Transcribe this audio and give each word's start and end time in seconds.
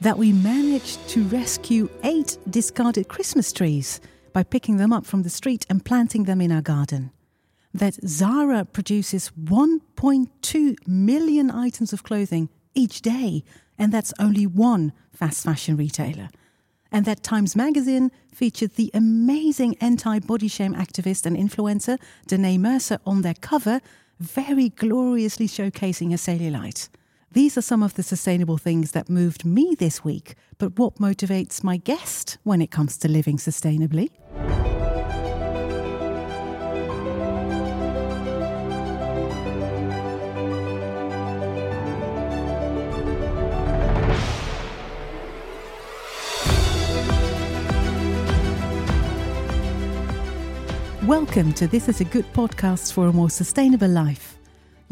that 0.00 0.16
we 0.16 0.32
managed 0.32 1.06
to 1.08 1.24
rescue 1.24 1.88
eight 2.04 2.38
discarded 2.48 3.08
Christmas 3.08 3.52
trees 3.52 4.00
by 4.32 4.42
picking 4.42 4.78
them 4.78 4.92
up 4.92 5.04
from 5.04 5.22
the 5.22 5.30
street 5.30 5.66
and 5.68 5.84
planting 5.84 6.24
them 6.24 6.40
in 6.40 6.50
our 6.50 6.62
garden. 6.62 7.10
That 7.74 7.94
Zara 8.06 8.64
produces 8.64 9.30
1.2 9.38 10.88
million 10.88 11.50
items 11.50 11.92
of 11.92 12.02
clothing 12.02 12.48
each 12.74 13.02
day, 13.02 13.44
and 13.78 13.92
that's 13.92 14.14
only 14.18 14.46
one 14.46 14.92
fast 15.12 15.44
fashion 15.44 15.76
retailer. 15.76 16.30
And 16.90 17.04
that 17.04 17.22
Times 17.22 17.54
Magazine 17.54 18.10
featured 18.34 18.74
the 18.74 18.90
amazing 18.94 19.76
anti 19.80 20.18
body 20.18 20.48
shame 20.48 20.74
activist 20.74 21.26
and 21.26 21.36
influencer 21.36 21.98
Danae 22.26 22.58
Mercer 22.58 22.98
on 23.06 23.22
their 23.22 23.34
cover, 23.34 23.80
very 24.18 24.70
gloriously 24.70 25.46
showcasing 25.46 26.10
her 26.10 26.16
cellulite. 26.16 26.88
These 27.32 27.56
are 27.56 27.62
some 27.62 27.84
of 27.84 27.94
the 27.94 28.02
sustainable 28.02 28.58
things 28.58 28.90
that 28.90 29.08
moved 29.08 29.44
me 29.44 29.76
this 29.78 30.02
week, 30.02 30.34
but 30.58 30.76
what 30.76 30.96
motivates 30.96 31.62
my 31.62 31.76
guest 31.76 32.38
when 32.42 32.60
it 32.60 32.72
comes 32.72 32.98
to 32.98 33.08
living 33.08 33.36
sustainably? 33.36 34.10
Welcome 51.06 51.52
to 51.52 51.68
This 51.68 51.88
is 51.88 52.00
a 52.00 52.04
Good 52.04 52.26
podcast 52.32 52.92
for 52.92 53.06
a 53.06 53.12
more 53.12 53.30
sustainable 53.30 53.86
life. 53.86 54.29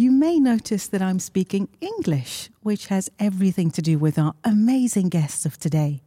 You 0.00 0.12
may 0.12 0.38
notice 0.38 0.86
that 0.86 1.02
I'm 1.02 1.18
speaking 1.18 1.68
English, 1.80 2.50
which 2.62 2.86
has 2.86 3.10
everything 3.18 3.72
to 3.72 3.82
do 3.82 3.98
with 3.98 4.16
our 4.16 4.32
amazing 4.44 5.08
guests 5.08 5.44
of 5.44 5.58
today. 5.58 6.02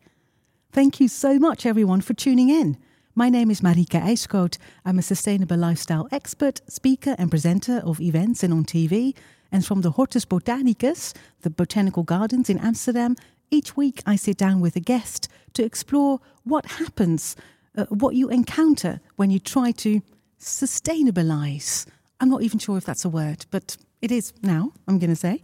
Thank 0.72 1.02
you 1.02 1.10
so 1.10 1.38
much, 1.38 1.66
everyone, 1.66 2.00
for 2.00 2.14
tuning 2.14 2.48
in. 2.48 2.78
My 3.16 3.28
name 3.28 3.52
is 3.52 3.60
Marieke 3.60 4.02
Eyskoot. 4.02 4.58
I'm 4.86 4.98
a 4.98 5.02
sustainable 5.02 5.58
lifestyle 5.58 6.08
expert, 6.10 6.62
speaker, 6.70 7.18
and 7.18 7.30
presenter 7.30 7.82
of 7.84 8.00
events 8.00 8.44
and 8.44 8.54
on 8.54 8.64
TV. 8.64 9.14
And 9.52 9.66
from 9.66 9.82
the 9.82 9.92
Hortus 9.92 10.26
Botanicus, 10.26 11.14
the 11.42 11.50
botanical 11.50 12.04
gardens 12.04 12.50
in 12.50 12.60
Amsterdam, 12.60 13.18
each 13.50 13.76
week 13.76 14.02
I 14.06 14.16
sit 14.16 14.38
down 14.38 14.62
with 14.62 14.78
a 14.78 14.80
guest 14.80 15.28
to 15.56 15.66
explore 15.66 16.22
what 16.46 16.66
happens 16.66 17.36
uh, 17.78 17.88
what 17.90 18.16
you 18.16 18.30
encounter 18.30 19.02
when 19.18 19.32
you 19.32 19.40
try 19.40 19.72
to 19.72 20.02
sustainabilize. 20.40 21.88
I'm 22.22 22.30
not 22.30 22.44
even 22.44 22.60
sure 22.60 22.78
if 22.78 22.86
that's 22.86 23.04
a 23.04 23.10
word, 23.10 23.48
but 23.50 23.78
it 24.02 24.12
is 24.12 24.34
now, 24.42 24.74
I'm 24.88 25.00
going 25.00 25.10
to 25.10 25.16
say. 25.16 25.44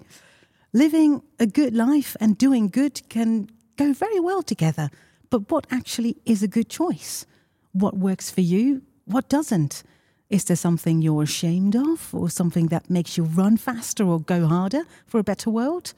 Living 0.73 1.22
a 1.39 1.47
good 1.47 1.75
life 1.75 2.16
and 2.19 2.38
doing 2.38 2.67
good 2.67 3.08
can 3.09 3.49
go 3.77 3.94
very 3.94 4.19
well 4.19 4.44
together. 4.44 4.89
But 5.30 5.52
what 5.52 5.67
actually 5.72 6.17
is 6.25 6.44
a 6.44 6.47
good 6.47 6.69
choice? 6.69 7.25
What 7.72 7.97
works 7.97 8.30
for 8.30 8.41
you? 8.41 8.81
What 9.05 9.30
doesn't? 9.30 9.83
Is 10.30 10.44
there 10.45 10.58
something 10.58 11.02
you're 11.02 11.23
ashamed 11.23 11.75
of 11.75 12.14
or 12.14 12.30
something 12.30 12.67
that 12.67 12.89
makes 12.89 13.17
you 13.17 13.23
run 13.23 13.58
faster 13.58 14.03
or 14.03 14.19
go 14.19 14.45
harder 14.47 14.83
for 15.05 15.19
a 15.19 15.23
better 15.23 15.49
world? 15.49 15.94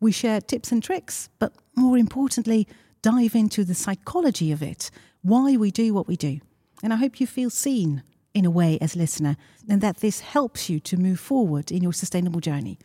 We 0.00 0.10
share 0.12 0.40
tips 0.40 0.72
and 0.72 0.82
tricks, 0.82 1.28
but 1.38 1.52
more 1.76 1.96
importantly, 1.96 2.66
dive 3.02 3.34
into 3.34 3.64
the 3.64 3.74
psychology 3.74 4.50
of 4.50 4.62
it 4.62 4.90
why 5.22 5.56
we 5.56 5.70
do 5.70 5.92
what 5.94 6.08
we 6.08 6.16
do. 6.16 6.40
And 6.82 6.92
I 6.92 6.96
hope 6.96 7.20
you 7.20 7.26
feel 7.26 7.50
seen 7.50 8.02
in 8.38 8.44
a 8.44 8.50
way 8.50 8.78
as 8.80 8.94
listener 8.94 9.36
and 9.68 9.80
that 9.80 9.98
this 9.98 10.20
helps 10.20 10.70
you 10.70 10.78
to 10.78 10.96
move 10.96 11.18
forward 11.18 11.72
in 11.72 11.82
your 11.82 11.92
sustainable 11.92 12.40
journey. 12.40 12.78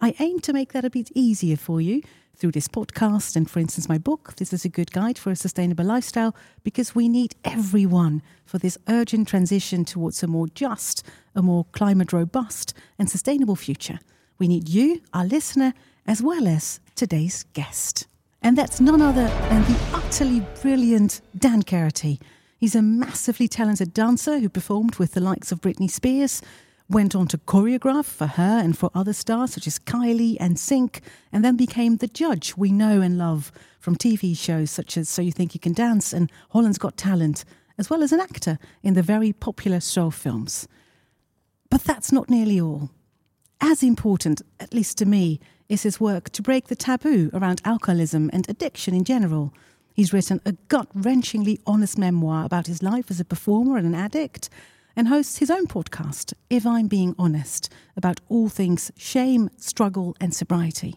I 0.00 0.14
aim 0.20 0.38
to 0.40 0.52
make 0.52 0.72
that 0.72 0.84
a 0.84 0.90
bit 0.90 1.10
easier 1.14 1.56
for 1.56 1.80
you 1.80 2.02
through 2.36 2.52
this 2.52 2.68
podcast 2.68 3.36
and, 3.36 3.50
for 3.50 3.58
instance, 3.58 3.88
my 3.88 3.98
book. 3.98 4.34
This 4.36 4.52
is 4.52 4.64
a 4.64 4.68
good 4.68 4.92
guide 4.92 5.18
for 5.18 5.30
a 5.30 5.36
sustainable 5.36 5.84
lifestyle 5.84 6.34
because 6.62 6.94
we 6.94 7.08
need 7.08 7.34
everyone 7.44 8.22
for 8.44 8.58
this 8.58 8.78
urgent 8.88 9.28
transition 9.28 9.84
towards 9.84 10.22
a 10.22 10.26
more 10.26 10.46
just, 10.48 11.04
a 11.34 11.42
more 11.42 11.66
climate 11.72 12.12
robust, 12.12 12.72
and 12.98 13.10
sustainable 13.10 13.56
future. 13.56 13.98
We 14.38 14.48
need 14.48 14.68
you, 14.68 15.02
our 15.12 15.24
listener, 15.26 15.74
as 16.06 16.22
well 16.22 16.46
as 16.46 16.80
today's 16.94 17.44
guest. 17.54 18.06
And 18.40 18.56
that's 18.56 18.80
none 18.80 19.02
other 19.02 19.26
than 19.26 19.62
the 19.62 19.78
utterly 19.94 20.40
brilliant 20.62 21.20
Dan 21.36 21.62
Karaty. 21.62 22.20
He's 22.62 22.76
a 22.76 22.80
massively 22.80 23.48
talented 23.48 23.92
dancer 23.92 24.38
who 24.38 24.48
performed 24.48 24.94
with 24.94 25.14
the 25.14 25.20
likes 25.20 25.50
of 25.50 25.60
Britney 25.60 25.90
Spears, 25.90 26.40
went 26.88 27.16
on 27.16 27.26
to 27.26 27.38
choreograph 27.38 28.04
for 28.04 28.28
her 28.28 28.60
and 28.60 28.78
for 28.78 28.88
other 28.94 29.12
stars 29.12 29.54
such 29.54 29.66
as 29.66 29.80
Kylie 29.80 30.38
NSYNC, 30.38 31.00
and 31.32 31.44
then 31.44 31.56
became 31.56 31.96
the 31.96 32.06
judge 32.06 32.56
we 32.56 32.70
know 32.70 33.00
and 33.00 33.18
love 33.18 33.50
from 33.80 33.96
TV 33.96 34.38
shows 34.38 34.70
such 34.70 34.96
as 34.96 35.08
So 35.08 35.22
You 35.22 35.32
Think 35.32 35.54
You 35.54 35.58
Can 35.58 35.72
Dance 35.72 36.12
and 36.12 36.30
Holland's 36.50 36.78
Got 36.78 36.96
Talent, 36.96 37.44
as 37.78 37.90
well 37.90 38.00
as 38.00 38.12
an 38.12 38.20
actor 38.20 38.60
in 38.80 38.94
the 38.94 39.02
very 39.02 39.32
popular 39.32 39.80
show 39.80 40.10
films. 40.10 40.68
But 41.68 41.82
that's 41.82 42.12
not 42.12 42.30
nearly 42.30 42.60
all. 42.60 42.90
As 43.60 43.82
important, 43.82 44.40
at 44.60 44.72
least 44.72 44.98
to 44.98 45.04
me, 45.04 45.40
is 45.68 45.82
his 45.82 45.98
work 45.98 46.30
to 46.30 46.42
break 46.42 46.68
the 46.68 46.76
taboo 46.76 47.28
around 47.34 47.60
alcoholism 47.64 48.30
and 48.32 48.48
addiction 48.48 48.94
in 48.94 49.02
general. 49.02 49.52
He's 49.94 50.12
written 50.12 50.40
a 50.44 50.52
gut 50.68 50.88
wrenchingly 50.94 51.60
honest 51.66 51.98
memoir 51.98 52.44
about 52.44 52.66
his 52.66 52.82
life 52.82 53.10
as 53.10 53.20
a 53.20 53.24
performer 53.24 53.76
and 53.76 53.86
an 53.86 53.94
addict, 53.94 54.48
and 54.94 55.08
hosts 55.08 55.38
his 55.38 55.50
own 55.50 55.66
podcast, 55.66 56.34
If 56.50 56.66
I'm 56.66 56.86
Being 56.86 57.14
Honest, 57.18 57.72
about 57.96 58.20
all 58.28 58.48
things 58.48 58.90
shame, 58.96 59.50
struggle, 59.56 60.14
and 60.20 60.34
sobriety. 60.34 60.96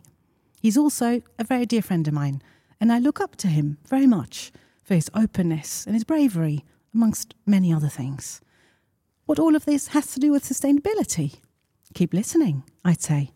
He's 0.61 0.77
also 0.77 1.21
a 1.39 1.43
very 1.43 1.65
dear 1.65 1.81
friend 1.81 2.07
of 2.07 2.13
mine, 2.13 2.41
and 2.79 2.91
I 2.91 2.99
look 2.99 3.21
up 3.21 3.35
to 3.37 3.47
him 3.47 3.77
very 3.87 4.07
much 4.07 4.51
for 4.83 4.95
his 4.95 5.09
openness 5.13 5.85
and 5.85 5.95
his 5.95 6.03
bravery, 6.03 6.63
amongst 6.93 7.35
many 7.45 7.73
other 7.73 7.89
things. 7.89 8.41
What 9.25 9.39
all 9.39 9.55
of 9.55 9.65
this 9.65 9.89
has 9.89 10.13
to 10.13 10.19
do 10.19 10.31
with 10.31 10.43
sustainability? 10.43 11.39
Keep 11.93 12.13
listening, 12.13 12.63
I'd 12.83 13.01
say. 13.01 13.31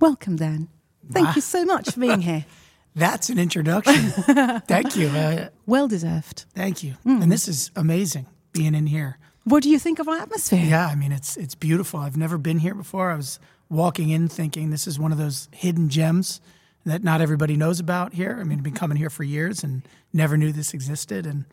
Welcome, 0.00 0.36
Dan. 0.36 0.68
Thank 1.10 1.28
wow. 1.28 1.32
you 1.36 1.42
so 1.42 1.64
much 1.64 1.90
for 1.90 2.00
being 2.00 2.20
here. 2.22 2.46
That's 2.94 3.30
an 3.30 3.38
introduction. 3.38 3.94
thank 4.66 4.96
you. 4.96 5.08
Uh, 5.08 5.48
well 5.66 5.88
deserved. 5.88 6.44
Thank 6.54 6.82
you. 6.82 6.94
Mm. 7.06 7.22
And 7.22 7.32
this 7.32 7.48
is 7.48 7.70
amazing 7.74 8.26
being 8.52 8.74
in 8.74 8.86
here. 8.86 9.18
What 9.44 9.62
do 9.62 9.70
you 9.70 9.78
think 9.78 9.98
of 9.98 10.08
our 10.08 10.18
atmosphere? 10.18 10.62
Yeah, 10.62 10.86
I 10.86 10.94
mean 10.94 11.10
it's 11.10 11.36
it's 11.36 11.54
beautiful. 11.54 12.00
I've 12.00 12.16
never 12.16 12.38
been 12.38 12.58
here 12.58 12.74
before. 12.74 13.10
I 13.10 13.16
was 13.16 13.40
walking 13.68 14.10
in 14.10 14.28
thinking 14.28 14.70
this 14.70 14.86
is 14.86 14.98
one 14.98 15.10
of 15.10 15.18
those 15.18 15.48
hidden 15.52 15.88
gems 15.88 16.40
that 16.84 17.02
not 17.02 17.20
everybody 17.20 17.56
knows 17.56 17.80
about 17.80 18.12
here. 18.12 18.38
I 18.40 18.44
mean, 18.44 18.58
I've 18.58 18.64
been 18.64 18.74
coming 18.74 18.98
here 18.98 19.10
for 19.10 19.24
years 19.24 19.64
and 19.64 19.82
never 20.12 20.36
knew 20.36 20.52
this 20.52 20.74
existed 20.74 21.26
and 21.26 21.44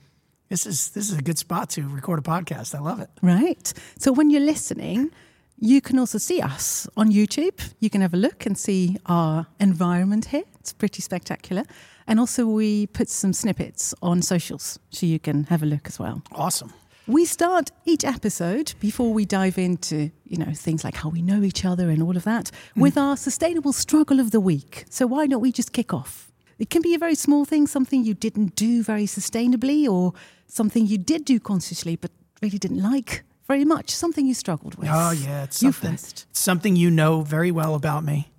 this 0.49 0.65
is 0.65 0.89
this 0.89 1.11
is 1.11 1.17
a 1.17 1.21
good 1.21 1.37
spot 1.37 1.69
to 1.71 1.87
record 1.87 2.19
a 2.19 2.21
podcast. 2.21 2.75
I 2.75 2.79
love 2.79 2.99
it. 2.99 3.09
Right. 3.21 3.71
So 3.97 4.11
when 4.11 4.29
you're 4.29 4.41
listening, 4.41 5.11
you 5.59 5.81
can 5.81 5.99
also 5.99 6.17
see 6.17 6.41
us 6.41 6.87
on 6.97 7.11
YouTube. 7.11 7.59
You 7.79 7.89
can 7.89 8.01
have 8.01 8.13
a 8.13 8.17
look 8.17 8.45
and 8.45 8.57
see 8.57 8.97
our 9.05 9.47
environment 9.59 10.25
here. 10.25 10.43
It's 10.69 10.77
pretty 10.77 11.01
spectacular. 11.01 11.63
And 12.05 12.19
also, 12.19 12.45
we 12.45 12.85
put 12.85 13.09
some 13.09 13.33
snippets 13.33 13.95
on 14.03 14.21
socials 14.21 14.77
so 14.91 15.07
you 15.07 15.17
can 15.17 15.45
have 15.45 15.63
a 15.63 15.65
look 15.65 15.87
as 15.87 15.97
well. 15.97 16.21
Awesome. 16.31 16.71
We 17.07 17.25
start 17.25 17.71
each 17.85 18.05
episode 18.05 18.75
before 18.79 19.11
we 19.11 19.25
dive 19.25 19.57
into, 19.57 20.11
you 20.25 20.37
know, 20.37 20.53
things 20.53 20.83
like 20.83 20.93
how 20.93 21.09
we 21.09 21.23
know 21.23 21.41
each 21.41 21.65
other 21.65 21.89
and 21.89 22.03
all 22.03 22.15
of 22.15 22.23
that 22.25 22.51
mm. 22.75 22.81
with 22.83 22.99
our 22.99 23.17
sustainable 23.17 23.73
struggle 23.73 24.19
of 24.19 24.29
the 24.29 24.39
week. 24.39 24.85
So 24.91 25.07
why 25.07 25.25
don't 25.25 25.41
we 25.41 25.51
just 25.51 25.73
kick 25.73 25.91
off? 25.91 26.31
It 26.59 26.69
can 26.69 26.83
be 26.83 26.93
a 26.93 26.99
very 26.99 27.15
small 27.15 27.45
thing, 27.45 27.65
something 27.65 28.03
you 28.03 28.13
didn't 28.13 28.55
do 28.55 28.83
very 28.83 29.07
sustainably 29.07 29.89
or 29.89 30.13
something 30.45 30.85
you 30.85 30.99
did 30.99 31.25
do 31.25 31.39
consciously 31.39 31.95
but 31.95 32.11
really 32.43 32.59
didn't 32.59 32.83
like 32.83 33.23
very 33.47 33.65
much. 33.65 33.89
Something 33.89 34.27
you 34.27 34.35
struggled 34.35 34.75
with. 34.75 34.89
Oh 34.91 35.09
yeah, 35.09 35.45
it's 35.45 35.63
you 35.63 35.71
something. 35.71 35.97
First. 35.97 36.27
something 36.31 36.75
you 36.75 36.91
know 36.91 37.21
very 37.21 37.49
well 37.49 37.73
about 37.73 38.03
me, 38.03 38.31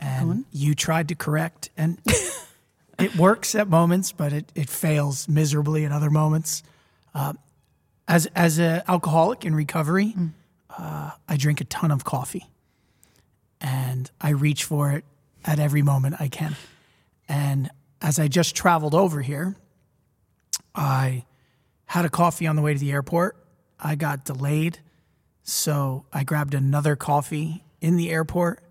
and 0.00 0.44
you 0.52 0.74
tried 0.74 1.08
to 1.08 1.14
correct, 1.14 1.70
and 1.76 2.00
it 2.98 3.16
works 3.16 3.54
at 3.54 3.68
moments, 3.68 4.12
but 4.12 4.32
it, 4.32 4.52
it 4.54 4.68
fails 4.68 5.28
miserably 5.28 5.84
at 5.84 5.92
other 5.92 6.10
moments. 6.10 6.62
Uh, 7.14 7.34
as 8.08 8.26
as 8.34 8.58
an 8.58 8.82
alcoholic 8.88 9.44
in 9.44 9.54
recovery, 9.54 10.14
mm. 10.16 10.32
uh, 10.76 11.10
I 11.28 11.36
drink 11.36 11.60
a 11.60 11.64
ton 11.64 11.90
of 11.90 12.04
coffee, 12.04 12.46
and 13.60 14.10
I 14.20 14.30
reach 14.30 14.64
for 14.64 14.92
it 14.92 15.04
at 15.44 15.58
every 15.58 15.82
moment 15.82 16.16
I 16.20 16.28
can. 16.28 16.56
And 17.28 17.70
as 18.00 18.18
I 18.18 18.28
just 18.28 18.54
traveled 18.54 18.94
over 18.94 19.20
here, 19.20 19.56
I 20.74 21.24
had 21.86 22.04
a 22.04 22.10
coffee 22.10 22.46
on 22.46 22.56
the 22.56 22.62
way 22.62 22.72
to 22.72 22.78
the 22.78 22.92
airport 22.92 23.36
I 23.82 23.96
got 23.96 24.24
delayed. 24.24 24.78
So 25.42 26.06
I 26.12 26.22
grabbed 26.22 26.54
another 26.54 26.94
coffee 26.94 27.64
in 27.80 27.96
the 27.96 28.10
airport. 28.10 28.62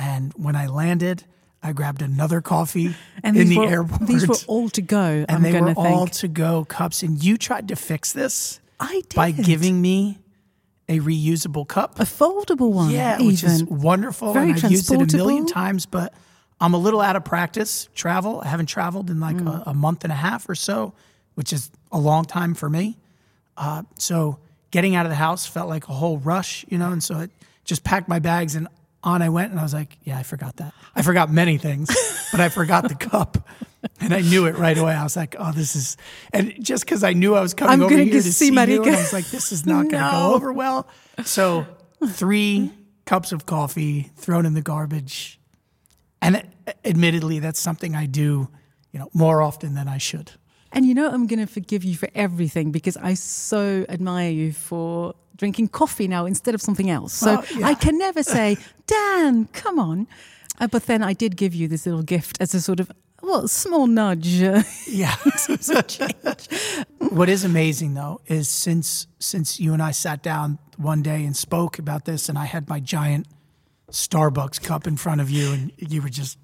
And 0.00 0.32
when 0.34 0.56
I 0.56 0.66
landed, 0.66 1.24
I 1.62 1.72
grabbed 1.72 2.00
another 2.00 2.40
coffee 2.40 2.94
and 3.22 3.36
in 3.36 3.50
the 3.50 3.58
were, 3.58 3.68
airport. 3.68 4.06
These 4.06 4.26
were 4.26 4.34
all 4.46 4.70
to 4.70 4.80
go. 4.80 4.98
And 5.28 5.30
I'm 5.30 5.42
they 5.42 5.60
were 5.60 5.66
think. 5.66 5.78
all 5.78 6.06
to 6.06 6.26
go 6.26 6.64
cups. 6.64 7.02
And 7.02 7.22
you 7.22 7.36
tried 7.36 7.68
to 7.68 7.76
fix 7.76 8.14
this 8.14 8.60
I 8.80 9.02
did. 9.08 9.14
by 9.14 9.30
giving 9.30 9.80
me 9.82 10.18
a 10.88 11.00
reusable 11.00 11.68
cup, 11.68 12.00
a 12.00 12.04
foldable 12.04 12.72
one, 12.72 12.90
yeah, 12.90 13.16
even. 13.16 13.26
which 13.26 13.44
is 13.44 13.62
wonderful. 13.64 14.32
Very 14.32 14.52
and 14.52 14.64
I've 14.64 14.70
used 14.70 14.90
it 14.90 15.12
a 15.12 15.16
million 15.16 15.46
times, 15.46 15.84
but 15.84 16.14
I'm 16.62 16.72
a 16.72 16.78
little 16.78 17.02
out 17.02 17.14
of 17.14 17.24
practice 17.24 17.90
travel. 17.94 18.40
I 18.40 18.48
haven't 18.48 18.66
traveled 18.66 19.10
in 19.10 19.20
like 19.20 19.40
a, 19.40 19.64
a 19.66 19.74
month 19.74 20.02
and 20.02 20.12
a 20.12 20.16
half 20.16 20.48
or 20.48 20.54
so, 20.54 20.94
which 21.34 21.52
is 21.52 21.70
a 21.92 21.98
long 21.98 22.24
time 22.24 22.54
for 22.54 22.70
me. 22.70 22.96
Uh, 23.56 23.82
so 23.98 24.38
getting 24.70 24.96
out 24.96 25.04
of 25.04 25.10
the 25.10 25.16
house 25.16 25.46
felt 25.46 25.68
like 25.68 25.88
a 25.88 25.92
whole 25.92 26.16
rush, 26.18 26.64
you 26.68 26.78
know, 26.78 26.90
and 26.90 27.04
so 27.04 27.16
I 27.16 27.28
just 27.64 27.84
packed 27.84 28.08
my 28.08 28.18
bags 28.18 28.56
and 28.56 28.66
on 29.02 29.22
I 29.22 29.28
went 29.30 29.50
and 29.50 29.58
I 29.60 29.62
was 29.62 29.72
like, 29.74 29.96
yeah, 30.04 30.18
I 30.18 30.22
forgot 30.22 30.56
that. 30.56 30.74
I 30.94 31.02
forgot 31.02 31.30
many 31.30 31.56
things, 31.58 31.88
but 32.32 32.40
I 32.40 32.48
forgot 32.48 32.88
the 32.88 32.94
cup. 32.94 33.48
And 33.98 34.12
I 34.12 34.20
knew 34.20 34.44
it 34.46 34.56
right 34.58 34.76
away. 34.76 34.92
I 34.92 35.02
was 35.02 35.16
like, 35.16 35.36
oh, 35.38 35.52
this 35.52 35.74
is, 35.74 35.96
and 36.34 36.54
just 36.62 36.84
because 36.84 37.02
I 37.02 37.14
knew 37.14 37.34
I 37.34 37.40
was 37.40 37.54
coming 37.54 37.72
I'm 37.74 37.82
over 37.82 37.96
here 37.96 38.12
to 38.12 38.22
see 38.22 38.30
see 38.30 38.46
you, 38.46 38.52
Marieke. 38.52 38.86
and 38.86 38.96
I 38.96 38.98
was 39.00 39.12
like, 39.14 39.26
this 39.30 39.52
is 39.52 39.64
not 39.64 39.82
going 39.88 39.90
to 39.90 39.98
No. 40.00 40.10
go 40.10 40.34
over 40.34 40.52
well. 40.52 40.86
So 41.24 41.66
three 42.06 42.72
cups 43.06 43.32
of 43.32 43.46
coffee 43.46 44.10
thrown 44.16 44.44
in 44.44 44.52
the 44.52 44.60
garbage. 44.60 45.40
And 46.20 46.36
it, 46.36 46.46
admittedly, 46.84 47.38
that's 47.38 47.58
something 47.58 47.94
I 47.96 48.04
do, 48.04 48.48
you 48.92 48.98
know, 49.00 49.08
more 49.14 49.40
often 49.40 49.74
than 49.74 49.88
I 49.88 49.96
should. 49.96 50.32
And 50.72 50.86
you 50.86 50.94
know, 50.94 51.08
I'm 51.10 51.26
going 51.26 51.40
to 51.40 51.46
forgive 51.52 51.82
you 51.84 51.96
for 51.96 52.08
everything 52.14 52.70
because 52.70 52.96
I 52.96 53.14
so 53.14 53.84
admire 53.88 54.30
you 54.30 54.52
for 54.52 55.14
drinking 55.36 55.68
coffee 55.68 56.06
now 56.06 56.26
instead 56.26 56.54
of 56.54 56.60
something 56.62 56.90
else. 56.90 57.12
So 57.12 57.26
Well, 57.36 57.44
yeah. 57.56 57.66
I 57.66 57.74
can 57.74 57.98
never 57.98 58.22
say, 58.22 58.56
Dan, 58.86 59.46
come 59.52 59.78
on. 59.78 60.06
Uh, 60.60 60.66
but 60.68 60.86
then 60.86 61.02
I 61.02 61.12
did 61.14 61.36
give 61.36 61.54
you 61.54 61.66
this 61.68 61.86
little 61.86 62.02
gift 62.02 62.36
as 62.40 62.54
a 62.54 62.60
sort 62.60 62.78
of, 62.80 62.92
well, 63.22 63.48
small 63.48 63.86
nudge. 63.86 64.42
uh, 64.42 64.62
Yeah. 64.86 65.16
what 67.10 67.28
is 67.28 67.44
amazing 67.44 67.94
though 67.94 68.20
is 68.26 68.48
since 68.48 69.06
since 69.18 69.58
you 69.60 69.72
and 69.72 69.82
I 69.82 69.90
sat 69.90 70.22
down 70.22 70.58
one 70.76 71.02
day 71.02 71.24
and 71.24 71.36
spoke 71.36 71.78
about 71.78 72.04
this, 72.04 72.28
and 72.28 72.38
I 72.38 72.44
had 72.44 72.68
my 72.68 72.80
giant 72.80 73.26
Starbucks 73.90 74.62
cup 74.62 74.86
in 74.86 74.96
front 74.96 75.20
of 75.20 75.30
you, 75.30 75.52
and 75.52 75.72
you 75.78 76.02
were 76.02 76.08
just. 76.10 76.38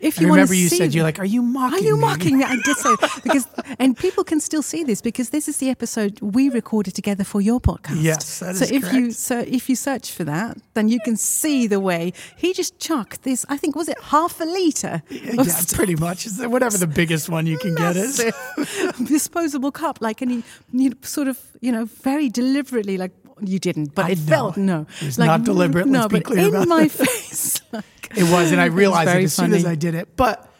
If 0.00 0.18
you 0.20 0.28
want 0.28 0.38
remember 0.38 0.54
you 0.54 0.68
see 0.68 0.76
said 0.78 0.94
you're 0.94 1.04
like, 1.04 1.18
"Are 1.18 1.24
you 1.26 1.42
mocking 1.42 1.78
Are 1.78 1.82
you 1.82 1.94
me?" 1.96 2.00
mocking 2.00 2.38
me? 2.38 2.44
I 2.44 2.56
did 2.56 2.76
so 2.76 2.96
because, 3.22 3.46
and 3.78 3.96
people 3.96 4.24
can 4.24 4.40
still 4.40 4.62
see 4.62 4.82
this 4.82 5.02
because 5.02 5.28
this 5.30 5.46
is 5.46 5.58
the 5.58 5.68
episode 5.68 6.18
we 6.22 6.48
recorded 6.48 6.94
together 6.94 7.22
for 7.24 7.40
your 7.42 7.60
podcast. 7.60 8.02
Yes, 8.02 8.26
so 8.26 8.46
if 8.74 8.92
you 8.92 9.12
so 9.12 9.40
if 9.40 9.68
you 9.68 9.76
search 9.76 10.10
for 10.12 10.24
that, 10.24 10.56
then 10.74 10.88
you 10.88 11.00
can 11.04 11.16
see 11.16 11.66
the 11.66 11.80
way 11.80 12.12
he 12.36 12.52
just 12.54 12.78
chucked 12.78 13.22
this. 13.24 13.44
I 13.48 13.56
think 13.58 13.76
was 13.76 13.88
it 13.88 13.98
half 14.00 14.40
a 14.40 14.44
liter 14.44 15.02
Yeah, 15.10 15.44
pretty 15.74 15.96
much. 15.96 16.26
Whatever 16.38 16.78
the 16.78 16.86
biggest 16.86 17.28
one 17.28 17.46
you 17.46 17.58
can 17.58 17.74
get 17.74 17.96
is. 17.96 18.20
disposable 19.06 19.70
cup, 19.72 19.98
like, 20.00 20.22
any 20.22 20.42
you 20.72 20.90
know, 20.90 20.96
sort 21.02 21.28
of 21.28 21.38
you 21.60 21.72
know 21.72 21.84
very 21.84 22.28
deliberately 22.28 22.96
like. 22.96 23.12
You 23.42 23.58
didn't, 23.58 23.94
but 23.94 24.04
I 24.04 24.10
it 24.10 24.18
know. 24.18 24.24
felt 24.26 24.56
no. 24.58 24.86
It 25.00 25.16
like, 25.16 25.26
not 25.26 25.44
deliberate, 25.44 25.86
No, 25.86 26.00
let's 26.00 26.12
be 26.12 26.18
but 26.18 26.24
clear 26.26 26.48
in 26.48 26.54
about 26.54 26.68
my 26.68 26.88
face. 27.02 27.62
like- 27.72 27.84
It 28.16 28.24
was, 28.30 28.52
and 28.52 28.60
I 28.60 28.66
realized 28.82 29.08
it 29.08 29.12
very 29.12 29.24
as 29.24 29.34
soon 29.34 29.52
as. 29.52 29.64
I 29.64 29.74
did 29.74 29.94
it. 29.94 30.16
But 30.16 30.50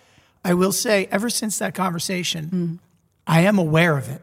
I 0.44 0.54
will 0.54 0.72
say, 0.72 1.06
ever 1.10 1.28
since 1.30 1.58
that 1.58 1.74
conversation, 1.74 2.44
Hmm. 2.48 2.74
I 3.26 3.40
am 3.42 3.58
aware 3.58 3.96
of 3.98 4.08
it. 4.08 4.22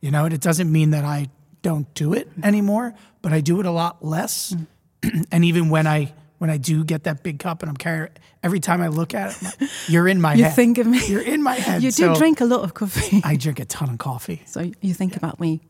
You 0.00 0.10
know, 0.10 0.24
and 0.24 0.32
it 0.34 0.40
doesn't 0.40 0.70
mean 0.70 0.90
that 0.90 1.04
I 1.04 1.28
don't 1.62 1.92
do 1.94 2.12
it 2.14 2.28
anymore, 2.42 2.94
but 3.22 3.32
I 3.32 3.40
do 3.40 3.58
it 3.60 3.66
a 3.66 3.70
lot 3.70 4.04
less. 4.04 4.54
Hmm. 5.02 5.20
and 5.32 5.44
even 5.44 5.68
when 5.70 5.86
I 5.86 6.12
when 6.38 6.50
I 6.50 6.58
do 6.58 6.84
get 6.84 7.04
that 7.04 7.22
big 7.22 7.38
cup 7.38 7.62
and 7.62 7.70
I'm 7.70 7.76
carrying, 7.78 8.12
every 8.42 8.60
time 8.60 8.82
I 8.82 8.88
look 8.88 9.14
at 9.14 9.30
it, 9.30 9.42
like, 9.42 9.70
you're 9.88 10.06
in 10.06 10.20
my 10.20 10.34
You 10.34 10.44
head. 10.44 10.54
think 10.54 10.76
of 10.76 10.86
me. 10.86 11.00
You're 11.06 11.22
in 11.22 11.42
my 11.42 11.54
head. 11.54 11.82
You 11.82 11.90
do 11.90 12.02
So 12.12 12.14
drink 12.14 12.42
a 12.42 12.44
lot 12.44 12.60
of 12.62 12.74
coffee, 12.74 13.22
I 13.24 13.36
drink 13.36 13.58
a 13.58 13.64
ton 13.64 13.88
of 13.88 13.96
coffee 13.98 14.42
so 14.44 14.70
you 14.82 14.92
think 14.92 15.16
about 15.16 15.40
me 15.40 15.62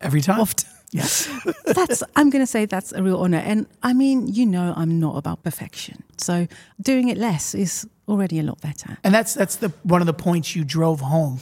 every 0.00 0.22
time. 0.22 0.40
often. 0.40 0.70
Yes. 0.94 1.28
that's 1.66 2.04
I'm 2.14 2.30
going 2.30 2.42
to 2.42 2.46
say 2.46 2.66
that's 2.66 2.92
a 2.92 3.02
real 3.02 3.16
honor. 3.16 3.42
And 3.44 3.66
I 3.82 3.92
mean, 3.92 4.28
you 4.28 4.46
know, 4.46 4.72
I'm 4.76 5.00
not 5.00 5.16
about 5.16 5.42
perfection, 5.42 6.04
so 6.18 6.46
doing 6.80 7.08
it 7.08 7.18
less 7.18 7.52
is 7.52 7.84
already 8.06 8.38
a 8.38 8.44
lot 8.44 8.60
better. 8.60 8.96
And 9.02 9.12
that's 9.12 9.34
that's 9.34 9.56
the 9.56 9.72
one 9.82 10.00
of 10.00 10.06
the 10.06 10.14
points 10.14 10.54
you 10.54 10.64
drove 10.64 11.00
home 11.00 11.40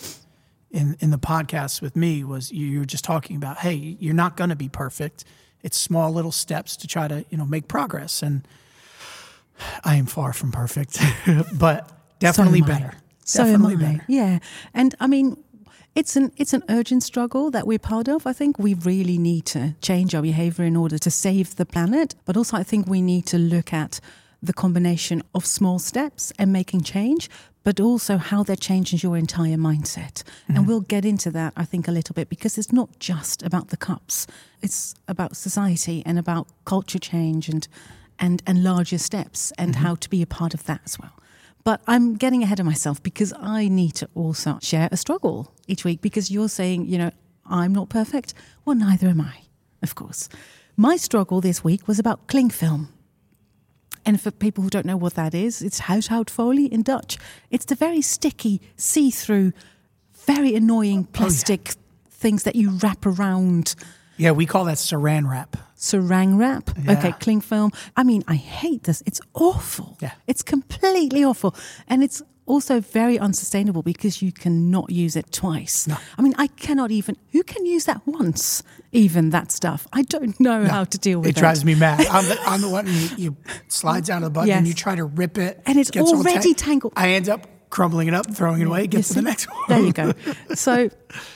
in 0.71 0.97
in 1.01 1.11
the 1.11 1.19
podcast 1.19 1.83
with 1.83 1.95
me 1.97 2.25
was 2.25 2.51
you, 2.51 2.67
you 2.67 2.79
were 2.79 2.87
just 2.87 3.05
talking 3.05 3.37
about, 3.37 3.59
hey, 3.59 3.75
you're 4.01 4.15
not 4.15 4.39
going 4.39 4.49
to 4.51 4.57
be 4.57 4.71
perfect. 4.71 5.25
It's 5.63 5.77
small 5.77 6.11
little 6.11 6.33
steps 6.33 6.75
to 6.79 6.87
try 6.87 7.07
to 7.09 7.27
you 7.29 7.37
know 7.37 7.45
make 7.45 7.69
progress, 7.69 8.23
and 8.23 8.49
I 9.85 9.97
am 9.97 10.07
far 10.07 10.33
from 10.33 10.51
perfect, 10.51 10.99
but 11.59 11.91
definitely 12.21 12.61
So 12.61 12.67
better. 12.67 12.95
So 13.25 13.45
definitely 13.45 13.77
better. 13.77 14.05
Yeah, 14.09 14.39
and 14.73 14.95
I 14.99 15.09
mean, 15.09 15.37
it's 15.95 16.17
an 16.17 16.33
it's 16.37 16.55
an 16.55 16.63
urgent 16.69 17.03
struggle 17.03 17.51
that 17.51 17.67
we're 17.67 17.79
part 17.79 18.09
of. 18.09 18.27
I 18.27 18.33
think 18.33 18.59
we 18.59 18.75
really 18.75 19.19
need 19.19 19.45
to 19.47 19.75
change 19.81 20.15
our 20.15 20.23
behavior 20.23 20.65
in 20.65 20.77
order 20.77 20.99
to 20.99 21.11
save 21.11 21.57
the 21.57 21.67
planet, 21.67 22.15
but 22.25 22.37
also 22.37 22.57
I 22.57 22.63
think 22.63 22.87
we 22.87 23.03
need 23.03 23.27
to 23.27 23.39
look 23.39 23.73
at 23.73 24.01
the 24.43 24.53
combination 24.53 25.23
of 25.35 25.47
small 25.47 25.79
steps 25.79 26.33
and 26.39 26.53
making 26.53 26.83
change, 26.83 27.31
but 27.63 27.79
also 27.79 28.17
how 28.17 28.43
that 28.43 28.59
changes 28.61 29.03
your 29.03 29.17
entire 29.17 29.57
mindset. 29.57 30.25
And 30.49 30.57
mm-hmm. 30.57 30.67
we'll 30.67 30.81
get 30.81 31.05
into 31.05 31.31
that, 31.31 31.53
I 31.57 31.65
think, 31.65 31.87
a 31.87 31.93
little 31.93 32.15
bit 32.15 32.29
because 32.29 32.59
it's 32.59 32.73
not 32.73 32.99
just 32.99 33.43
about 33.43 33.69
the 33.69 33.77
cups; 33.77 34.27
it's 34.63 34.95
about 35.07 35.37
society 35.37 36.03
and 36.07 36.19
about 36.19 36.49
culture 36.65 36.99
change 36.99 37.49
and 37.49 37.69
and 38.19 38.43
and 38.47 38.65
larger 38.65 38.99
steps 38.99 39.53
and 39.59 39.75
mm-hmm. 39.75 39.85
how 39.85 39.95
to 39.97 40.09
be 40.09 40.23
a 40.23 40.27
part 40.27 40.55
of 40.55 40.65
that 40.65 40.81
as 40.85 40.99
well. 40.99 41.13
But 41.65 41.81
I'm 41.87 42.15
getting 42.15 42.43
ahead 42.43 42.59
of 42.61 42.67
myself 42.67 43.03
because 43.03 43.33
I 43.39 43.69
need 43.69 43.95
to 43.97 44.09
also 44.15 44.59
share 44.61 44.89
a 44.91 44.97
struggle 44.97 45.55
each 45.69 45.85
week 45.85 46.01
because 46.01 46.31
you're 46.31 46.49
saying, 46.49 46.87
you 46.87 46.99
know, 46.99 47.11
I'm 47.47 47.73
not 47.73 47.89
perfect. 47.89 48.35
Well, 48.65 48.77
neither 48.77 49.09
am 49.09 49.21
I, 49.21 49.43
of 49.83 49.95
course. 49.95 50.29
My 50.77 50.97
struggle 50.97 51.41
this 51.41 51.63
week 51.63 51.87
was 51.87 51.99
about 51.99 52.27
cling 52.27 52.51
film. 52.51 52.89
And 54.05 54.21
for 54.21 54.33
people 54.33 54.65
who 54.65 54.71
don't 54.71 54.87
know 54.87 54.97
what 54.97 55.15
that 55.15 55.35
is, 55.35 55.63
it's 55.63 55.83
huishoudfolie 55.83 56.69
in 56.69 56.83
Dutch. 56.83 57.19
It's 57.51 57.65
the 57.65 57.77
very 57.77 58.03
sticky, 58.03 58.61
see 58.77 59.11
through, 59.11 59.53
very 60.27 60.57
annoying 60.57 61.07
oh, 61.09 61.13
plastic 61.13 61.75
things 62.11 62.43
that 62.43 62.57
you 62.57 62.71
wrap 62.83 63.07
around 63.07 63.75
Yeah, 64.17 64.33
we 64.33 64.47
call 64.47 64.65
that 64.65 64.79
saran 64.79 65.29
wrap. 65.31 65.57
Sarang 65.83 66.39
wrap. 66.39 66.71
Yeah. 66.85 66.93
Okay, 66.93 67.13
cling 67.19 67.41
film. 67.41 67.73
I 67.97 68.05
mean, 68.05 68.23
I 68.29 68.37
hate 68.37 68.85
this. 68.85 69.03
It's 69.05 69.21
awful. 69.35 69.99
Yeah. 70.01 70.13
It's 70.29 70.41
completely 70.43 71.25
awful. 71.25 71.57
And 71.89 72.05
it's 72.05 72.23
also 72.47 72.79
very 72.81 73.19
unsustainable 73.19 73.83
because 73.83 74.23
you 74.23 74.31
cannot 74.31 74.91
use 74.91 75.17
it 75.17 75.33
twice. 75.33 75.89
No. 75.89 75.97
I 76.17 76.23
mean, 76.23 76.35
I 76.39 76.47
cannot 76.47 76.93
even, 76.93 77.17
who 77.33 77.43
can 77.43 77.67
use 77.67 77.85
that 77.87 78.01
once? 78.07 78.63
Even 78.93 79.31
that 79.31 79.51
stuff. 79.51 79.89
I 79.93 80.03
don't 80.03 80.39
know 80.39 80.65
how 80.67 80.85
to 80.85 80.99
deal 80.99 81.19
with 81.19 81.31
It 81.31 81.35
that. 81.35 81.41
drives 81.41 81.65
me 81.65 81.75
mad. 81.75 82.07
I'm 82.11 82.29
the, 82.29 82.39
I'm 82.47 82.61
the 82.61 82.69
one 82.69 82.87
you, 82.87 83.09
you 83.17 83.37
slides 83.67 84.09
out 84.09 84.19
of 84.19 84.25
the 84.25 84.31
button 84.31 84.51
and 84.53 84.69
you 84.69 84.75
try 84.75 84.95
to 84.95 85.05
rip 85.05 85.37
it, 85.37 85.61
And 85.67 85.77
it's 85.79 85.91
all 85.97 86.17
already 86.17 86.55
tang- 86.55 86.79
tangled. 86.79 86.93
I 86.97 87.11
end 87.11 87.29
up 87.29 87.49
crumbling 87.71 88.07
it 88.07 88.15
up, 88.15 88.33
throwing 88.33 88.61
it 88.61 88.67
away, 88.69 88.87
get 88.87 89.03
to 89.05 89.15
the 89.15 89.23
next 89.23 89.47
one. 89.51 89.59
There 89.69 89.81
you 89.81 89.93
go. 89.93 90.13
So, 90.55 90.91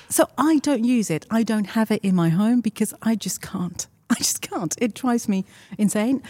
so 0.09 0.29
I 0.38 0.59
don't 0.59 0.85
use 0.85 1.11
it. 1.11 1.26
I 1.31 1.43
don't 1.43 1.65
have 1.79 1.91
it 1.91 2.05
in 2.05 2.15
my 2.15 2.29
home 2.29 2.61
because 2.61 2.95
I 3.03 3.17
just 3.17 3.41
can't. 3.43 3.88
I 4.11 4.15
just 4.17 4.41
can't. 4.41 4.75
It 4.81 4.95
drives 4.95 5.29
me 5.29 5.45
insane. 5.79 6.23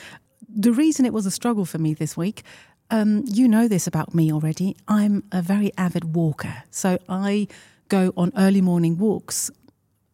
The 0.48 0.72
reason 0.72 1.04
it 1.04 1.12
was 1.12 1.26
a 1.26 1.30
struggle 1.30 1.64
for 1.64 1.78
me 1.78 1.94
this 1.94 2.16
week, 2.16 2.42
um, 2.90 3.24
you 3.26 3.48
know 3.48 3.68
this 3.68 3.86
about 3.86 4.14
me 4.14 4.32
already. 4.32 4.76
I'm 4.86 5.24
a 5.32 5.42
very 5.42 5.72
avid 5.76 6.14
walker, 6.14 6.62
so 6.70 6.98
I 7.08 7.48
go 7.88 8.12
on 8.16 8.32
early 8.36 8.60
morning 8.60 8.96
walks 8.96 9.50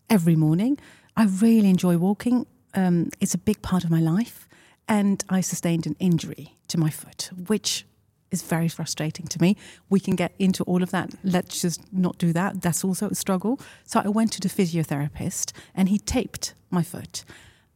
every 0.09 0.37
morning. 0.37 0.79
I 1.17 1.25
really 1.25 1.69
enjoy 1.69 1.99
walking. 1.99 2.47
Um, 2.75 3.11
it's 3.21 3.35
a 3.35 3.39
big 3.39 3.61
part 3.63 3.85
of 3.85 3.91
my 3.91 4.01
life, 4.01 4.49
and 4.89 5.23
I 5.29 5.43
sustained 5.43 5.87
an 5.87 5.97
injury 5.99 6.57
to 6.69 6.79
my 6.79 6.91
foot, 6.91 7.31
which 7.47 7.87
is 8.31 8.43
very 8.43 8.69
frustrating 8.69 9.27
to 9.27 9.41
me. 9.41 9.57
We 9.91 10.01
can 10.01 10.17
get 10.17 10.33
into 10.39 10.65
all 10.65 10.83
of 10.83 10.91
that. 10.91 11.15
Let's 11.23 11.61
just 11.61 11.93
not 11.93 12.17
do 12.17 12.33
that. 12.33 12.63
That's 12.63 12.83
also 12.83 13.11
a 13.11 13.15
struggle. 13.15 13.61
So 13.85 14.01
I 14.01 14.09
went 14.09 14.33
to 14.33 14.41
the 14.41 14.49
physiotherapist, 14.49 15.53
and 15.75 15.91
he 15.91 15.99
taped 15.99 16.55
my 16.71 16.83
foot. 16.83 17.25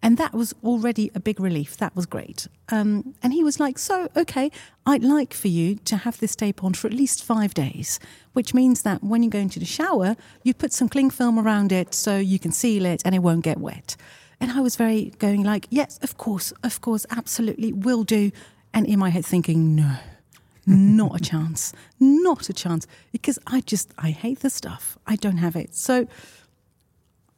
And 0.06 0.18
that 0.18 0.32
was 0.32 0.54
already 0.62 1.10
a 1.16 1.20
big 1.20 1.40
relief. 1.40 1.78
That 1.78 1.96
was 1.96 2.06
great. 2.06 2.46
Um, 2.68 3.16
and 3.24 3.32
he 3.32 3.42
was 3.42 3.58
like, 3.58 3.76
So, 3.76 4.08
okay, 4.16 4.52
I'd 4.86 5.02
like 5.02 5.34
for 5.34 5.48
you 5.48 5.74
to 5.84 5.96
have 5.96 6.20
this 6.20 6.36
tape 6.36 6.62
on 6.62 6.74
for 6.74 6.86
at 6.86 6.92
least 6.92 7.24
five 7.24 7.54
days, 7.54 7.98
which 8.32 8.54
means 8.54 8.82
that 8.82 9.02
when 9.02 9.24
you 9.24 9.30
go 9.30 9.40
into 9.40 9.58
the 9.58 9.64
shower, 9.64 10.14
you 10.44 10.54
put 10.54 10.72
some 10.72 10.88
cling 10.88 11.10
film 11.10 11.40
around 11.40 11.72
it 11.72 11.92
so 11.92 12.18
you 12.18 12.38
can 12.38 12.52
seal 12.52 12.86
it 12.86 13.02
and 13.04 13.16
it 13.16 13.18
won't 13.18 13.42
get 13.42 13.58
wet. 13.58 13.96
And 14.40 14.52
I 14.52 14.60
was 14.60 14.76
very 14.76 15.12
going 15.18 15.42
like, 15.42 15.66
Yes, 15.70 15.98
of 16.02 16.16
course, 16.16 16.52
of 16.62 16.80
course, 16.80 17.04
absolutely, 17.10 17.72
will 17.72 18.04
do. 18.04 18.30
And 18.72 18.86
in 18.86 19.00
my 19.00 19.08
head 19.08 19.26
thinking, 19.26 19.74
No, 19.74 19.96
not 20.66 21.16
a 21.16 21.20
chance, 21.20 21.72
not 21.98 22.48
a 22.48 22.52
chance, 22.52 22.86
because 23.10 23.40
I 23.48 23.60
just, 23.60 23.92
I 23.98 24.10
hate 24.10 24.38
the 24.38 24.50
stuff. 24.50 24.98
I 25.04 25.16
don't 25.16 25.38
have 25.38 25.56
it. 25.56 25.74
So, 25.74 26.06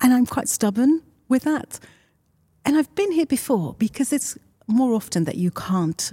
and 0.03 0.13
I'm 0.13 0.27
quite 0.27 0.51
stubborn 0.51 1.01
with 1.31 1.45
that. 1.45 1.81
And 2.69 2.77
I've 2.77 2.95
been 2.95 3.13
here 3.13 3.25
before 3.25 3.75
because 3.79 4.13
it's 4.13 4.37
more 4.67 4.93
often 4.93 5.25
that 5.25 5.37
you 5.37 5.51
can't, 5.51 6.13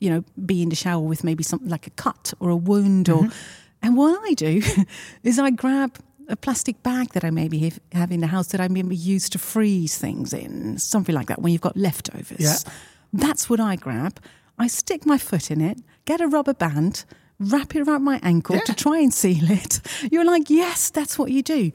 you 0.00 0.10
know, 0.10 0.22
be 0.44 0.60
in 0.62 0.68
the 0.68 0.76
shower 0.76 1.00
with 1.00 1.24
maybe 1.24 1.42
something 1.42 1.70
like 1.70 1.86
a 1.86 1.90
cut 1.90 2.34
or 2.40 2.50
a 2.50 2.56
wound 2.56 3.08
or. 3.08 3.22
Mm-hmm. 3.22 3.38
And 3.82 3.96
what 3.96 4.20
I 4.22 4.34
do 4.34 4.60
is 5.22 5.38
I 5.38 5.48
grab 5.48 5.96
a 6.28 6.36
plastic 6.36 6.82
bag 6.82 7.14
that 7.14 7.24
I 7.24 7.30
maybe 7.30 7.58
have, 7.60 7.80
have 7.92 8.12
in 8.12 8.20
the 8.20 8.26
house 8.26 8.48
that 8.48 8.60
I 8.60 8.68
maybe 8.68 8.94
use 8.94 9.30
to 9.30 9.38
freeze 9.38 9.96
things 9.96 10.34
in, 10.34 10.76
something 10.78 11.14
like 11.14 11.28
that 11.28 11.40
when 11.40 11.52
you've 11.52 11.62
got 11.62 11.74
leftovers. 11.74 12.38
Yeah. 12.38 12.72
That's 13.14 13.48
what 13.48 13.60
I 13.60 13.76
grab. 13.76 14.20
I 14.58 14.66
stick 14.66 15.06
my 15.06 15.16
foot 15.16 15.50
in 15.50 15.62
it, 15.62 15.78
get 16.04 16.20
a 16.20 16.28
rubber 16.28 16.54
band, 16.54 17.06
wrap 17.40 17.74
it 17.74 17.80
around 17.80 18.04
my 18.04 18.20
ankle 18.22 18.56
Yeah. 18.56 18.62
to 18.64 18.74
try 18.74 18.98
and 18.98 19.12
seal 19.12 19.50
it. 19.50 19.80
You're 20.12 20.24
like, 20.26 20.50
yes, 20.50 20.90
that's 20.90 21.18
what 21.18 21.30
you 21.30 21.42
do. 21.42 21.72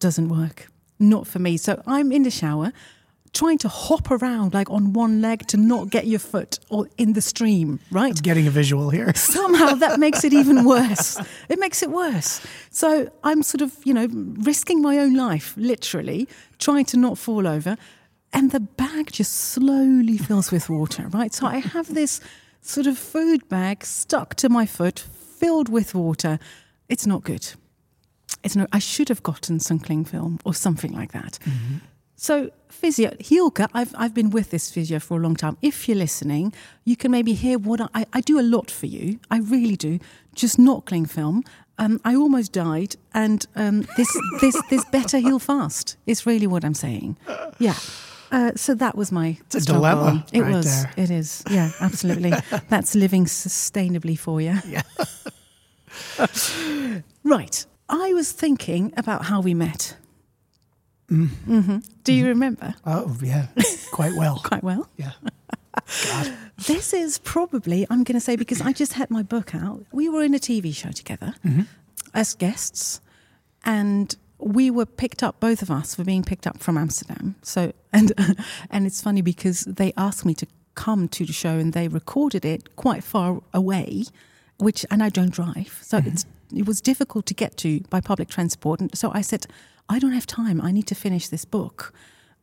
Doesn't 0.00 0.28
work. 0.28 0.66
Not 0.98 1.28
for 1.28 1.38
me. 1.38 1.56
So 1.56 1.80
I'm 1.86 2.10
in 2.10 2.24
the 2.24 2.30
shower 2.30 2.72
trying 3.34 3.58
to 3.58 3.68
hop 3.68 4.10
around 4.10 4.54
like 4.54 4.70
on 4.70 4.92
one 4.92 5.20
leg 5.20 5.46
to 5.48 5.56
not 5.56 5.90
get 5.90 6.06
your 6.06 6.20
foot 6.20 6.58
or 6.70 6.88
in 6.96 7.12
the 7.12 7.20
stream, 7.20 7.80
right? 7.90 8.20
Getting 8.22 8.46
a 8.46 8.50
visual 8.50 8.90
here. 8.90 9.12
somehow 9.16 9.74
that 9.74 9.98
makes 9.98 10.24
it 10.24 10.32
even 10.32 10.64
worse. 10.64 11.18
It 11.48 11.58
makes 11.58 11.82
it 11.82 11.90
worse. 11.90 12.40
So 12.70 13.10
I'm 13.22 13.42
sort 13.42 13.60
of, 13.60 13.76
you 13.84 13.92
know, 13.92 14.06
risking 14.10 14.80
my 14.80 14.98
own 14.98 15.14
life, 15.14 15.54
literally, 15.56 16.28
trying 16.58 16.84
to 16.86 16.96
not 16.96 17.18
fall 17.18 17.46
over. 17.46 17.76
And 18.32 18.50
the 18.50 18.60
bag 18.60 19.12
just 19.12 19.32
slowly 19.32 20.18
fills 20.18 20.50
with 20.50 20.68
water, 20.70 21.08
right? 21.08 21.32
So 21.32 21.46
I 21.46 21.58
have 21.58 21.94
this 21.94 22.20
sort 22.60 22.86
of 22.86 22.98
food 22.98 23.48
bag 23.48 23.84
stuck 23.84 24.34
to 24.36 24.48
my 24.48 24.66
foot, 24.66 24.98
filled 24.98 25.68
with 25.68 25.94
water. 25.94 26.38
It's 26.88 27.06
not 27.06 27.22
good. 27.22 27.52
It's 28.42 28.56
no, 28.56 28.66
I 28.72 28.78
should 28.78 29.08
have 29.08 29.22
gotten 29.22 29.60
some 29.60 29.78
cling 29.78 30.04
film 30.04 30.38
or 30.44 30.54
something 30.54 30.92
like 30.92 31.12
that. 31.12 31.38
Mm-hmm. 31.44 31.76
So, 32.16 32.50
physio, 32.68 33.10
Hilke, 33.20 33.66
I've, 33.74 33.94
I've 33.98 34.14
been 34.14 34.30
with 34.30 34.50
this 34.50 34.70
physio 34.70 34.98
for 35.00 35.18
a 35.18 35.20
long 35.20 35.34
time. 35.36 35.56
If 35.62 35.88
you're 35.88 35.96
listening, 35.98 36.52
you 36.84 36.96
can 36.96 37.10
maybe 37.10 37.34
hear 37.34 37.58
what 37.58 37.80
I, 37.94 38.06
I 38.12 38.20
do 38.20 38.38
a 38.38 38.42
lot 38.42 38.70
for 38.70 38.86
you. 38.86 39.18
I 39.30 39.38
really 39.38 39.76
do. 39.76 39.98
Just 40.34 40.58
not 40.58 40.84
cling 40.86 41.06
film. 41.06 41.42
Um, 41.76 42.00
I 42.04 42.14
almost 42.14 42.52
died, 42.52 42.94
and 43.14 43.44
um, 43.56 43.84
this, 43.96 44.08
this, 44.40 44.56
this 44.70 44.84
better 44.92 45.18
heal 45.18 45.40
fast 45.40 45.96
is 46.06 46.24
really 46.24 46.46
what 46.46 46.64
I'm 46.64 46.74
saying. 46.74 47.16
Yeah. 47.58 47.74
Uh, 48.30 48.52
so 48.54 48.74
that 48.76 48.96
was 48.96 49.10
my 49.10 49.38
It's 49.46 49.56
a 49.56 49.60
struggle. 49.60 49.82
dilemma 49.82 50.26
It 50.32 50.40
right 50.42 50.54
was. 50.54 50.64
there. 50.84 50.92
It 50.96 51.10
is. 51.10 51.42
Yeah, 51.50 51.70
absolutely. 51.80 52.32
That's 52.68 52.94
living 52.94 53.24
sustainably 53.26 54.16
for 54.18 54.40
you. 54.40 54.56
Yeah. 54.68 54.82
Right. 57.22 57.66
I 57.88 58.12
was 58.14 58.32
thinking 58.32 58.92
about 58.96 59.26
how 59.26 59.40
we 59.40 59.54
met. 59.54 59.96
Hmm 61.08 61.78
Do 62.04 62.12
you 62.12 62.26
remember? 62.26 62.74
Oh, 62.84 63.16
yeah. 63.22 63.46
Quite 63.92 64.14
well. 64.16 64.40
Quite 64.44 64.62
well. 64.62 64.88
Yeah. 64.96 65.12
This 66.66 66.94
is 66.94 67.18
probably, 67.18 67.84
I'm 67.90 68.04
going 68.04 68.14
to 68.14 68.20
say, 68.20 68.36
because 68.36 68.60
I 68.60 68.72
just 68.72 68.92
had 68.94 69.10
my 69.10 69.22
book 69.22 69.54
out. 69.54 69.84
We 69.92 70.08
were 70.08 70.22
in 70.22 70.32
a 70.32 70.38
TV 70.38 70.74
show 70.74 70.90
together 70.92 71.34
as 72.14 72.32
guests, 72.34 73.00
and 73.64 74.14
we 74.38 74.70
were 74.70 74.86
picked 74.86 75.22
up, 75.22 75.40
both 75.40 75.62
of 75.62 75.70
us 75.70 75.98
were 75.98 76.04
being 76.04 76.22
picked 76.22 76.46
up 76.46 76.60
from 76.60 76.78
Amsterdam. 76.78 77.34
So, 77.42 77.72
and, 77.92 78.12
and 78.70 78.86
it's 78.86 79.02
funny 79.02 79.20
because 79.20 79.62
they 79.64 79.92
asked 79.96 80.24
me 80.24 80.32
to 80.34 80.46
come 80.74 81.08
to 81.08 81.26
the 81.26 81.32
show 81.32 81.58
and 81.58 81.72
they 81.72 81.88
recorded 81.88 82.44
it 82.44 82.76
quite 82.76 83.02
far 83.04 83.42
away, 83.52 84.04
which, 84.58 84.86
and 84.90 85.02
I 85.02 85.08
don't 85.08 85.32
drive. 85.32 85.78
So 85.82 85.98
it's, 86.04 86.24
it 86.56 86.66
was 86.66 86.80
difficult 86.80 87.26
to 87.26 87.34
get 87.34 87.56
to 87.58 87.80
by 87.90 88.00
public 88.00 88.28
transport. 88.28 88.80
And 88.80 88.96
so 88.96 89.10
I 89.12 89.20
said, 89.20 89.46
I 89.88 89.98
don't 89.98 90.12
have 90.12 90.26
time. 90.26 90.60
I 90.60 90.72
need 90.72 90.86
to 90.88 90.94
finish 90.94 91.28
this 91.28 91.44
book. 91.44 91.92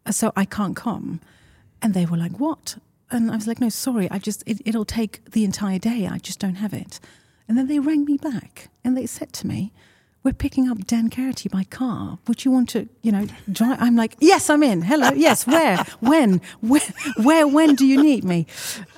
Uh, 0.05 0.11
so 0.11 0.31
I 0.35 0.45
can't 0.45 0.75
come. 0.75 1.19
And 1.81 1.93
they 1.93 2.05
were 2.05 2.17
like, 2.17 2.39
What? 2.39 2.77
And 3.09 3.31
I 3.31 3.35
was 3.35 3.47
like, 3.47 3.59
No, 3.61 3.69
sorry, 3.69 4.09
I 4.11 4.19
just, 4.19 4.43
it, 4.45 4.61
it'll 4.65 4.85
take 4.85 5.23
the 5.31 5.43
entire 5.43 5.79
day. 5.79 6.07
I 6.07 6.17
just 6.17 6.39
don't 6.39 6.55
have 6.55 6.73
it. 6.73 6.99
And 7.47 7.57
then 7.57 7.67
they 7.67 7.79
rang 7.79 8.05
me 8.05 8.17
back 8.17 8.69
and 8.83 8.95
they 8.95 9.05
said 9.05 9.33
to 9.33 9.47
me, 9.47 9.73
We're 10.23 10.33
picking 10.33 10.69
up 10.69 10.85
Dan 10.85 11.09
Karaty 11.09 11.49
by 11.49 11.63
car. 11.63 12.19
Would 12.27 12.45
you 12.45 12.51
want 12.51 12.69
to, 12.69 12.87
you 13.01 13.11
know, 13.11 13.25
drive? 13.51 13.77
I'm 13.81 13.95
like, 13.95 14.15
Yes, 14.19 14.51
I'm 14.51 14.61
in. 14.61 14.83
Hello. 14.83 15.09
Yes. 15.15 15.47
Where? 15.47 15.77
when? 15.99 16.41
Where? 16.61 16.81
Where? 17.17 17.47
When 17.47 17.73
do 17.73 17.87
you 17.87 18.03
need 18.03 18.23
me? 18.23 18.45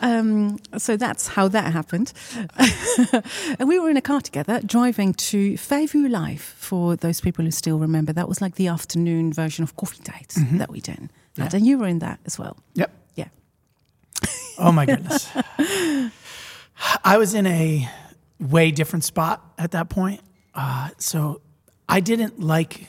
Um, 0.01 0.59
so 0.77 0.97
that's 0.97 1.29
how 1.29 1.47
that 1.47 1.71
happened. 1.71 2.11
and 3.57 3.69
we 3.69 3.79
were 3.79 3.89
in 3.89 3.95
a 3.95 4.01
car 4.01 4.19
together 4.19 4.59
driving 4.65 5.13
to 5.13 5.55
Fairview 5.55 6.09
Life. 6.09 6.55
for 6.57 6.97
those 6.97 7.21
people 7.21 7.45
who 7.45 7.51
still 7.51 7.79
remember. 7.79 8.11
That 8.11 8.27
was 8.27 8.41
like 8.41 8.55
the 8.55 8.67
afternoon 8.67 9.31
version 9.31 9.63
of 9.63 9.77
Coffee 9.77 10.03
Dates 10.03 10.37
that 10.53 10.69
we 10.69 10.81
did. 10.81 11.09
Yeah. 11.37 11.49
And 11.53 11.65
you 11.65 11.77
were 11.79 11.87
in 11.87 11.99
that 11.99 12.19
as 12.25 12.37
well. 12.37 12.57
Yep. 12.73 12.91
Yeah. 13.15 13.29
Oh 14.59 14.73
my 14.73 14.85
goodness. 14.85 15.29
I 17.05 17.17
was 17.17 17.33
in 17.33 17.47
a 17.47 17.89
way 18.41 18.71
different 18.71 19.05
spot 19.05 19.41
at 19.57 19.71
that 19.71 19.87
point. 19.87 20.19
Uh, 20.53 20.89
so 20.97 21.41
I 21.89 21.99
didn't 21.99 22.39
like 22.39 22.87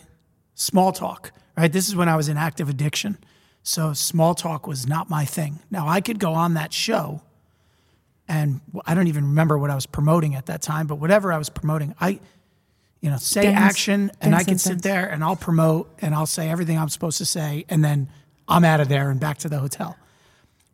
small 0.54 0.92
talk, 0.92 1.33
right? 1.56 1.73
This 1.73 1.88
is 1.88 1.97
when 1.97 2.09
I 2.09 2.16
was 2.16 2.28
in 2.28 2.37
active 2.37 2.68
addiction. 2.68 3.18
So 3.62 3.92
small 3.92 4.35
talk 4.35 4.66
was 4.66 4.87
not 4.87 5.09
my 5.09 5.25
thing. 5.25 5.59
Now 5.71 5.88
I 5.88 6.00
could 6.00 6.18
go 6.18 6.35
on 6.35 6.54
that 6.54 6.73
show 6.73 7.23
and 8.28 8.61
I 8.87 8.94
don't 8.94 9.06
even 9.09 9.25
remember 9.25 9.59
what 9.59 9.71
I 9.71 9.75
was 9.75 9.87
promoting 9.87 10.35
at 10.35 10.47
that 10.47 10.62
time, 10.62 10.87
but 10.87 10.97
whatever 10.97 11.33
I 11.33 11.38
was 11.38 11.49
promoting, 11.49 11.94
I, 12.00 12.21
you 13.00 13.11
know, 13.11 13.16
say 13.16 13.42
Dance- 13.42 13.59
action 13.59 14.11
and 14.21 14.35
I 14.35 14.44
can 14.44 14.59
sit 14.59 14.83
there 14.83 15.06
and 15.09 15.23
I'll 15.25 15.37
promote 15.37 15.90
and 16.00 16.14
I'll 16.14 16.26
say 16.26 16.49
everything 16.49 16.78
I'm 16.78 16.88
supposed 16.88 17.18
to 17.18 17.26
say 17.26 17.64
and 17.68 17.85
then 17.85 18.09
I'm 18.49 18.64
out 18.64 18.80
of 18.80 18.88
there 18.88 19.11
and 19.11 19.18
back 19.18 19.38
to 19.38 19.49
the 19.49 19.59
hotel. 19.59 19.97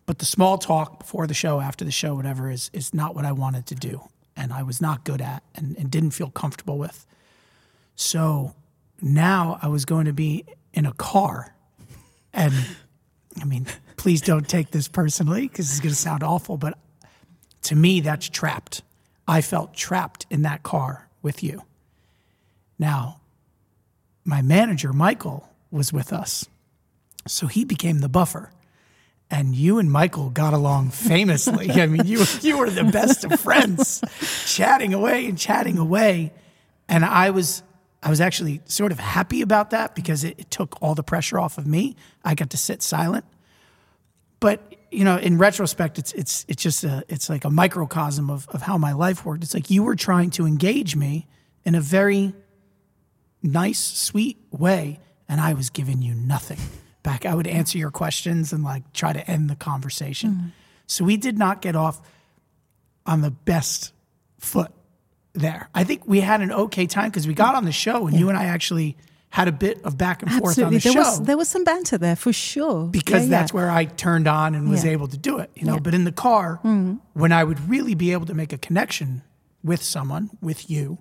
But 0.07 0.19
the 0.19 0.25
small 0.25 0.59
talk 0.59 0.99
before 0.99 1.29
the 1.29 1.35
show, 1.35 1.61
after 1.61 1.85
the 1.85 1.93
show, 1.93 2.17
whatever, 2.17 2.51
is 2.51 2.69
is 2.73 2.93
not 2.93 3.15
what 3.15 3.25
I 3.25 3.31
wanted 3.31 3.67
to 3.67 3.77
do, 3.77 4.03
and 4.41 4.53
I 4.53 4.63
was 4.63 4.81
not 4.81 5.05
good 5.05 5.21
at, 5.21 5.43
and, 5.55 5.77
and 5.77 5.91
didn't 5.91 6.13
feel 6.13 6.31
comfortable 6.31 6.79
with. 6.79 7.07
So 7.95 8.55
now 9.03 9.59
I 9.61 9.69
was 9.69 9.85
going 9.85 10.07
to 10.07 10.15
be 10.15 10.47
in 10.73 10.87
a 10.87 10.93
car, 10.95 11.55
and 12.33 12.55
I 13.41 13.45
mean, 13.45 13.67
please 13.97 14.23
don't 14.23 14.49
take 14.49 14.71
this 14.71 14.89
personally 14.89 15.43
because 15.43 15.71
it's 15.71 15.81
going 15.81 15.91
to 15.91 16.01
sound 16.01 16.23
awful, 16.23 16.57
but 16.57 16.79
to 17.65 17.77
me, 17.77 18.01
that's 18.01 18.29
trapped. 18.29 18.83
I 19.29 19.43
felt 19.43 19.75
trapped 19.75 20.27
in 20.31 20.43
that 20.43 20.63
car 20.63 21.09
with 21.21 21.43
you. 21.43 21.63
Now, 22.79 23.21
my 24.25 24.41
manager 24.41 24.93
Michael 24.93 25.49
was 25.71 25.93
with 25.93 26.13
us, 26.13 26.47
so 27.27 27.47
he 27.47 27.65
became 27.65 27.99
the 27.99 28.09
buffer 28.09 28.51
and 29.31 29.55
you 29.55 29.79
and 29.79 29.91
Michael 29.91 30.31
got 30.31 30.53
along 30.53 30.91
famously. 30.91 31.71
I 31.71 31.87
mean, 31.87 32.07
you 32.07 32.25
you 32.41 32.59
were 32.59 32.71
the 32.71 32.85
best 32.85 33.25
of 33.25 33.39
friends, 33.41 34.03
chatting 34.47 34.93
away 34.93 35.27
and 35.27 35.39
chatting 35.39 35.79
away, 35.79 36.33
and 36.89 37.05
I 37.05 37.31
was 37.31 37.63
I 38.03 38.11
was 38.11 38.21
actually 38.21 38.61
sort 38.65 38.93
of 38.93 38.99
happy 38.99 39.43
about 39.43 39.71
that 39.71 39.95
because 39.95 40.25
it, 40.25 40.41
it 40.41 40.51
took 40.51 40.77
all 40.83 40.95
the 40.95 41.03
pressure 41.03 41.39
off 41.39 41.59
of 41.59 41.67
me. 41.67 41.97
I 42.25 42.35
got 42.35 42.51
to 42.51 42.57
sit 42.57 42.83
silent, 42.83 43.25
but 44.41 44.61
you 44.91 45.05
know, 45.05 45.17
in 45.17 45.39
retrospect, 45.39 45.99
it's 45.99 46.13
it's 46.13 46.45
it's 46.49 46.63
just 46.63 46.83
a 46.85 47.05
it's 47.09 47.29
like 47.31 47.45
a 47.45 47.51
microcosm 47.51 48.31
of 48.31 48.49
of 48.49 48.63
how 48.63 48.79
my 48.79 48.93
life 48.93 49.25
worked. 49.25 49.45
It's 49.45 49.55
like 49.55 49.71
you 49.71 49.85
were 49.85 49.97
trying 49.97 50.31
to 50.31 50.47
engage 50.47 50.97
me 50.97 51.29
in 51.65 51.75
a 51.75 51.81
very 51.81 52.35
nice, 53.43 53.79
sweet 53.79 54.39
way, 54.51 54.99
and 55.29 55.41
I 55.41 55.55
was 55.55 55.71
giving 55.71 56.03
you 56.03 56.15
nothing 56.15 56.59
back. 57.03 57.25
I 57.27 57.35
would 57.35 57.47
answer 57.47 57.79
your 57.79 57.91
questions 57.91 58.53
and 58.53 58.63
like 58.65 58.93
try 58.93 59.13
to 59.13 59.31
end 59.31 59.49
the 59.51 59.57
conversation. 59.57 60.31
Mm-hmm. 60.31 60.47
So 60.87 61.05
we 61.05 61.17
did 61.17 61.39
not 61.39 61.63
get 61.63 61.77
off 61.77 62.01
on 63.07 63.21
the 63.23 63.31
best 63.31 63.93
foot 64.39 64.73
there. 65.33 65.69
I 65.75 65.85
think 65.85 66.07
we 66.07 66.21
had 66.21 66.41
an 66.41 66.53
okay 66.53 66.87
time 66.87 67.11
because 67.11 67.27
we 67.27 67.35
got 67.35 67.55
on 67.55 67.65
the 67.65 67.73
show 67.73 68.07
and 68.07 68.19
you 68.19 68.29
and 68.29 68.37
I 68.37 68.45
actually 68.45 68.97
had 69.31 69.47
a 69.47 69.53
bit 69.53 69.81
of 69.85 69.97
back 69.97 70.23
and 70.23 70.33
forth 70.33 70.59
on 70.59 70.73
the 70.73 70.79
There 70.81 70.93
show 70.93 70.99
was 70.99 71.23
there 71.23 71.37
was 71.37 71.49
some 71.49 71.63
banter 71.63 71.97
there 71.97 72.17
for 72.17 72.33
sure. 72.33 72.87
because 72.89 73.25
Yeah, 73.25 73.31
that's 73.39 73.53
yeah. 73.53 73.57
where 73.57 73.71
I 73.71 73.85
turned 73.85 74.27
on 74.27 74.57
and 74.57 74.69
was 74.69 74.85
Yeah. 74.85 74.91
able 74.91 75.07
to 75.07 75.17
do 75.17 75.39
it, 75.39 75.51
you 75.55 75.65
know. 75.67 75.75
Yeah. 75.75 75.79
But 75.81 75.95
in 75.95 76.03
the 76.05 76.11
car, 76.13 76.57
mm-hmm. 76.65 76.95
when 77.15 77.31
I 77.31 77.45
would 77.45 77.69
really 77.71 77.95
be 77.95 78.13
able 78.13 78.27
to 78.27 78.35
make 78.35 78.53
a 78.53 78.59
connection 78.59 79.23
with 79.63 79.83
someone, 79.85 80.31
with 80.43 80.69
you, 80.69 80.99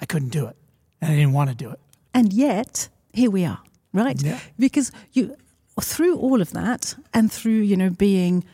I 0.00 0.06
couldn't 0.06 0.30
do 0.30 0.46
it, 0.46 0.56
and 1.00 1.12
I 1.12 1.14
didn't 1.14 1.32
want 1.32 1.50
to 1.50 1.54
do 1.56 1.70
it. 1.70 1.78
And 2.12 2.32
yet, 2.32 2.88
here 3.12 3.30
we 3.30 3.44
are, 3.44 3.60
right? 3.92 4.20
Yeah. 4.22 4.38
Because 4.58 4.92
you, 5.12 5.36
through 5.80 6.16
all 6.18 6.40
of 6.40 6.50
that, 6.52 6.94
and 7.14 7.32
through 7.32 7.60
you 7.60 7.76
know 7.76 7.90
being 7.90 8.44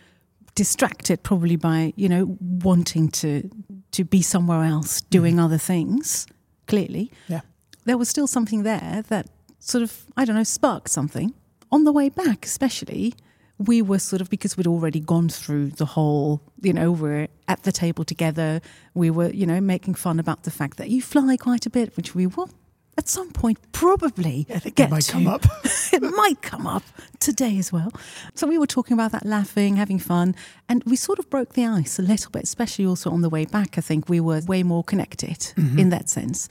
distracted 0.54 1.22
probably 1.22 1.56
by 1.56 1.92
you 1.96 2.08
know 2.08 2.36
wanting 2.40 3.08
to 3.10 3.48
to 3.92 4.04
be 4.04 4.22
somewhere 4.22 4.62
else, 4.64 5.00
mm-hmm. 5.00 5.10
doing 5.10 5.40
other 5.40 5.58
things. 5.58 6.26
Clearly, 6.66 7.12
Yeah. 7.28 7.42
there 7.84 7.96
was 7.96 8.08
still 8.08 8.26
something 8.26 8.64
there 8.64 9.04
that 9.08 9.26
sort 9.60 9.82
of 9.82 10.06
I 10.16 10.24
don't 10.24 10.34
know 10.36 10.42
sparked 10.44 10.90
something 10.90 11.32
on 11.70 11.84
the 11.84 11.92
way 11.92 12.08
back, 12.08 12.44
especially. 12.44 13.14
We 13.58 13.80
were 13.80 13.98
sort 14.00 14.20
of 14.20 14.28
because 14.28 14.56
we'd 14.56 14.66
already 14.66 15.00
gone 15.00 15.30
through 15.30 15.70
the 15.70 15.86
whole, 15.86 16.42
you 16.60 16.74
know, 16.74 16.92
we're 16.92 17.28
at 17.48 17.62
the 17.62 17.72
table 17.72 18.04
together. 18.04 18.60
We 18.92 19.08
were, 19.10 19.30
you 19.30 19.46
know, 19.46 19.62
making 19.62 19.94
fun 19.94 20.20
about 20.20 20.42
the 20.42 20.50
fact 20.50 20.76
that 20.76 20.90
you 20.90 21.00
fly 21.00 21.38
quite 21.38 21.64
a 21.64 21.70
bit, 21.70 21.96
which 21.96 22.14
we 22.14 22.26
will 22.26 22.50
at 22.98 23.08
some 23.08 23.30
point 23.32 23.58
probably 23.72 24.44
think 24.44 24.74
get 24.76 24.90
might 24.90 25.02
to. 25.02 25.12
come 25.12 25.26
up. 25.26 25.44
it 25.92 26.02
might 26.02 26.40
come 26.42 26.66
up 26.66 26.82
today 27.20 27.58
as 27.58 27.70
well. 27.72 27.92
So 28.34 28.46
we 28.46 28.58
were 28.58 28.66
talking 28.66 28.94
about 28.94 29.12
that, 29.12 29.26
laughing, 29.26 29.76
having 29.76 29.98
fun, 29.98 30.34
and 30.68 30.82
we 30.84 30.96
sort 30.96 31.18
of 31.18 31.28
broke 31.28 31.52
the 31.54 31.66
ice 31.66 31.98
a 31.98 32.02
little 32.02 32.30
bit, 32.30 32.44
especially 32.44 32.86
also 32.86 33.10
on 33.10 33.20
the 33.20 33.28
way 33.28 33.44
back. 33.44 33.76
I 33.76 33.80
think 33.82 34.08
we 34.08 34.20
were 34.20 34.40
way 34.46 34.62
more 34.62 34.82
connected 34.84 35.38
Mm-hmm. 35.56 35.78
in 35.78 35.90
that 35.90 36.08
sense. 36.08 36.48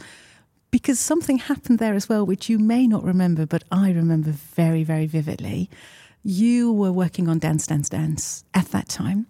Because 0.71 0.99
something 0.99 1.37
happened 1.37 1.79
there 1.79 1.93
as 1.95 2.09
well, 2.09 2.25
which 2.25 2.49
you 2.49 2.59
may 2.59 2.85
not 2.85 3.03
remember, 3.03 3.45
but 3.45 3.63
I 3.71 3.91
remember 3.91 4.31
very, 4.31 4.83
very 4.83 5.05
vividly. 5.07 5.69
You 6.23 6.71
were 6.73 6.91
working 6.91 7.29
on 7.29 7.39
Dance, 7.39 7.65
Dance, 7.67 7.87
Dance 7.89 8.43
at 8.53 8.67
that 8.71 8.89
time. 8.89 9.27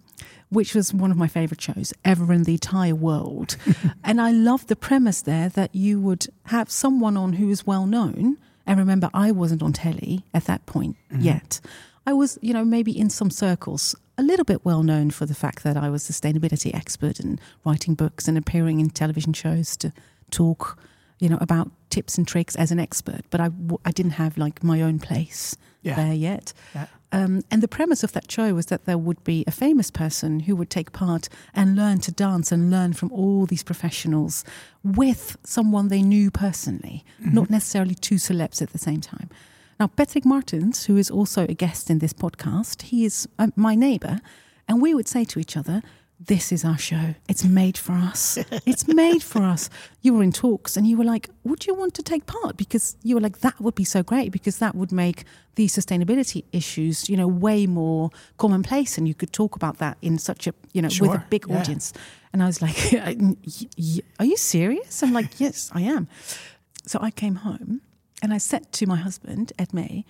Which 0.50 0.74
was 0.74 0.94
one 0.94 1.10
of 1.10 1.16
my 1.16 1.28
favorite 1.28 1.60
shows 1.60 1.92
ever 2.04 2.32
in 2.32 2.44
the 2.44 2.52
entire 2.52 2.94
world. 2.94 3.56
and 4.04 4.20
I 4.20 4.30
loved 4.30 4.68
the 4.68 4.76
premise 4.76 5.22
there 5.22 5.48
that 5.50 5.74
you 5.74 6.00
would 6.00 6.26
have 6.46 6.70
someone 6.70 7.16
on 7.16 7.34
who 7.34 7.50
is 7.50 7.66
well 7.66 7.86
known. 7.86 8.38
And 8.66 8.78
remember, 8.78 9.10
I 9.14 9.30
wasn't 9.30 9.62
on 9.62 9.72
telly 9.72 10.24
at 10.34 10.44
that 10.44 10.66
point 10.66 10.96
mm-hmm. 11.12 11.22
yet. 11.22 11.60
I 12.06 12.12
was, 12.12 12.38
you 12.40 12.52
know, 12.52 12.64
maybe 12.64 12.96
in 12.96 13.10
some 13.10 13.30
circles 13.30 13.96
a 14.18 14.22
little 14.22 14.44
bit 14.44 14.64
well 14.64 14.82
known 14.82 15.10
for 15.10 15.26
the 15.26 15.34
fact 15.34 15.62
that 15.64 15.76
I 15.76 15.90
was 15.90 16.08
a 16.08 16.12
sustainability 16.12 16.74
expert 16.74 17.20
and 17.20 17.40
writing 17.64 17.94
books 17.94 18.28
and 18.28 18.38
appearing 18.38 18.80
in 18.80 18.90
television 18.90 19.32
shows 19.32 19.76
to 19.78 19.92
talk, 20.30 20.78
you 21.18 21.28
know, 21.28 21.38
about 21.40 21.70
tips 21.90 22.18
and 22.18 22.26
tricks 22.28 22.56
as 22.56 22.70
an 22.70 22.78
expert. 22.78 23.22
But 23.30 23.40
I, 23.40 23.48
w- 23.48 23.78
I 23.84 23.90
didn't 23.92 24.12
have 24.12 24.36
like 24.36 24.62
my 24.62 24.82
own 24.82 24.98
place 24.98 25.56
Yeah. 25.82 25.96
there 25.96 26.12
yet. 26.14 26.52
Yeah. 26.74 26.86
Um, 27.12 27.42
and 27.50 27.62
the 27.62 27.68
premise 27.68 28.02
of 28.02 28.12
that 28.12 28.30
show 28.30 28.52
was 28.52 28.66
that 28.66 28.84
there 28.84 28.98
would 28.98 29.22
be 29.24 29.44
a 29.46 29.50
famous 29.52 29.90
person 29.90 30.40
who 30.40 30.56
would 30.56 30.68
take 30.70 30.92
part 30.92 31.28
and 31.54 31.76
learn 31.76 32.00
to 32.00 32.12
dance 32.12 32.50
and 32.50 32.68
learn 32.70 32.92
from 32.94 33.12
all 33.12 33.46
these 33.46 33.62
professionals 33.62 34.44
with 34.82 35.36
someone 35.44 35.88
they 35.88 36.02
knew 36.02 36.30
personally, 36.30 37.04
not 37.20 37.48
necessarily 37.48 37.94
two 37.94 38.16
celebs 38.16 38.60
at 38.60 38.70
the 38.70 38.78
same 38.78 39.00
time. 39.00 39.30
Now, 39.78 39.86
Patrick 39.86 40.24
Martens, 40.24 40.86
who 40.86 40.96
is 40.96 41.10
also 41.10 41.44
a 41.44 41.54
guest 41.54 41.90
in 41.90 42.00
this 42.00 42.12
podcast, 42.12 42.82
he 42.82 43.04
is 43.04 43.28
uh, 43.38 43.48
my 43.56 43.74
neighbor, 43.76 44.18
and 44.68 44.82
we 44.82 44.92
would 44.92 45.06
say 45.08 45.24
to 45.26 45.38
each 45.38 45.56
other, 45.56 45.82
this 46.18 46.50
is 46.50 46.64
our 46.64 46.78
show. 46.78 47.14
It's 47.28 47.44
made 47.44 47.76
for 47.76 47.92
us. 47.92 48.38
It's 48.66 48.88
made 48.88 49.22
for 49.22 49.42
us. 49.42 49.68
You 50.00 50.14
were 50.14 50.22
in 50.22 50.32
talks 50.32 50.76
and 50.76 50.86
you 50.86 50.96
were 50.96 51.04
like, 51.04 51.28
Would 51.44 51.66
you 51.66 51.74
want 51.74 51.92
to 51.94 52.02
take 52.02 52.24
part? 52.26 52.56
Because 52.56 52.96
you 53.02 53.14
were 53.16 53.20
like, 53.20 53.40
That 53.40 53.60
would 53.60 53.74
be 53.74 53.84
so 53.84 54.02
great 54.02 54.32
because 54.32 54.58
that 54.58 54.74
would 54.74 54.92
make 54.92 55.24
the 55.56 55.66
sustainability 55.66 56.44
issues, 56.52 57.08
you 57.10 57.16
know, 57.16 57.28
way 57.28 57.66
more 57.66 58.10
commonplace 58.38 58.96
and 58.98 59.06
you 59.06 59.14
could 59.14 59.32
talk 59.32 59.56
about 59.56 59.78
that 59.78 59.98
in 60.00 60.18
such 60.18 60.46
a, 60.46 60.54
you 60.72 60.80
know, 60.82 60.88
with 61.00 61.10
a 61.12 61.24
big 61.28 61.44
yeah. 61.48 61.58
audience. 61.60 61.92
And 62.32 62.42
I 62.42 62.46
was 62.46 62.60
like, 62.62 62.76
"Y- 62.92 63.36
y- 63.78 64.00
Are 64.18 64.24
you 64.26 64.36
serious? 64.38 65.02
I'm 65.02 65.12
like, 65.12 65.38
Yes, 65.38 65.70
I 65.74 65.82
am. 65.82 66.08
So 66.86 66.98
I 67.02 67.10
came 67.10 67.36
home 67.36 67.82
and 68.22 68.32
I 68.32 68.38
said 68.38 68.72
to 68.72 68.86
my 68.86 68.96
husband, 68.96 69.52
Ed 69.58 69.74
May, 69.74 70.04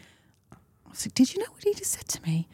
I 0.53 0.91
was 0.91 1.05
like, 1.05 1.15
Did 1.15 1.35
you 1.35 1.41
know 1.41 1.51
what 1.53 1.65
he 1.65 1.75
just 1.75 1.91
said 1.93 2.07
to 2.09 2.23
me? 2.23 2.47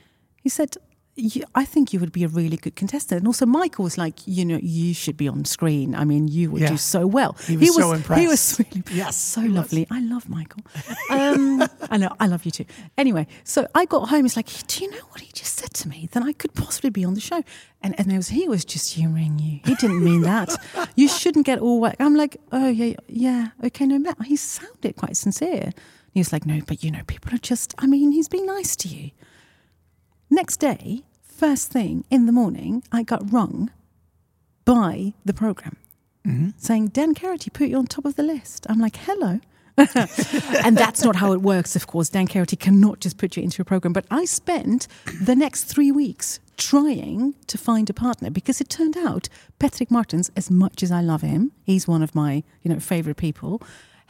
He 0.43 0.49
said, 0.49 0.77
"You- 1.15 1.45
I 1.55 1.65
think 1.65 1.93
you 1.93 2.01
would 2.01 2.13
be 2.13 2.25
a 2.25 2.29
really 2.29 2.57
good 2.57 2.75
contestant. 2.75 3.19
And 3.21 3.27
also, 3.27 3.45
Michael 3.47 3.85
was 3.85 3.99
like, 3.99 4.21
You 4.27 4.45
know, 4.45 4.59
you 4.63 4.95
should 4.95 5.17
be 5.17 5.29
on 5.29 5.45
screen. 5.45 5.95
I 5.95 6.05
mean, 6.05 6.27
you 6.29 6.51
would 6.51 6.63
Yeah. 6.63 6.71
do 6.71 6.77
so 6.79 7.07
well. 7.07 7.37
He 7.47 7.57
was 7.57 7.75
so 7.75 7.93
impressed. 7.93 8.21
He 8.21 8.27
was 8.29 8.59
really 8.61 8.83
Yes, 8.93 9.17
so 9.17 9.41
he 9.43 9.49
was. 9.49 9.57
lovely. 9.57 9.87
I 9.91 10.01
love 10.01 10.29
Michael. 10.29 10.63
Um, 11.11 11.63
I 11.91 11.97
know, 11.99 12.11
I 12.19 12.27
love 12.27 12.45
you 12.45 12.51
too. 12.51 12.65
Anyway, 12.97 13.27
so 13.45 13.67
I 13.75 13.85
got 13.85 14.09
home. 14.09 14.25
It's 14.27 14.37
like, 14.37 14.49
Do 14.69 14.85
you 14.85 14.91
know 14.91 15.05
what 15.11 15.21
he 15.21 15.31
just 15.33 15.59
said 15.59 15.73
to 15.75 15.89
me? 15.89 16.09
That 16.13 16.23
I 16.23 16.33
could 16.33 16.55
possibly 16.55 16.91
be 16.91 17.05
on 17.05 17.15
the 17.15 17.21
show. 17.21 17.43
And, 17.83 17.95
and 17.99 18.11
it 18.13 18.17
was, 18.17 18.29
he 18.29 18.49
was 18.49 18.65
just 18.65 18.95
humoring 18.95 19.39
you. 19.39 19.61
He 19.65 19.75
didn't 19.75 20.03
mean 20.03 20.23
that. 20.23 20.49
you 20.97 21.09
shouldn't 21.09 21.45
get 21.47 21.59
all 21.59 21.81
wet. 21.81 21.97
I'm 22.01 22.15
like, 22.15 22.37
Oh, 22.53 22.69
yeah, 22.69 22.95
yeah. 23.09 23.49
Okay, 23.63 23.87
no, 23.87 23.99
Matt. 23.99 24.23
He 24.25 24.37
sounded 24.37 24.97
quite 24.97 25.17
sincere. 25.17 25.73
He 26.15 26.21
was 26.21 26.33
like, 26.33 26.47
No, 26.47 26.61
but 26.67 26.83
you 26.85 26.91
know, 26.91 27.03
people 27.07 27.35
are 27.35 27.39
just, 27.39 27.75
I 27.79 27.87
mean, 27.87 28.13
he's 28.13 28.29
being 28.29 28.47
nice 28.47 28.77
to 28.77 28.89
you. 28.89 29.11
Next 30.33 30.57
day, 30.57 31.03
first 31.23 31.71
thing 31.71 32.07
in 32.09 32.25
the 32.25 32.33
morning, 32.33 32.83
I 32.91 33.03
got 33.03 33.31
rung 33.31 33.71
by 34.65 35.13
the 35.27 35.35
program 35.35 35.77
mm-hmm. 36.27 36.49
saying, 36.57 36.87
Dan 36.89 37.15
Karaty 37.15 37.53
put 37.53 37.69
you 37.69 37.77
on 37.77 37.87
top 37.87 38.07
of 38.07 38.17
the 38.17 38.23
list. 38.23 38.67
I'm 38.71 38.79
like, 38.79 38.97
hello. 38.97 39.41
and 39.77 40.79
that's 40.79 41.05
not 41.05 41.17
how 41.17 41.33
it 41.33 41.43
works, 41.43 41.77
of 41.77 41.87
course. 41.87 42.09
Dan 42.09 42.27
Karaty 42.27 42.59
cannot 42.59 43.01
just 43.01 43.19
put 43.19 43.37
you 43.37 43.43
into 43.43 43.61
a 43.61 43.67
program. 43.67 43.93
But 43.93 44.07
I 44.11 44.25
spent 44.25 44.89
the 45.21 45.37
next 45.37 45.65
three 45.65 45.93
weeks 45.93 46.41
trying 46.57 47.35
to 47.47 47.59
find 47.59 47.91
a 47.91 47.95
partner 47.95 48.31
because 48.31 48.59
it 48.59 48.71
turned 48.71 48.97
out 48.97 49.29
Patrick 49.59 49.91
Martens, 49.91 50.31
as 50.35 50.51
much 50.51 50.83
as 50.83 50.91
I 50.91 51.03
love 51.03 51.21
him, 51.21 51.53
he's 51.65 51.87
one 51.87 52.03
of 52.03 52.15
my 52.15 52.43
you 52.63 52.73
know 52.73 52.81
favorite 52.81 53.19
people, 53.19 53.61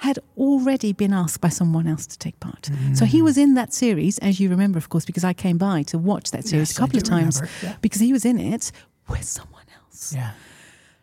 had 0.02 0.18
already 0.36 0.92
been 0.92 1.12
asked 1.12 1.40
by 1.40 1.48
someone 1.48 1.86
else 1.86 2.06
to 2.08 2.18
take 2.18 2.38
part. 2.40 2.68
So 2.94 3.04
he 3.04 3.22
was 3.22 3.38
in 3.38 3.54
that 3.54 3.72
series, 3.72 4.18
as 4.18 4.40
you 4.40 4.50
remember, 4.50 4.76
of 4.76 4.88
course, 4.88 5.04
because 5.04 5.22
I 5.22 5.32
came 5.32 5.58
by 5.58 5.84
to 5.84 5.96
watch 5.96 6.32
that 6.32 6.44
series 6.44 6.70
Yes, 6.70 6.76
a 6.76 6.80
couple 6.80 6.96
of 6.96 7.04
times 7.04 7.40
yeah. 7.62 7.76
because 7.80 8.00
he 8.00 8.12
was 8.12 8.24
in 8.24 8.36
it 8.36 8.72
with 9.08 9.22
someone 9.22 9.62
else. 9.78 10.12
Yeah. 10.12 10.32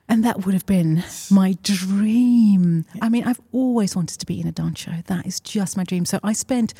And 0.09 0.25
that 0.25 0.45
would 0.45 0.53
have 0.53 0.65
been 0.65 1.03
my 1.31 1.55
dream. 1.63 2.83
I 3.01 3.07
mean, 3.07 3.23
I've 3.23 3.39
always 3.53 3.95
wanted 3.95 4.19
to 4.19 4.25
be 4.25 4.41
in 4.41 4.47
a 4.47 4.51
dance 4.51 4.79
show. 4.79 4.95
That 5.05 5.25
is 5.25 5.39
just 5.39 5.77
my 5.77 5.85
dream. 5.85 6.03
So 6.03 6.19
I 6.21 6.33
spent 6.33 6.73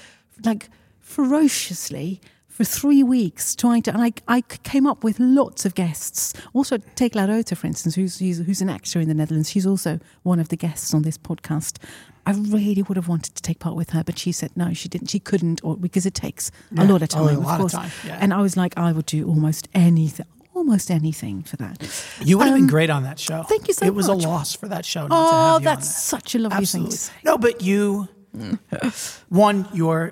like 0.43 0.69
ferociously 0.99 2.19
for 2.59 2.65
three 2.65 3.03
weeks 3.03 3.55
trying 3.55 3.81
to, 3.83 3.93
and 3.93 4.01
I, 4.03 4.11
I 4.27 4.41
came 4.41 4.85
up 4.85 5.01
with 5.01 5.17
lots 5.17 5.65
of 5.65 5.75
guests. 5.75 6.33
Also, 6.53 6.77
take 6.95 7.15
La 7.15 7.25
Larota, 7.25 7.55
for 7.55 7.67
instance, 7.67 7.95
who's, 7.95 8.19
who's, 8.19 8.39
who's 8.39 8.59
an 8.61 8.69
actor 8.69 8.99
in 8.99 9.07
the 9.07 9.13
Netherlands. 9.13 9.49
She's 9.49 9.65
also 9.65 9.97
one 10.23 10.41
of 10.41 10.49
the 10.49 10.57
guests 10.57 10.93
on 10.93 11.03
this 11.03 11.17
podcast. 11.17 11.77
I 12.25 12.31
really 12.33 12.81
would 12.81 12.97
have 12.97 13.07
wanted 13.07 13.33
to 13.35 13.41
take 13.41 13.59
part 13.59 13.77
with 13.77 13.91
her, 13.91 14.03
but 14.03 14.19
she 14.19 14.33
said 14.33 14.51
no, 14.57 14.73
she 14.73 14.89
didn't. 14.89 15.09
She 15.09 15.19
couldn't, 15.19 15.61
or 15.63 15.77
because 15.77 16.05
it 16.05 16.13
takes 16.13 16.51
a 16.77 16.83
lot 16.85 17.01
of 17.01 17.03
Oh, 17.03 17.05
a 17.05 17.07
time, 17.07 17.23
lot 17.23 17.37
of 17.37 17.37
of 17.39 17.57
course. 17.61 17.71
time, 17.71 17.91
yeah. 18.05 18.17
And 18.19 18.33
I 18.33 18.41
was 18.41 18.57
like, 18.57 18.77
I 18.77 18.91
would 18.91 19.05
do 19.05 19.25
almost 19.25 19.69
anything, 19.73 20.25
almost 20.53 20.91
anything 20.91 21.43
for 21.43 21.55
that. 21.55 21.81
You 22.21 22.37
would 22.39 22.47
have 22.47 22.55
been 22.55 22.63
Um, 22.65 22.69
great 22.69 22.89
on 22.89 23.03
that 23.03 23.19
show. 23.19 23.43
thank 23.43 23.69
you 23.69 23.73
so 23.73 23.85
It 23.85 23.95
was 23.95 24.09
much. 24.09 24.25
a 24.25 24.27
loss 24.27 24.53
for 24.53 24.67
that 24.67 24.85
show. 24.85 25.07
Not 25.07 25.07
to 25.07 25.15
Oh, 25.15 25.23
have 25.23 25.31
you 25.31 25.55
on 25.55 25.63
that's 25.63 25.87
there. 25.87 26.19
such 26.19 26.35
a 26.35 26.39
lovely 26.39 26.57
Absolutely. 26.57 26.91
thing 26.91 26.97
to 26.97 27.03
say. 27.05 27.13
No, 27.23 27.37
but 27.37 27.61
you, 27.61 28.09
one, 29.29 29.67
you're, 29.73 30.11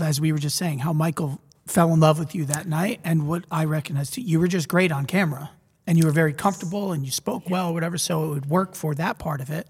as 0.00 0.20
we 0.20 0.32
were 0.32 0.38
just 0.38 0.56
saying, 0.56 0.80
how 0.80 0.92
Michael 0.92 1.40
fell 1.66 1.92
in 1.92 2.00
love 2.00 2.18
with 2.18 2.34
you 2.34 2.44
that 2.46 2.66
night. 2.66 3.00
And 3.04 3.28
what 3.28 3.44
I 3.50 3.64
recognized 3.64 4.14
too, 4.14 4.22
you 4.22 4.38
were 4.40 4.48
just 4.48 4.68
great 4.68 4.92
on 4.92 5.06
camera 5.06 5.50
and 5.86 5.98
you 5.98 6.04
were 6.04 6.12
very 6.12 6.32
comfortable 6.32 6.92
and 6.92 7.04
you 7.04 7.10
spoke 7.10 7.48
well, 7.50 7.72
whatever. 7.72 7.98
So 7.98 8.24
it 8.24 8.28
would 8.28 8.46
work 8.46 8.74
for 8.74 8.94
that 8.94 9.18
part 9.18 9.40
of 9.40 9.50
it. 9.50 9.68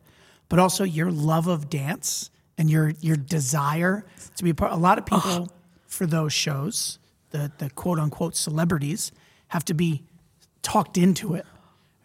But 0.49 0.59
also 0.59 0.85
your 0.85 1.11
love 1.11 1.49
of 1.49 1.69
dance 1.69 2.31
and 2.57 2.71
your, 2.71 2.91
your 3.01 3.17
desire 3.17 4.05
to 4.37 4.45
be 4.45 4.51
a 4.51 4.55
part. 4.55 4.73
A 4.73 4.77
lot 4.77 4.99
of 4.99 5.07
people 5.07 5.51
for 5.87 6.07
those 6.07 6.33
shows, 6.33 6.99
the, 7.31 7.51
the 7.59 7.71
quote 7.71 7.99
unquote 7.99 8.37
celebrities, 8.37 9.11
have 9.49 9.65
to 9.65 9.75
be 9.75 10.05
talked 10.63 10.99
into 10.99 11.35
it. 11.35 11.47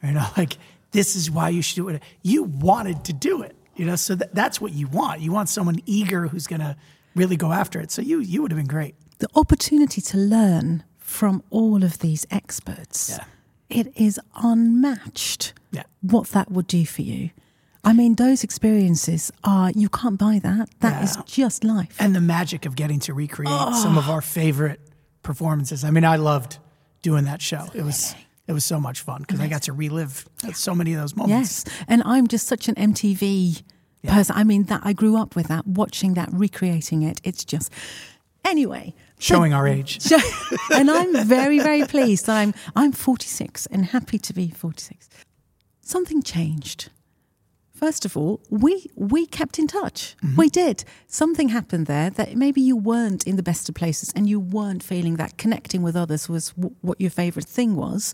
You 0.03 0.13
know, 0.13 0.27
like 0.37 0.57
this 0.91 1.15
is 1.15 1.29
why 1.29 1.49
you 1.49 1.61
should 1.61 1.75
do 1.75 1.89
it. 1.89 2.01
You 2.21 2.43
wanted 2.43 3.05
to 3.05 3.13
do 3.13 3.43
it, 3.43 3.55
you 3.75 3.85
know, 3.85 3.95
so 3.95 4.15
that, 4.15 4.33
that's 4.33 4.59
what 4.59 4.73
you 4.73 4.87
want. 4.87 5.21
You 5.21 5.31
want 5.31 5.49
someone 5.49 5.79
eager 5.85 6.27
who's 6.27 6.47
going 6.47 6.61
to 6.61 6.75
really 7.15 7.37
go 7.37 7.51
after 7.51 7.79
it. 7.79 7.91
So 7.91 8.01
you 8.01 8.19
you 8.19 8.41
would 8.41 8.51
have 8.51 8.57
been 8.57 8.67
great. 8.67 8.95
The 9.21 9.29
opportunity 9.35 10.01
to 10.01 10.17
learn 10.17 10.83
from 10.97 11.43
all 11.51 11.83
of 11.83 11.99
these 11.99 12.25
experts, 12.31 13.11
Yeah. 13.11 13.25
it 13.69 13.93
is 13.95 14.19
unmatched 14.35 15.53
Yeah. 15.71 15.83
what 16.01 16.29
that 16.29 16.51
would 16.51 16.65
do 16.65 16.87
for 16.87 17.03
you. 17.03 17.29
I 17.83 17.93
mean, 17.93 18.15
those 18.15 18.43
experiences 18.43 19.31
are, 19.43 19.69
you 19.75 19.89
can't 19.89 20.17
buy 20.17 20.39
that. 20.39 20.69
That 20.79 21.03
is 21.03 21.15
Yeah. 21.15 21.21
just 21.27 21.63
life. 21.63 21.95
And 21.99 22.15
the 22.15 22.21
magic 22.21 22.65
of 22.65 22.75
getting 22.75 22.99
to 23.01 23.13
recreate 23.13 23.53
oh. 23.53 23.79
some 23.79 23.95
of 23.95 24.09
our 24.09 24.21
favorite 24.21 24.81
performances. 25.21 25.83
I 25.83 25.91
mean, 25.91 26.03
I 26.03 26.15
loved 26.15 26.57
doing 27.03 27.25
that 27.25 27.43
show. 27.43 27.67
It 27.75 27.83
was 27.83 28.15
it 28.47 28.53
was 28.53 28.65
so 28.65 28.79
much 28.79 29.01
fun 29.01 29.21
because 29.21 29.39
I 29.39 29.47
got 29.47 29.61
to 29.63 29.71
relive 29.71 30.27
so 30.55 30.73
many 30.73 30.93
of 30.95 30.99
those 30.99 31.15
moments. 31.15 31.65
Yes, 31.67 31.75
and 31.87 32.01
I'm 32.05 32.27
just 32.27 32.47
such 32.47 32.67
an 32.67 32.73
MTV 32.75 33.61
person. 34.03 34.35
I 34.35 34.43
mean, 34.43 34.63
that 34.63 34.81
I 34.83 34.93
grew 34.93 35.15
up 35.15 35.35
with 35.35 35.47
that, 35.49 35.67
watching 35.67 36.15
that, 36.15 36.29
recreating 36.33 37.03
it. 37.03 37.21
It's 37.23 37.45
just 37.45 37.71
anyway. 38.43 38.95
Showing 39.21 39.53
our 39.53 39.67
age. 39.67 39.99
and 40.73 40.89
I'm 40.89 41.25
very, 41.25 41.59
very 41.59 41.85
pleased 41.85 42.27
I'm 42.27 42.53
I'm 42.75 42.91
46 42.91 43.67
and 43.67 43.85
happy 43.85 44.17
to 44.17 44.33
be 44.33 44.49
46. 44.49 45.09
Something 45.81 46.23
changed. 46.23 46.89
First 47.71 48.05
of 48.05 48.17
all, 48.17 48.41
we 48.49 48.87
we 48.95 49.25
kept 49.25 49.59
in 49.59 49.67
touch. 49.67 50.15
Mm-hmm. 50.23 50.35
We 50.37 50.49
did. 50.49 50.83
Something 51.07 51.49
happened 51.49 51.85
there 51.85 52.09
that 52.09 52.35
maybe 52.35 52.61
you 52.61 52.75
weren't 52.75 53.25
in 53.27 53.35
the 53.35 53.43
best 53.43 53.69
of 53.69 53.75
places 53.75 54.11
and 54.15 54.27
you 54.27 54.39
weren't 54.39 54.83
feeling 54.83 55.17
that 55.17 55.37
connecting 55.37 55.81
with 55.83 55.95
others 55.95 56.27
was 56.27 56.49
w- 56.49 56.75
what 56.81 56.99
your 56.99 57.11
favorite 57.11 57.47
thing 57.47 57.75
was. 57.75 58.13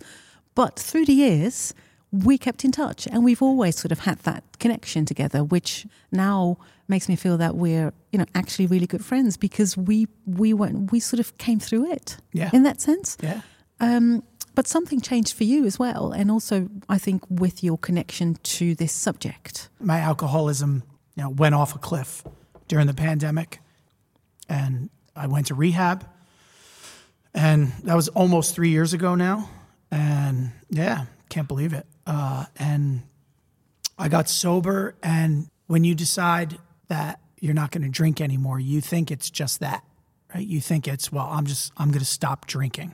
But 0.56 0.78
through 0.78 1.06
the 1.06 1.13
years, 1.13 1.74
we 2.12 2.38
kept 2.38 2.65
in 2.65 2.72
touch 2.72 3.08
and 3.08 3.24
we've 3.24 3.41
always 3.41 3.78
sort 3.78 3.91
of 3.91 4.00
had 4.00 4.20
that 4.20 4.43
connection 4.60 5.06
together, 5.06 5.43
which 5.43 5.86
now 6.12 6.58
makes 6.88 7.08
me 7.10 7.15
feel 7.15 7.38
that 7.38 7.56
we're, 7.56 7.91
you 8.12 8.19
know, 8.19 8.26
actually 8.36 8.67
really 8.67 8.88
good 8.88 9.04
friends 9.04 9.38
because 9.38 9.76
we 9.78 10.08
we 10.26 10.54
went 10.54 10.91
we 10.91 11.00
sort 11.00 11.19
of 11.19 11.38
came 11.38 11.60
through 11.60 11.91
it 11.91 12.17
Yeah. 12.34 12.50
in 12.54 12.63
that 12.63 12.82
sense. 12.82 13.17
Yeah. 13.21 13.41
Um, 13.80 14.23
but 14.56 14.67
something 14.67 15.02
changed 15.02 15.36
for 15.36 15.43
you 15.43 15.65
as 15.65 15.78
well, 15.78 16.12
and 16.12 16.32
also 16.32 16.67
I 16.89 16.97
think 16.97 17.21
with 17.30 17.63
your 17.63 17.78
connection 17.78 18.36
to 18.58 18.73
this 18.76 18.91
subject. 18.93 19.69
my 19.80 20.00
alcoholism 20.00 20.84
you 21.15 21.23
know 21.23 21.30
went 21.30 21.54
off 21.56 21.76
a 21.76 21.80
cliff 21.80 22.23
during 22.67 22.88
the 22.88 22.93
pandemic 22.93 23.60
and 24.50 24.89
i 25.15 25.26
went 25.28 25.47
to 25.47 25.56
rehab 25.56 26.06
and 27.34 27.71
that 27.84 27.95
was 27.95 28.08
almost 28.10 28.56
three 28.56 28.69
years 28.69 28.93
ago 28.93 29.15
now 29.15 29.50
and 29.91 30.52
yeah 30.69 31.06
can't 31.30 31.47
believe 31.47 31.73
it 31.73 31.86
uh, 32.06 32.45
and 32.58 33.02
i 33.97 34.08
got 34.08 34.30
sober 34.30 34.95
and 35.04 35.50
when 35.67 35.84
you 35.84 35.93
decide 35.95 36.58
that 36.88 37.19
you're 37.39 37.54
not 37.54 37.71
going 37.71 37.84
to 37.84 37.89
drink 37.89 38.19
anymore 38.21 38.60
you 38.60 38.82
think 38.82 39.12
it's 39.12 39.30
just 39.30 39.60
that 39.60 39.84
right 40.34 40.47
you 40.47 40.60
think 40.60 40.88
it's 40.88 41.12
well 41.12 41.30
i'm 41.32 41.45
just 41.45 41.71
i'm 41.78 41.89
going 41.89 42.00
to 42.00 42.06
stop 42.06 42.47
drinking 42.47 42.93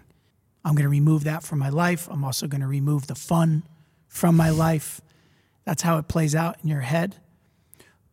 I'm 0.66 0.76
going 0.76 0.86
to 0.86 0.90
remove 0.90 1.26
that 1.26 1.44
from 1.44 1.60
my 1.60 1.70
life. 1.70 2.08
I'm 2.10 2.24
also 2.24 2.48
going 2.48 2.62
to 2.62 2.68
remove 2.68 3.08
the 3.08 3.16
fun 3.16 3.64
from 4.08 4.38
my 4.38 4.50
life. 4.50 5.02
That's 5.66 5.82
how 5.82 5.98
it 5.98 6.08
plays 6.08 6.36
out 6.36 6.58
in 6.64 6.70
your 6.70 6.82
head. 6.82 7.18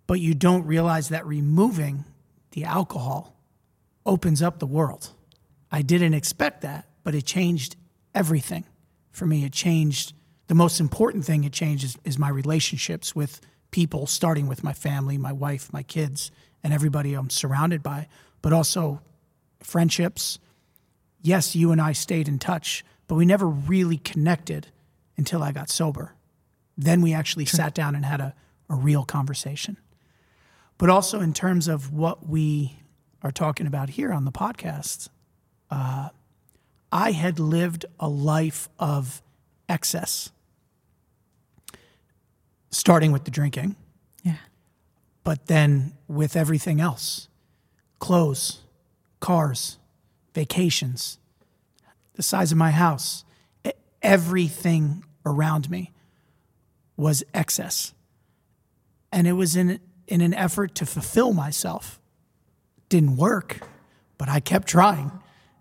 But 0.07 0.21
you 0.21 0.35
don't 0.35 0.67
realize 0.67 1.11
that 1.11 1.27
removing 1.27 2.05
the 2.51 2.65
alcohol 2.65 3.37
opens 4.05 4.43
up 4.43 4.59
the 4.59 4.67
world. 4.67 5.11
I 5.71 5.83
didn't 5.83 6.15
expect 6.15 6.63
that, 6.63 6.89
but 7.05 7.15
it 7.15 7.25
changed 7.25 7.77
everything 8.15 8.65
for 9.13 9.27
me. 9.27 9.45
It 9.45 9.53
changed 9.53 10.15
the 10.49 10.55
most 10.57 10.81
important 10.81 11.25
thing 11.25 11.45
it 11.45 11.53
changed 11.53 11.85
is, 11.85 11.97
is 12.05 12.19
my 12.19 12.29
relationships 12.29 13.15
with 13.15 13.41
people, 13.71 14.07
starting 14.07 14.47
with 14.47 14.65
my 14.65 14.73
family, 14.73 15.19
my 15.19 15.33
wife, 15.33 15.73
my 15.73 15.83
kids, 15.83 16.31
and 16.63 16.73
everybody 16.73 17.15
I'm 17.15 17.31
surrounded 17.31 17.83
by, 17.83 18.09
but 18.43 18.53
also 18.53 19.01
friendships. 19.61 20.39
Yes, 21.23 21.55
you 21.55 21.73
and 21.73 21.81
I 21.81 21.93
stayed 21.93 22.29
in 22.29 22.39
touch, 22.39 22.85
but 23.07 23.15
we 23.15 23.27
never 23.27 23.47
really 23.49 23.99
connected 23.99 24.69
until 25.17 25.43
I 25.43 25.53
got 25.53 25.71
sober. 25.71 26.15
Then 26.77 27.03
we 27.03 27.13
actually 27.13 27.45
sat 27.45 27.75
down 27.75 27.95
and 27.95 28.05
had 28.05 28.21
a, 28.21 28.35
a 28.69 28.75
real 28.75 29.05
conversation. 29.05 29.77
But 30.79 30.89
also, 30.89 31.21
in 31.21 31.35
terms 31.35 31.69
of 31.69 31.93
what 31.93 32.27
we 32.27 32.81
are 33.23 33.31
talking 33.31 33.67
about 33.67 33.91
here 33.91 34.13
on 34.13 34.25
the 34.25 34.33
podcast, 34.33 35.09
uh, 35.71 36.09
I 36.91 37.13
had 37.13 37.39
lived 37.39 37.85
a 37.99 38.09
life 38.09 38.69
of 38.79 39.23
excess 39.69 40.31
starting 42.71 43.13
with 43.13 43.25
the 43.25 43.31
drinking. 43.31 43.77
Yeah. 44.23 44.37
But 45.25 45.47
then 45.47 45.95
with 46.09 46.37
everything 46.37 46.81
else 46.81 47.29
clothes, 47.99 48.63
cars, 49.21 49.79
vacations, 50.35 51.19
the 52.15 52.23
size 52.23 52.51
of 52.51 52.59
my 52.59 52.71
house, 52.71 53.25
everything 54.03 55.05
around 55.27 55.71
me 55.71 55.93
was 56.97 57.23
excess. 57.35 57.95
And 59.13 59.27
it 59.27 59.33
was 59.33 59.57
in, 59.57 59.81
in 60.07 60.21
an 60.21 60.35
effort 60.35 60.75
to 60.77 60.87
fulfill 60.87 61.33
myself. 61.33 62.01
Didn't 62.89 63.17
work, 63.17 63.61
but 64.19 64.29
I 64.29 64.41
kept 64.41 64.69
trying. 64.69 65.13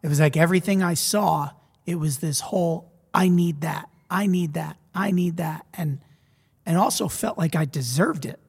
It 0.02 0.08
was 0.08 0.20
like 0.20 0.38
everything 0.38 0.82
I 0.82 0.94
saw, 0.94 1.52
it 1.86 1.96
was 1.96 2.20
this 2.20 2.40
whole 2.40 2.92
I 3.14 3.28
need 3.28 3.62
that, 3.62 3.90
I 4.10 4.28
need 4.28 4.54
that, 4.54 4.78
I 4.94 5.12
need 5.12 5.38
that. 5.38 5.66
And 5.74 6.00
and 6.70 6.78
also 6.78 7.08
felt 7.08 7.36
like 7.36 7.56
I 7.56 7.66
deserved 7.66 8.26
it. 8.26 8.40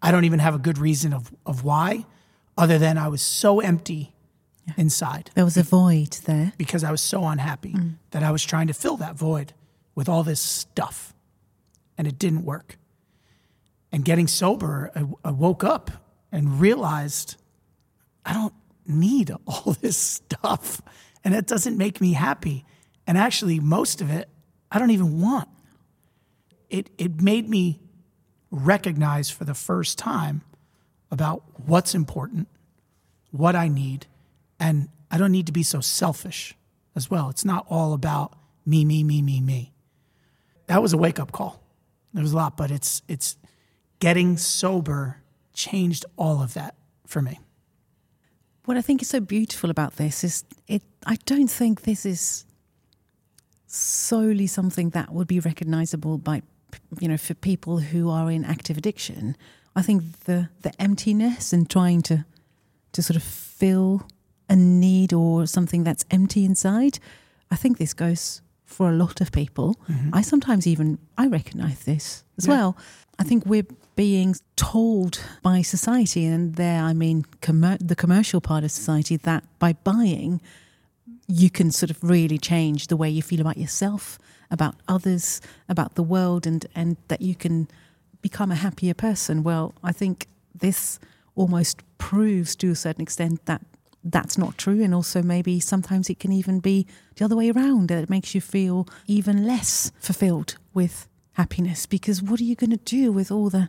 I 0.00 0.10
don't 0.10 0.24
even 0.24 0.38
have 0.38 0.54
a 0.54 0.58
good 0.58 0.78
reason 0.78 1.12
of, 1.12 1.30
of 1.44 1.62
why, 1.62 2.06
other 2.56 2.78
than 2.78 2.96
I 2.96 3.08
was 3.08 3.20
so 3.20 3.60
empty 3.60 4.14
yeah. 4.66 4.72
inside. 4.78 5.30
There 5.34 5.44
was 5.44 5.58
a 5.58 5.62
void 5.62 6.12
there. 6.24 6.54
Because 6.56 6.84
I 6.84 6.90
was 6.90 7.02
so 7.02 7.24
unhappy 7.26 7.74
mm. 7.74 7.96
that 8.12 8.22
I 8.22 8.30
was 8.30 8.42
trying 8.42 8.68
to 8.68 8.72
fill 8.72 8.96
that 8.96 9.14
void 9.14 9.52
with 9.94 10.08
all 10.08 10.22
this 10.22 10.40
stuff. 10.40 11.12
And 11.98 12.08
it 12.08 12.18
didn't 12.18 12.46
work. 12.46 12.78
And 13.92 14.02
getting 14.02 14.26
sober, 14.26 14.90
I, 14.96 15.28
I 15.28 15.32
woke 15.32 15.64
up 15.64 15.90
and 16.32 16.58
realized 16.58 17.36
I 18.24 18.32
don't 18.32 18.54
need 18.86 19.30
all 19.46 19.76
this 19.82 19.98
stuff. 19.98 20.80
And 21.22 21.34
it 21.34 21.46
doesn't 21.46 21.76
make 21.76 22.00
me 22.00 22.14
happy. 22.14 22.64
And 23.06 23.18
actually, 23.18 23.60
most 23.60 24.00
of 24.00 24.08
it, 24.08 24.30
I 24.72 24.78
don't 24.78 24.92
even 24.92 25.20
want 25.20 25.50
it, 26.70 26.90
it 26.98 27.20
made 27.20 27.48
me 27.48 27.80
recognize 28.50 29.30
for 29.30 29.44
the 29.44 29.54
first 29.54 29.98
time 29.98 30.42
about 31.10 31.42
what's 31.64 31.94
important, 31.94 32.48
what 33.30 33.54
I 33.54 33.68
need, 33.68 34.06
and 34.58 34.88
I 35.10 35.18
don't 35.18 35.32
need 35.32 35.46
to 35.46 35.52
be 35.52 35.62
so 35.62 35.80
selfish 35.80 36.54
as 36.94 37.10
well. 37.10 37.28
It's 37.28 37.44
not 37.44 37.66
all 37.68 37.92
about 37.92 38.34
me, 38.64 38.84
me, 38.84 39.04
me, 39.04 39.22
me, 39.22 39.40
me. 39.40 39.72
That 40.66 40.82
was 40.82 40.92
a 40.92 40.96
wake 40.96 41.20
up 41.20 41.32
call. 41.32 41.62
There 42.12 42.22
was 42.22 42.32
a 42.32 42.36
lot, 42.36 42.56
but 42.56 42.70
it's 42.70 43.02
it's 43.08 43.36
getting 43.98 44.36
sober 44.36 45.22
changed 45.52 46.04
all 46.16 46.42
of 46.42 46.54
that 46.54 46.74
for 47.06 47.22
me. 47.22 47.38
What 48.64 48.76
I 48.76 48.82
think 48.82 49.00
is 49.00 49.08
so 49.08 49.20
beautiful 49.20 49.70
about 49.70 49.96
this 49.96 50.24
is 50.24 50.44
it 50.66 50.82
I 51.06 51.16
don't 51.24 51.50
think 51.50 51.82
this 51.82 52.04
is 52.04 52.44
solely 53.66 54.46
something 54.46 54.90
that 54.90 55.12
would 55.12 55.28
be 55.28 55.40
recognizable 55.40 56.18
by 56.18 56.42
you 57.00 57.08
know, 57.08 57.16
for 57.16 57.34
people 57.34 57.78
who 57.78 58.10
are 58.10 58.30
in 58.30 58.44
active 58.44 58.76
addiction, 58.76 59.36
I 59.74 59.82
think 59.82 60.24
the 60.24 60.48
the 60.62 60.72
emptiness 60.80 61.52
and 61.52 61.68
trying 61.68 62.02
to 62.02 62.24
to 62.92 63.02
sort 63.02 63.16
of 63.16 63.22
fill 63.22 64.06
a 64.48 64.56
need 64.56 65.12
or 65.12 65.46
something 65.46 65.84
that's 65.84 66.04
empty 66.10 66.44
inside, 66.44 66.98
I 67.50 67.56
think 67.56 67.78
this 67.78 67.94
goes 67.94 68.42
for 68.64 68.88
a 68.88 68.92
lot 68.92 69.20
of 69.20 69.32
people. 69.32 69.76
Mm-hmm. 69.88 70.10
I 70.14 70.22
sometimes 70.22 70.66
even 70.66 70.98
I 71.18 71.26
recognize 71.26 71.84
this 71.84 72.24
as 72.38 72.46
yeah. 72.46 72.54
well. 72.54 72.76
I 73.18 73.24
think 73.24 73.46
we're 73.46 73.66
being 73.94 74.34
told 74.56 75.20
by 75.42 75.62
society, 75.62 76.26
and 76.26 76.54
there 76.56 76.82
I 76.82 76.92
mean 76.92 77.24
commer- 77.40 77.78
the 77.80 77.96
commercial 77.96 78.40
part 78.40 78.64
of 78.64 78.70
society, 78.70 79.16
that 79.18 79.44
by 79.58 79.72
buying, 79.72 80.40
you 81.26 81.50
can 81.50 81.70
sort 81.70 81.90
of 81.90 82.02
really 82.02 82.38
change 82.38 82.86
the 82.86 82.96
way 82.96 83.08
you 83.08 83.22
feel 83.22 83.40
about 83.40 83.56
yourself 83.56 84.18
about 84.50 84.76
others, 84.88 85.40
about 85.68 85.94
the 85.94 86.02
world, 86.02 86.46
and, 86.46 86.66
and 86.74 86.96
that 87.08 87.22
you 87.22 87.34
can 87.34 87.68
become 88.22 88.50
a 88.50 88.56
happier 88.56 88.94
person. 88.94 89.42
Well, 89.42 89.74
I 89.82 89.92
think 89.92 90.26
this 90.54 90.98
almost 91.34 91.82
proves 91.98 92.56
to 92.56 92.70
a 92.70 92.74
certain 92.74 93.02
extent 93.02 93.44
that 93.46 93.62
that's 94.02 94.38
not 94.38 94.56
true. 94.56 94.82
And 94.82 94.94
also, 94.94 95.22
maybe 95.22 95.60
sometimes 95.60 96.08
it 96.08 96.18
can 96.18 96.32
even 96.32 96.60
be 96.60 96.86
the 97.16 97.24
other 97.24 97.36
way 97.36 97.50
around. 97.50 97.90
It 97.90 98.08
makes 98.08 98.34
you 98.34 98.40
feel 98.40 98.88
even 99.06 99.46
less 99.46 99.92
fulfilled 100.00 100.56
with 100.72 101.08
happiness 101.32 101.86
because 101.86 102.22
what 102.22 102.40
are 102.40 102.44
you 102.44 102.54
going 102.54 102.70
to 102.70 102.76
do 102.78 103.12
with 103.12 103.30
all 103.30 103.50
the 103.50 103.68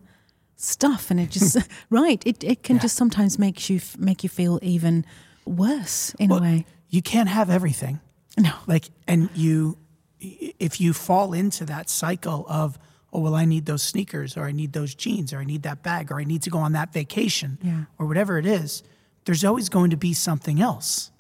stuff? 0.56 1.12
And 1.12 1.20
it 1.20 1.32
just, 1.32 1.58
right, 1.90 2.22
it, 2.26 2.44
it 2.44 2.64
can 2.64 2.78
yeah. 2.78 2.84
just 2.84 2.96
sometimes 2.96 3.38
make 3.38 3.70
you, 3.70 3.82
make 3.98 4.24
you 4.24 4.30
feel 4.30 4.60
even 4.62 5.06
worse 5.46 6.14
in 6.20 6.30
well, 6.30 6.40
a 6.40 6.42
way. 6.42 6.66
You 6.90 7.02
can't 7.02 7.30
have 7.30 7.50
everything. 7.50 8.00
No. 8.38 8.54
Like, 8.68 8.86
and 9.08 9.30
you, 9.34 9.78
if 10.20 10.82
you 10.82 10.94
fall 10.94 11.34
into 11.34 11.66
that 11.66 11.90
cycle 11.90 12.46
of 12.50 12.80
oh 13.14 13.20
well 13.20 13.36
i 13.36 13.46
need 13.46 13.66
those 13.66 13.84
sneakers 13.84 14.36
or 14.36 14.46
i 14.46 14.52
need 14.52 14.74
those 14.74 14.96
jeans 14.96 15.32
or 15.32 15.38
i 15.38 15.44
need 15.44 15.64
that 15.64 15.84
bag 15.84 16.12
or 16.12 16.20
i 16.20 16.24
need 16.24 16.42
to 16.42 16.50
go 16.50 16.58
on 16.58 16.74
that 16.74 16.92
vacation 16.92 17.58
yeah. 17.62 17.84
or 18.00 18.06
whatever 18.06 18.38
it 18.38 18.46
is 18.46 18.84
there's 19.28 19.44
always 19.44 19.68
going 19.68 19.90
to 19.92 19.98
be 19.98 20.14
something 20.14 20.62
else. 20.62 21.12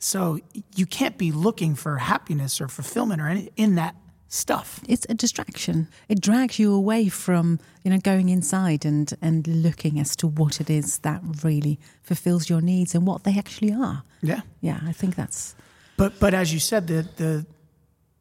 So 0.00 0.40
you 0.74 0.84
can't 0.84 1.16
be 1.16 1.30
looking 1.30 1.76
for 1.76 1.96
happiness 1.96 2.60
or 2.60 2.68
fulfillment 2.68 3.22
or 3.22 3.28
any 3.28 3.50
in 3.56 3.76
that 3.76 3.94
stuff. 4.28 4.80
It's 4.88 5.06
a 5.08 5.14
distraction. 5.14 5.88
It 6.08 6.20
drags 6.20 6.58
you 6.58 6.74
away 6.74 7.08
from 7.08 7.60
you 7.84 7.90
know 7.92 7.98
going 7.98 8.28
inside 8.28 8.84
and 8.84 9.14
and 9.22 9.46
looking 9.46 10.00
as 10.00 10.16
to 10.16 10.26
what 10.26 10.60
it 10.60 10.68
is 10.68 10.98
that 10.98 11.22
really 11.44 11.78
fulfills 12.02 12.50
your 12.50 12.60
needs 12.60 12.94
and 12.96 13.06
what 13.06 13.22
they 13.22 13.38
actually 13.38 13.72
are. 13.72 14.02
Yeah. 14.22 14.40
Yeah 14.60 14.80
i 14.82 14.92
think 14.92 15.14
that's 15.14 15.54
but 15.96 16.18
but 16.18 16.34
as 16.34 16.52
you 16.52 16.58
said 16.58 16.86
the 16.88 17.06
the 17.16 17.46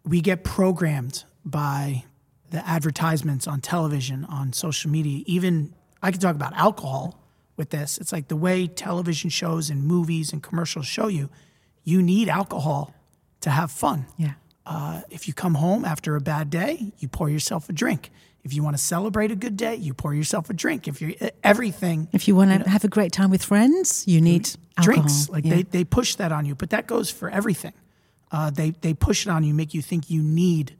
we 0.06 0.22
get 0.22 0.44
programmed 0.44 1.24
by 1.44 2.06
the 2.52 2.68
advertisements 2.68 3.48
on 3.48 3.60
television, 3.60 4.26
on 4.26 4.54
social 4.54 4.89
media. 4.91 5.24
Even 5.26 5.74
I 6.02 6.12
can 6.12 6.20
talk 6.20 6.36
about 6.36 6.54
alcohol 6.54 7.20
with 7.58 7.72
this. 7.72 7.98
It's 7.98 8.12
like 8.12 8.28
the 8.28 8.36
way 8.36 8.68
television 8.68 9.30
shows 9.30 9.70
and 9.70 9.84
movies 9.84 10.32
and 10.32 10.41
commercials 10.41 10.86
show 10.86 11.08
you, 11.08 11.30
you 11.84 12.02
need 12.02 12.30
alcohol 12.30 12.94
to 13.41 13.50
have 13.50 13.72
fun. 13.72 14.06
Yeah. 14.18 14.34
Uh, 14.65 15.02
if 15.10 15.28
you 15.28 15.34
come 15.34 15.56
home 15.56 15.86
after 15.86 16.15
a 16.15 16.22
bad 16.22 16.50
day, 16.50 16.94
you 16.98 17.08
pour 17.08 17.30
yourself 17.30 17.70
a 17.70 17.74
drink. 17.74 18.12
If 18.44 18.54
you 18.54 18.63
want 18.63 18.78
to 18.78 18.82
celebrate 18.82 19.32
a 19.32 19.36
good 19.36 19.58
day, 19.58 19.76
you 19.76 19.94
pour 19.94 20.13
yourself 20.13 20.50
a 20.50 20.54
drink. 20.54 20.88
If 20.88 21.02
you're 21.02 21.13
everything, 21.44 22.08
if 22.12 22.28
you 22.28 22.36
want 22.36 22.52
to 22.52 22.58
you 22.58 22.60
know, 22.60 22.65
have 22.72 22.84
a 22.84 22.88
great 22.88 23.12
time 23.12 23.32
with 23.32 23.44
friends, 23.44 24.08
you 24.08 24.22
need 24.22 24.50
drinks. 24.82 25.30
Alcohol. 25.30 25.34
Like 25.34 25.46
yeah. 25.46 25.56
they 25.56 25.63
they 25.63 25.84
push 25.84 26.15
that 26.15 26.32
on 26.32 26.46
you, 26.46 26.54
but 26.54 26.70
that 26.70 26.86
goes 26.86 27.10
for 27.10 27.30
everything 27.30 27.74
uh, 28.36 28.50
they 28.50 28.71
they 28.71 28.93
push 28.93 29.26
it 29.26 29.30
on 29.30 29.45
you, 29.45 29.54
make 29.54 29.74
you 29.74 29.82
think 29.82 30.10
you 30.10 30.21
need 30.21 30.76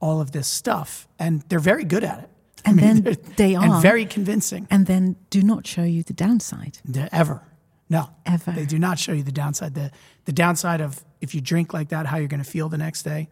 all 0.00 0.20
of 0.20 0.32
this 0.32 0.48
stuff, 0.48 1.06
and 1.20 1.42
they're 1.48 1.60
very 1.60 1.84
good 1.84 2.04
at 2.04 2.24
it. 2.24 2.30
And 2.66 2.80
I 2.80 2.94
mean, 2.94 3.02
then 3.04 3.16
they 3.36 3.54
are 3.54 3.64
and 3.64 3.82
very 3.82 4.06
convincing. 4.06 4.66
And 4.72 4.86
then 4.86 5.14
do 5.30 5.40
not 5.40 5.68
show 5.68 5.84
you 5.84 6.02
the 6.02 6.12
downside. 6.12 6.78
ever, 7.12 7.42
no, 7.88 8.10
ever. 8.24 8.50
They 8.50 8.66
do 8.66 8.76
not 8.76 8.98
show 8.98 9.12
you 9.12 9.22
the 9.22 9.30
downside. 9.30 9.74
the 9.74 9.92
The 10.24 10.32
downside 10.32 10.80
of 10.80 11.04
if 11.20 11.32
you 11.32 11.40
drink 11.40 11.72
like 11.72 11.90
that, 11.90 12.06
how 12.06 12.16
you're 12.16 12.26
going 12.26 12.42
to 12.42 12.50
feel 12.50 12.68
the 12.68 12.78
next 12.78 13.04
day. 13.04 13.28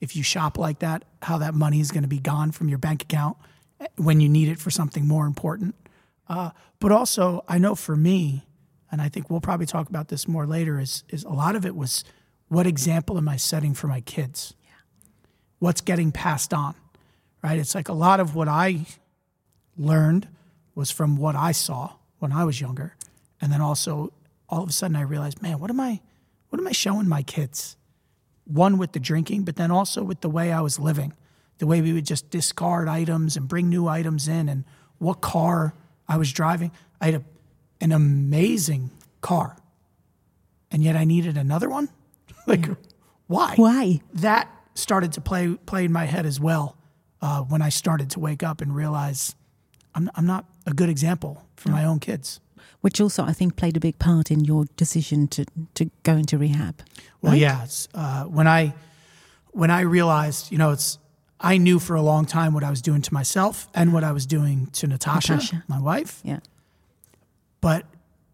If 0.00 0.16
you 0.16 0.22
shop 0.22 0.58
like 0.58 0.80
that, 0.80 1.04
how 1.22 1.38
that 1.38 1.54
money 1.54 1.80
is 1.80 1.90
going 1.92 2.02
to 2.02 2.08
be 2.08 2.18
gone 2.18 2.52
from 2.52 2.68
your 2.68 2.76
bank 2.76 3.02
account 3.02 3.38
eh, 3.80 3.86
when 3.96 4.20
you 4.20 4.28
need 4.28 4.48
it 4.48 4.58
for 4.58 4.70
something 4.70 5.08
more 5.08 5.24
important. 5.24 5.74
Uh, 6.28 6.50
but 6.78 6.92
also, 6.92 7.42
I 7.48 7.56
know 7.56 7.74
for 7.74 7.96
me, 7.96 8.44
and 8.92 9.00
I 9.00 9.08
think 9.08 9.30
we'll 9.30 9.40
probably 9.40 9.66
talk 9.66 9.88
about 9.88 10.08
this 10.08 10.28
more 10.28 10.46
later. 10.46 10.78
Is 10.78 11.04
is 11.08 11.24
a 11.24 11.32
lot 11.32 11.56
of 11.56 11.64
it 11.64 11.74
was 11.74 12.04
what 12.48 12.66
example 12.66 13.18
am 13.18 13.28
I 13.28 13.36
setting 13.36 13.74
for 13.74 13.86
my 13.86 14.00
kids? 14.00 14.54
Yeah. 14.64 14.70
What's 15.58 15.80
getting 15.80 16.12
passed 16.12 16.54
on? 16.54 16.74
Right? 17.42 17.58
It's 17.58 17.74
like 17.74 17.88
a 17.88 17.94
lot 17.94 18.20
of 18.20 18.34
what 18.34 18.48
I 18.48 18.86
learned 19.76 20.28
was 20.74 20.90
from 20.90 21.16
what 21.16 21.36
I 21.36 21.52
saw 21.52 21.94
when 22.18 22.32
I 22.32 22.44
was 22.44 22.60
younger. 22.60 22.94
And 23.40 23.52
then 23.52 23.60
also 23.60 24.12
all 24.48 24.62
of 24.62 24.68
a 24.68 24.72
sudden 24.72 24.96
I 24.96 25.02
realized, 25.02 25.42
man, 25.42 25.58
what 25.58 25.70
am 25.70 25.80
I 25.80 26.00
what 26.50 26.60
am 26.60 26.68
I 26.68 26.72
showing 26.72 27.08
my 27.08 27.22
kids? 27.22 27.76
one 28.44 28.78
with 28.78 28.92
the 28.92 29.00
drinking, 29.00 29.42
but 29.44 29.56
then 29.56 29.70
also 29.70 30.02
with 30.02 30.20
the 30.20 30.28
way 30.28 30.52
I 30.52 30.60
was 30.60 30.78
living, 30.78 31.12
the 31.58 31.66
way 31.66 31.80
we 31.80 31.92
would 31.92 32.06
just 32.06 32.30
discard 32.30 32.88
items 32.88 33.36
and 33.36 33.48
bring 33.48 33.68
new 33.68 33.88
items 33.88 34.28
in, 34.28 34.48
and 34.48 34.64
what 34.98 35.20
car 35.20 35.74
I 36.08 36.16
was 36.16 36.32
driving. 36.32 36.70
I 37.00 37.06
had 37.06 37.14
a, 37.14 37.24
an 37.80 37.92
amazing 37.92 38.90
car, 39.20 39.56
and 40.70 40.82
yet 40.82 40.96
I 40.96 41.04
needed 41.04 41.36
another 41.36 41.68
one. 41.68 41.88
like, 42.46 42.66
why? 43.26 43.54
Why? 43.56 44.00
That 44.12 44.50
started 44.74 45.12
to 45.12 45.20
play 45.20 45.54
play 45.66 45.84
in 45.84 45.92
my 45.92 46.04
head 46.04 46.26
as 46.26 46.40
well 46.40 46.76
uh, 47.22 47.42
when 47.42 47.62
I 47.62 47.68
started 47.68 48.10
to 48.10 48.20
wake 48.20 48.42
up 48.42 48.60
and 48.60 48.74
realize 48.74 49.34
I'm 49.94 50.10
I'm 50.14 50.26
not 50.26 50.44
a 50.66 50.72
good 50.72 50.88
example 50.88 51.42
for 51.56 51.70
my 51.70 51.84
own 51.84 52.00
kids. 52.00 52.40
Which 52.80 53.00
also, 53.00 53.24
I 53.24 53.32
think, 53.32 53.56
played 53.56 53.78
a 53.78 53.80
big 53.80 53.98
part 53.98 54.30
in 54.30 54.44
your 54.44 54.66
decision 54.76 55.26
to, 55.28 55.46
to 55.72 55.90
go 56.02 56.16
into 56.16 56.36
rehab. 56.36 56.82
Well, 57.22 57.32
right? 57.32 57.40
yeah. 57.40 57.66
Uh, 57.94 58.24
when 58.24 58.46
I 58.46 58.74
when 59.52 59.70
I 59.70 59.80
realized, 59.80 60.52
you 60.52 60.58
know, 60.58 60.70
it's 60.70 60.98
I 61.40 61.56
knew 61.56 61.78
for 61.78 61.96
a 61.96 62.02
long 62.02 62.26
time 62.26 62.52
what 62.52 62.62
I 62.62 62.70
was 62.70 62.82
doing 62.82 63.00
to 63.02 63.14
myself 63.14 63.68
and 63.74 63.92
what 63.92 64.04
I 64.04 64.12
was 64.12 64.26
doing 64.26 64.66
to 64.72 64.86
Natasha, 64.86 65.34
Natasha. 65.34 65.64
my 65.66 65.80
wife. 65.80 66.20
Yeah. 66.24 66.40
But 67.62 67.86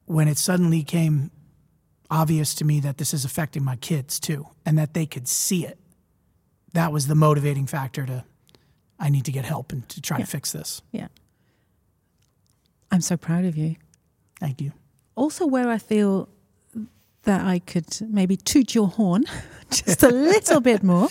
when 0.06 0.26
it 0.26 0.38
suddenly 0.38 0.82
came 0.82 1.30
obvious 2.10 2.54
to 2.56 2.64
me 2.64 2.80
that 2.80 2.98
this 2.98 3.14
is 3.14 3.24
affecting 3.24 3.62
my 3.64 3.76
kids 3.76 4.18
too, 4.20 4.46
and 4.66 4.76
that 4.78 4.94
they 4.94 5.06
could 5.06 5.28
see 5.28 5.64
it, 5.66 5.78
that 6.72 6.92
was 6.92 7.06
the 7.06 7.14
motivating 7.14 7.66
factor 7.66 8.06
to 8.06 8.24
I 8.98 9.08
need 9.08 9.24
to 9.24 9.32
get 9.32 9.44
help 9.46 9.72
and 9.72 9.88
to 9.88 10.00
try 10.00 10.18
Yeah. 10.18 10.24
to 10.24 10.30
fix 10.30 10.52
this. 10.52 10.82
Yeah. 10.92 11.08
I'm 12.90 13.00
so 13.00 13.16
proud 13.16 13.44
of 13.44 13.56
you. 13.56 13.76
Thank 14.40 14.60
you. 14.60 14.72
Also, 15.14 15.46
where 15.46 15.68
I 15.70 15.78
feel 15.78 16.28
that 17.22 17.42
I 17.46 17.58
could 17.60 17.86
maybe 18.00 18.36
toot 18.36 18.74
your 18.74 18.88
horn 18.88 19.24
just 19.70 20.02
a 20.02 20.08
little 20.10 20.60
bit 20.60 20.82
more 20.82 21.08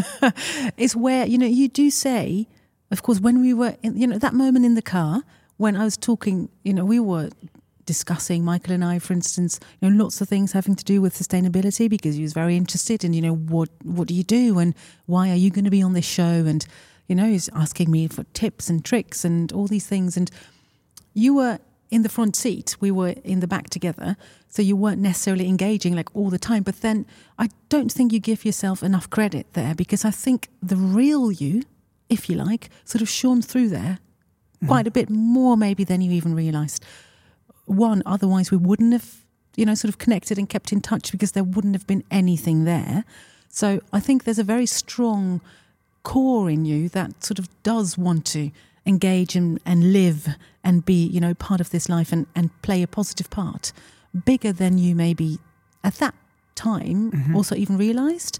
is 0.76 0.94
where, 0.96 1.26
you 1.26 1.36
know, 1.38 1.46
you 1.46 1.68
do 1.68 1.90
say, 1.90 2.46
of 2.90 3.02
course, 3.02 3.20
when 3.20 3.40
we 3.40 3.52
were 3.54 3.76
in, 3.82 3.96
you 3.96 4.06
know, 4.06 4.18
that 4.18 4.34
moment 4.34 4.64
in 4.64 4.74
the 4.74 4.82
car 4.82 5.22
when 5.56 5.76
I 5.76 5.84
was 5.84 5.96
talking, 5.96 6.48
you 6.64 6.72
know, 6.72 6.84
we 6.84 6.98
were 7.00 7.30
discussing, 7.86 8.44
Michael 8.44 8.72
and 8.72 8.84
I, 8.84 8.98
for 8.98 9.12
instance, 9.12 9.58
you 9.80 9.90
know, 9.90 10.04
lots 10.04 10.20
of 10.20 10.28
things 10.28 10.52
having 10.52 10.74
to 10.76 10.84
do 10.84 11.00
with 11.00 11.14
sustainability 11.14 11.88
because 11.88 12.16
he 12.16 12.22
was 12.22 12.32
very 12.32 12.56
interested 12.56 13.04
in, 13.04 13.12
you 13.12 13.22
know, 13.22 13.34
what, 13.34 13.68
what 13.82 14.08
do 14.08 14.14
you 14.14 14.24
do 14.24 14.58
and 14.58 14.74
why 15.06 15.30
are 15.30 15.36
you 15.36 15.50
going 15.50 15.64
to 15.64 15.70
be 15.70 15.82
on 15.82 15.92
this 15.92 16.04
show? 16.04 16.44
And, 16.46 16.66
you 17.08 17.14
know, 17.14 17.26
he's 17.26 17.48
asking 17.54 17.90
me 17.90 18.08
for 18.08 18.24
tips 18.34 18.68
and 18.68 18.84
tricks 18.84 19.24
and 19.24 19.52
all 19.52 19.66
these 19.66 19.86
things. 19.86 20.16
And 20.16 20.30
you 21.14 21.34
were 21.34 21.58
in 21.90 22.02
the 22.02 22.08
front 22.08 22.34
seat, 22.34 22.74
we 22.80 22.90
were 22.90 23.14
in 23.22 23.40
the 23.40 23.46
back 23.46 23.68
together, 23.68 24.16
so 24.48 24.62
you 24.62 24.74
weren't 24.74 25.00
necessarily 25.00 25.46
engaging 25.46 25.94
like 25.94 26.08
all 26.16 26.30
the 26.30 26.38
time. 26.38 26.62
But 26.62 26.80
then 26.80 27.04
I 27.38 27.50
don't 27.68 27.92
think 27.92 28.14
you 28.14 28.18
give 28.18 28.46
yourself 28.46 28.82
enough 28.82 29.10
credit 29.10 29.46
there 29.52 29.74
because 29.74 30.02
I 30.02 30.10
think 30.10 30.48
the 30.62 30.76
real 30.76 31.30
you, 31.30 31.64
if 32.08 32.30
you 32.30 32.36
like, 32.36 32.70
sort 32.86 33.02
of 33.02 33.10
shone 33.10 33.42
through 33.42 33.68
there 33.68 33.98
mm-hmm. 34.56 34.68
quite 34.68 34.86
a 34.86 34.90
bit 34.90 35.10
more 35.10 35.56
maybe 35.56 35.84
than 35.84 36.00
you 36.00 36.12
even 36.12 36.34
realized. 36.34 36.82
One, 37.66 38.02
otherwise 38.06 38.50
we 38.50 38.56
wouldn't 38.56 38.92
have, 38.92 39.24
you 39.56 39.64
know, 39.64 39.74
sort 39.74 39.88
of 39.88 39.98
connected 39.98 40.38
and 40.38 40.48
kept 40.48 40.72
in 40.72 40.80
touch 40.80 41.12
because 41.12 41.32
there 41.32 41.44
wouldn't 41.44 41.74
have 41.74 41.86
been 41.86 42.04
anything 42.10 42.64
there. 42.64 43.04
So 43.48 43.80
I 43.92 44.00
think 44.00 44.24
there's 44.24 44.38
a 44.38 44.44
very 44.44 44.66
strong 44.66 45.40
core 46.02 46.50
in 46.50 46.64
you 46.64 46.88
that 46.90 47.22
sort 47.22 47.38
of 47.38 47.48
does 47.62 47.96
want 47.96 48.24
to 48.26 48.50
engage 48.84 49.36
and, 49.36 49.60
and 49.64 49.92
live 49.92 50.28
and 50.64 50.84
be, 50.84 51.06
you 51.06 51.20
know, 51.20 51.34
part 51.34 51.60
of 51.60 51.70
this 51.70 51.88
life 51.88 52.12
and, 52.12 52.26
and 52.34 52.50
play 52.62 52.82
a 52.82 52.86
positive 52.88 53.30
part, 53.30 53.72
bigger 54.24 54.52
than 54.52 54.78
you 54.78 54.94
maybe 54.94 55.38
at 55.84 55.94
that 55.94 56.14
time 56.54 57.32
also 57.34 57.54
even 57.54 57.76
realized. 57.78 58.38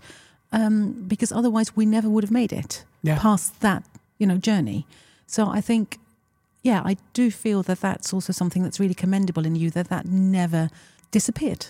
Um, 0.50 1.04
because 1.06 1.32
otherwise 1.32 1.74
we 1.76 1.86
never 1.86 2.08
would 2.10 2.24
have 2.24 2.30
made 2.30 2.52
it 2.52 2.84
Yeah. 3.02 3.18
past 3.18 3.60
that, 3.60 3.84
you 4.18 4.26
know, 4.26 4.36
journey. 4.36 4.86
So 5.26 5.48
I 5.48 5.60
think, 5.62 5.98
yeah, 6.62 6.82
I 6.84 6.96
do 7.12 7.30
feel 7.30 7.62
that 7.64 7.80
that's 7.80 8.12
also 8.12 8.32
something 8.32 8.62
that's 8.62 8.78
really 8.80 8.94
commendable 8.94 9.44
in 9.46 9.56
you 9.56 9.70
that 9.70 9.88
that 9.88 10.06
never 10.06 10.68
disappeared. 11.10 11.66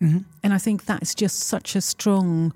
Mhm. 0.00 0.24
And 0.42 0.52
I 0.54 0.58
think 0.58 0.84
that's 0.86 1.14
just 1.14 1.40
such 1.40 1.76
a 1.76 1.80
strong 1.80 2.52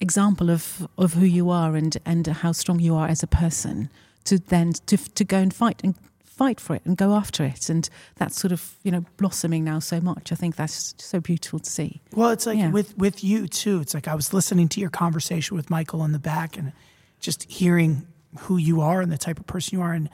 example 0.00 0.50
of, 0.50 0.86
of 0.96 1.14
who 1.14 1.24
you 1.26 1.50
are 1.50 1.76
and, 1.76 1.96
and 2.04 2.26
how 2.26 2.52
strong 2.52 2.80
you 2.80 2.94
are 2.96 3.06
as 3.08 3.22
a 3.22 3.26
person 3.26 3.90
to 4.24 4.38
then 4.38 4.72
to, 4.86 4.96
to 4.96 5.24
go 5.24 5.38
and 5.38 5.52
fight 5.54 5.80
and 5.84 5.94
fight 6.24 6.58
for 6.58 6.74
it 6.74 6.82
and 6.86 6.96
go 6.96 7.14
after 7.14 7.44
it. 7.44 7.68
And 7.68 7.88
that's 8.16 8.40
sort 8.40 8.50
of, 8.52 8.74
you 8.82 8.90
know, 8.90 9.04
blossoming 9.18 9.62
now 9.62 9.78
so 9.78 10.00
much. 10.00 10.32
I 10.32 10.34
think 10.36 10.56
that's 10.56 10.94
so 10.98 11.20
beautiful 11.20 11.58
to 11.58 11.70
see. 11.70 12.00
Well, 12.14 12.30
it's 12.30 12.46
like 12.46 12.58
Yeah. 12.58 12.70
with 12.70 12.96
with 12.96 13.22
you 13.22 13.46
too. 13.46 13.80
It's 13.80 13.92
like 13.94 14.08
I 14.08 14.14
was 14.14 14.32
listening 14.32 14.68
to 14.70 14.80
your 14.80 14.90
conversation 14.90 15.56
with 15.56 15.68
Michael 15.70 16.02
in 16.04 16.12
the 16.12 16.18
back 16.18 16.56
and 16.56 16.72
just 17.20 17.44
hearing 17.44 18.06
who 18.40 18.56
you 18.56 18.80
are 18.80 19.00
and 19.02 19.12
the 19.12 19.18
type 19.18 19.38
of 19.38 19.46
person 19.46 19.78
you 19.78 19.82
are, 19.84 19.92
and 19.92 20.08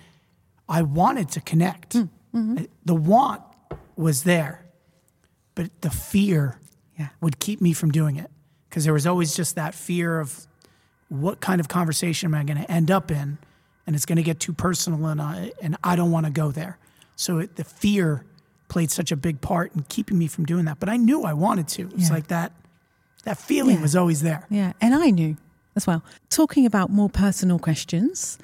I 0.68 0.82
wanted 0.82 1.28
to 1.30 1.40
connect. 1.40 1.90
Mm, 1.94 2.08
mm-hmm. 2.34 2.64
The 2.84 2.94
want 2.94 3.42
was 3.96 4.24
there, 4.24 4.64
but 5.54 5.70
the 5.82 5.90
fear 5.90 6.58
Yeah. 6.98 7.08
would 7.20 7.38
keep 7.38 7.60
me 7.60 7.72
from 7.72 7.90
doing 7.90 8.16
it 8.16 8.30
because 8.68 8.84
there 8.84 8.92
was 8.92 9.06
always 9.06 9.34
just 9.36 9.54
that 9.56 9.74
fear 9.74 10.20
of 10.20 10.46
what 11.08 11.40
kind 11.40 11.60
of 11.60 11.68
conversation 11.68 12.28
am 12.28 12.34
I 12.34 12.44
going 12.44 12.60
to 12.62 12.70
end 12.70 12.90
up 12.90 13.10
in, 13.10 13.38
and 13.86 13.94
it's 13.94 14.06
going 14.06 14.16
to 14.16 14.22
get 14.24 14.40
too 14.40 14.52
personal, 14.52 15.06
and 15.06 15.20
I 15.22 15.52
and 15.62 15.76
I 15.84 15.94
don't 15.96 16.10
want 16.10 16.26
to 16.26 16.32
go 16.32 16.50
there. 16.50 16.78
So 17.14 17.38
it, 17.38 17.56
the 17.56 17.64
fear 17.64 18.24
played 18.68 18.90
such 18.90 19.12
a 19.12 19.16
big 19.16 19.40
part 19.40 19.74
in 19.76 19.84
keeping 19.88 20.18
me 20.18 20.26
from 20.26 20.44
doing 20.44 20.64
that. 20.64 20.80
But 20.80 20.88
I 20.88 20.96
knew 20.96 21.22
I 21.22 21.32
wanted 21.32 21.68
to. 21.68 21.82
It's 21.94 22.08
Yeah. 22.08 22.14
like 22.14 22.26
that 22.28 22.52
that 23.24 23.38
feeling 23.38 23.76
Yeah. 23.76 23.82
was 23.82 23.94
always 23.96 24.20
there. 24.22 24.44
Yeah, 24.50 24.72
and 24.80 24.94
I 24.94 25.10
knew 25.10 25.36
as 25.76 25.86
well. 25.86 26.02
Talking 26.30 26.66
about 26.66 26.90
more 26.90 27.08
personal 27.08 27.58
questions, 27.58 28.38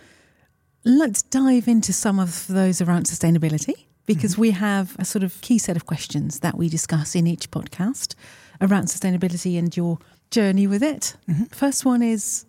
let's 0.84 1.22
dive 1.22 1.68
into 1.68 1.92
some 1.92 2.18
of 2.18 2.46
those 2.46 2.80
around 2.80 3.06
sustainability 3.06 3.74
because 4.06 4.32
mm-hmm. 4.32 4.40
we 4.42 4.50
have 4.50 4.96
a 4.98 5.04
sort 5.04 5.22
of 5.22 5.40
key 5.40 5.58
set 5.58 5.76
of 5.76 5.86
questions 5.86 6.40
that 6.40 6.56
we 6.56 6.68
discuss 6.68 7.14
in 7.14 7.26
each 7.26 7.50
podcast 7.50 8.14
around 8.60 8.86
sustainability 8.86 9.58
and 9.58 9.76
your 9.76 9.98
journey 10.30 10.66
with 10.66 10.82
it. 10.82 11.16
Mm-hmm. 11.28 11.44
First 11.44 11.84
one 11.84 12.02
is 12.02 12.44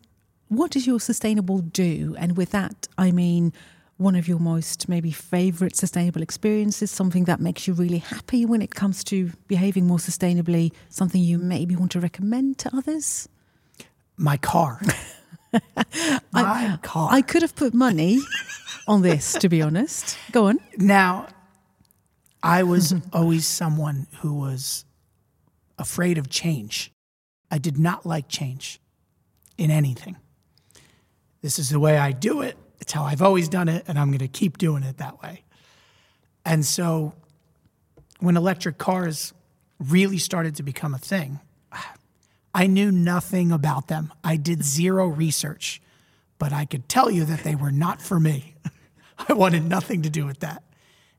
what 0.48 0.72
does 0.72 0.88
your 0.88 1.00
sustainable 1.00 1.60
do? 1.60 2.16
And 2.18 2.38
with 2.38 2.52
that, 2.52 2.88
I 2.98 3.12
mean 3.12 3.54
one 3.98 4.16
of 4.16 4.28
your 4.28 4.40
most 4.40 4.90
maybe 4.90 5.12
favorite 5.12 5.76
sustainable 5.76 6.22
experiences, 6.22 6.90
something 6.90 7.26
that 7.26 7.40
makes 7.40 7.68
you 7.68 7.74
really 7.74 8.00
happy 8.00 8.46
when 8.46 8.62
it 8.62 8.74
comes 8.74 9.04
to 9.06 9.32
behaving 9.48 9.86
more 9.86 10.00
sustainably, 10.00 10.74
something 10.90 11.22
you 11.22 11.38
maybe 11.38 11.76
want 11.76 11.92
to 11.92 12.00
recommend 12.00 12.58
to 12.58 12.76
others? 12.76 13.30
My 14.18 14.38
car. 14.38 14.82
Car. 16.82 17.10
I 17.12 17.22
could 17.22 17.42
have 17.42 17.56
put 17.56 17.74
money 17.74 18.20
on 18.88 19.02
this, 19.02 19.34
to 19.34 19.50
be 19.50 19.62
honest. 19.62 20.18
Go 20.32 20.48
on. 20.48 20.60
Now, 20.78 21.28
I 22.42 22.64
was 22.64 22.94
always 23.14 23.48
someone 23.48 24.08
who 24.20 24.34
was 24.34 24.86
afraid 25.78 26.18
of 26.18 26.30
change. 26.30 26.92
I 27.50 27.58
did 27.58 27.78
not 27.78 28.06
like 28.06 28.28
change 28.28 28.80
in 29.58 29.72
anything. 29.72 30.18
This 31.42 31.60
is 31.60 31.70
the 31.70 31.80
way 31.80 31.98
I 31.98 32.12
do 32.12 32.42
it. 32.42 32.58
It's 32.80 32.92
how 32.92 33.04
I've 33.04 33.22
always 33.22 33.48
done 33.48 33.70
it, 33.70 33.86
and 33.88 33.98
I'm 33.98 34.10
going 34.10 34.20
to 34.20 34.28
keep 34.28 34.58
doing 34.58 34.84
it 34.84 34.98
that 34.98 35.22
way. 35.22 35.44
And 36.46 36.66
so, 36.66 37.14
when 38.20 38.36
electric 38.36 38.78
cars 38.78 39.34
really 39.80 40.18
started 40.18 40.56
to 40.58 40.64
become 40.64 40.94
a 40.94 40.98
thing, 40.98 41.40
I 42.54 42.68
knew 42.68 42.92
nothing 42.92 43.52
about 43.52 43.88
them. 43.88 44.14
I 44.24 44.36
did 44.36 44.64
zero 44.64 45.08
research, 45.08 45.82
but 46.38 46.54
I 46.54 46.66
could 46.66 46.88
tell 46.88 47.10
you 47.10 47.26
that 47.26 47.44
they 47.44 47.56
were 47.56 47.72
not 47.72 48.02
for 48.02 48.20
me. 48.20 48.56
I 49.28 49.34
wanted 49.34 49.64
nothing 49.64 50.04
to 50.04 50.10
do 50.10 50.26
with 50.26 50.40
that. 50.42 50.64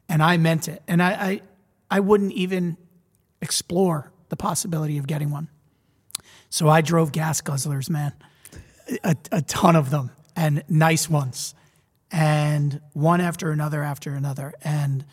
And 0.09 0.23
I 0.23 0.37
meant 0.37 0.69
it. 0.69 0.83
And 0.87 1.03
I, 1.03 1.11
I, 1.13 1.41
I 1.91 2.01
wouldn't 2.01 2.33
even 2.33 2.77
explore 3.41 4.13
the 4.29 4.37
possibility 4.37 4.99
of 4.99 5.07
getting 5.07 5.31
one. 5.31 5.49
So 6.51 6.69
I 6.69 6.83
drove 6.83 7.11
gas 7.11 7.41
guzzlers, 7.41 7.91
man, 7.91 8.13
a, 9.03 9.17
a 9.33 9.43
ton 9.43 9.75
of 9.75 9.91
them 9.91 10.11
and 10.37 10.63
nice 10.69 11.09
ones, 11.09 11.55
and 12.11 12.81
one 12.93 13.21
after 13.21 13.51
another 13.51 13.83
after 13.83 14.15
another. 14.15 14.55
And 14.63 15.05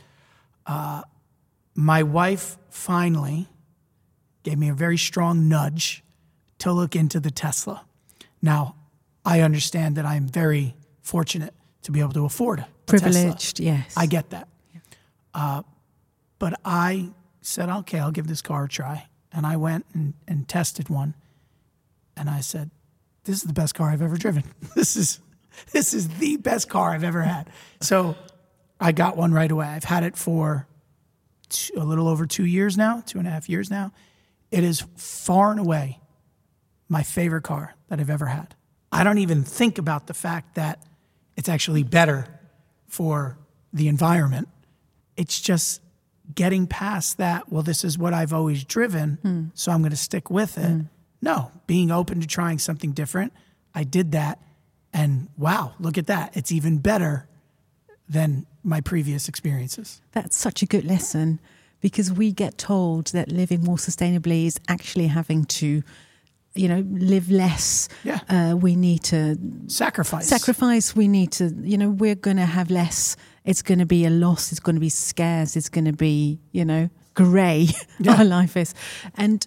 uh, 0.68 1.02
my 1.74 2.04
wife 2.04 2.58
finally 2.70 3.48
gave 4.44 4.58
me 4.58 4.70
a 4.70 4.74
very 4.74 4.98
strong 4.98 5.48
nudge 5.48 6.04
to 6.62 6.72
look 6.72 6.96
into 6.96 7.20
the 7.20 7.32
Tesla. 7.32 7.86
Now, 8.40 8.76
I 9.26 9.42
understand 9.42 9.98
that 9.98 10.06
I'm 10.06 10.28
very 10.28 10.76
fortunate 11.02 11.56
to 11.84 11.92
be 11.92 12.00
able 12.00 12.14
to 12.14 12.26
afford 12.26 12.60
a 12.60 12.68
Tesla. 12.86 13.12
Privileged, 13.12 13.60
yes. 13.60 13.94
I 13.98 14.06
get 14.06 14.30
that. 14.30 14.48
Uh, 15.34 15.64
but 16.38 16.60
I 16.64 17.10
said, 17.42 17.70
okay, 17.70 17.98
I'll 17.98 18.12
give 18.12 18.28
this 18.28 18.44
car 18.44 18.66
a 18.66 18.70
try. 18.70 19.08
And 19.32 19.46
I 19.46 19.58
went 19.58 19.86
and, 19.94 20.14
and 20.28 20.48
tested 20.48 20.88
one. 20.88 21.16
And 22.16 22.30
I 22.30 22.42
said, 22.42 22.70
this 23.24 23.38
is 23.38 23.44
the 23.44 23.54
best 23.54 23.74
car 23.74 23.90
I've 23.90 24.02
ever 24.02 24.18
driven. 24.18 24.44
This 24.76 24.96
is, 24.96 25.20
this 25.72 25.94
is 25.94 26.08
the 26.20 26.38
best 26.38 26.70
car 26.70 26.92
I've 26.92 27.04
ever 27.04 27.24
had. 27.24 27.50
So 27.80 28.16
I 28.80 28.92
got 28.92 29.18
one 29.18 29.34
right 29.34 29.52
away. 29.52 29.66
I've 29.66 29.84
had 29.84 30.04
it 30.04 30.16
for 30.16 30.68
two, 31.50 31.74
a 31.76 31.84
little 31.84 32.08
over 32.08 32.28
two 32.28 32.46
years 32.46 32.78
now, 32.78 33.02
two 33.06 33.18
and 33.18 33.28
a 33.28 33.32
half 33.32 33.50
years 33.50 33.72
now. 33.72 33.92
It 34.52 34.64
is 34.64 34.86
far 34.96 35.52
and 35.52 35.60
away 35.60 36.01
my 36.92 37.04
favorite 37.04 37.44
car 37.44 37.74
that 37.88 38.02
I've 38.02 38.10
ever 38.10 38.26
had. 38.26 38.54
I 38.92 39.06
don't 39.06 39.20
even 39.20 39.44
think 39.44 39.78
about 39.78 40.08
the 40.08 40.14
fact 40.14 40.56
that 40.56 40.84
it's 41.38 41.48
actually 41.48 41.84
better 41.84 42.28
for 42.90 43.38
the 43.72 43.88
environment. 43.88 44.50
It's 45.16 45.40
just 45.40 45.82
getting 46.36 46.68
past 46.68 47.18
that, 47.18 47.50
well, 47.50 47.64
this 47.64 47.86
is 47.86 47.98
what 47.98 48.14
I've 48.14 48.34
always 48.34 48.66
driven, 48.66 49.20
hmm. 49.22 49.44
so 49.54 49.72
I'm 49.72 49.80
going 49.80 49.92
to 49.92 49.98
stick 49.98 50.30
with 50.30 50.58
it. 50.58 50.68
Hmm. 50.68 50.82
No, 51.22 51.52
being 51.66 51.92
open 51.92 52.20
to 52.20 52.28
trying 52.28 52.60
something 52.60 52.92
different. 52.92 53.32
I 53.74 53.86
did 53.86 54.12
that, 54.12 54.42
and 54.92 55.30
wow, 55.38 55.76
look 55.80 55.98
at 55.98 56.08
that. 56.08 56.36
It's 56.36 56.52
even 56.52 56.80
better 56.80 57.30
than 58.10 58.46
my 58.64 58.82
previous 58.82 59.30
experiences. 59.30 60.02
That's 60.12 60.36
such 60.36 60.62
a 60.62 60.66
good 60.66 60.84
lesson 60.84 61.40
because 61.80 62.12
we 62.12 62.34
get 62.34 62.58
told 62.58 63.08
that 63.08 63.32
living 63.32 63.64
more 63.64 63.78
sustainably 63.78 64.46
is 64.46 64.60
actually 64.68 65.08
having 65.08 65.46
to, 65.46 65.84
you 66.54 66.68
know, 66.68 66.84
live 66.92 67.32
less. 67.32 67.88
Yeah. 68.04 68.20
Uh, 68.30 68.56
we 68.58 68.76
need 68.76 69.04
to 69.06 69.38
Sacrifice. 69.68 70.28
sacrifice. 70.28 70.96
We 70.96 71.08
need 71.08 71.32
to, 71.34 71.54
you 71.62 71.78
know, 71.78 71.90
we're 71.90 72.16
going 72.16 72.38
to 72.38 72.46
have 72.46 72.70
less. 72.70 73.16
It's 73.46 73.62
going 73.62 73.80
to 73.80 73.86
be 73.86 74.06
a 74.06 74.10
loss. 74.10 74.52
It's 74.52 74.60
going 74.60 74.76
to 74.76 74.82
be 74.82 74.90
scarce. 74.90 75.56
It's 75.56 75.70
going 75.70 75.86
to 75.86 75.94
be, 75.94 76.40
you 76.52 76.66
know, 76.66 76.90
grey. 77.14 77.68
Yeah. 78.00 78.18
Our 78.18 78.26
life 78.26 78.58
is. 78.58 78.74
And 79.16 79.46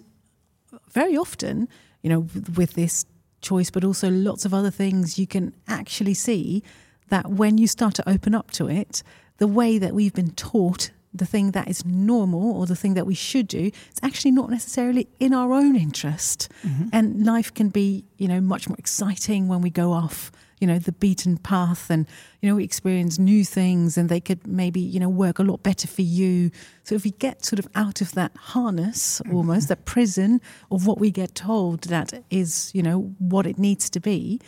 very 0.91 1.17
often, 1.17 1.67
you 2.01 2.09
know, 2.09 2.27
with 2.55 2.73
this 2.73 3.05
choice, 3.41 3.69
but 3.69 3.83
also 3.83 4.09
lots 4.09 4.45
of 4.45 4.53
other 4.53 4.71
things, 4.71 5.19
you 5.19 5.27
can 5.27 5.53
actually 5.67 6.13
see 6.13 6.63
that 7.09 7.29
when 7.29 7.57
you 7.57 7.67
start 7.67 7.93
to 7.95 8.09
open 8.09 8.33
up 8.33 8.49
to 8.51 8.67
it, 8.67 9.03
the 9.37 9.47
way 9.47 9.77
that 9.77 9.93
we've 9.93 10.13
been 10.13 10.31
taught, 10.31 10.91
the 11.17 11.25
thing 11.25 11.51
that 11.51 11.67
is 11.67 11.85
normal 11.85 12.51
or 12.57 12.65
the 12.65 12.75
thing 12.75 12.93
that 12.95 13.05
we 13.05 13.15
should 13.15 13.47
do, 13.47 13.71
it's 13.89 13.99
actually 14.03 14.31
not 14.31 14.49
necessarily 14.49 15.07
in 15.19 15.33
our 15.33 15.53
own 15.53 15.75
interest. 15.75 16.49
Mm-hmm. 16.63 16.89
And 16.91 17.25
life 17.25 17.53
can 17.53 17.69
be, 17.69 18.05
you 18.17 18.27
know, 18.27 18.41
much 18.41 18.67
more 18.67 18.77
exciting 18.77 19.47
when 19.47 19.61
we 19.61 19.69
go 19.69 19.93
off, 19.93 20.31
you 20.59 20.67
know, 20.67 20.79
the 20.79 20.91
beaten 20.91 21.37
path 21.37 21.89
and, 21.89 22.07
you 22.41 22.49
know, 22.49 22.55
we 22.55 22.63
experience 22.63 23.17
new 23.19 23.43
things 23.43 23.97
and 23.97 24.09
they 24.09 24.19
could 24.19 24.45
maybe, 24.45 24.79
you 24.79 24.99
know, 24.99 25.09
work 25.09 25.39
a 25.39 25.43
lot 25.43 25.63
better 25.63 25.87
for 25.87 26.01
you. 26.01 26.51
So 26.83 26.95
if 26.95 27.03
we 27.03 27.11
get 27.11 27.45
sort 27.45 27.59
of 27.59 27.67
out 27.75 28.01
of 28.01 28.13
that 28.13 28.35
harness 28.35 29.21
mm-hmm. 29.21 29.35
almost, 29.35 29.69
that 29.69 29.85
prison 29.85 30.41
of 30.71 30.85
what 30.87 30.99
we 30.99 31.11
get 31.11 31.35
told 31.35 31.83
that 31.83 32.23
is, 32.29 32.71
you 32.73 32.83
know, 32.83 33.13
what 33.19 33.47
it 33.47 33.57
needs 33.57 33.89
to 33.91 33.99
be, 33.99 34.39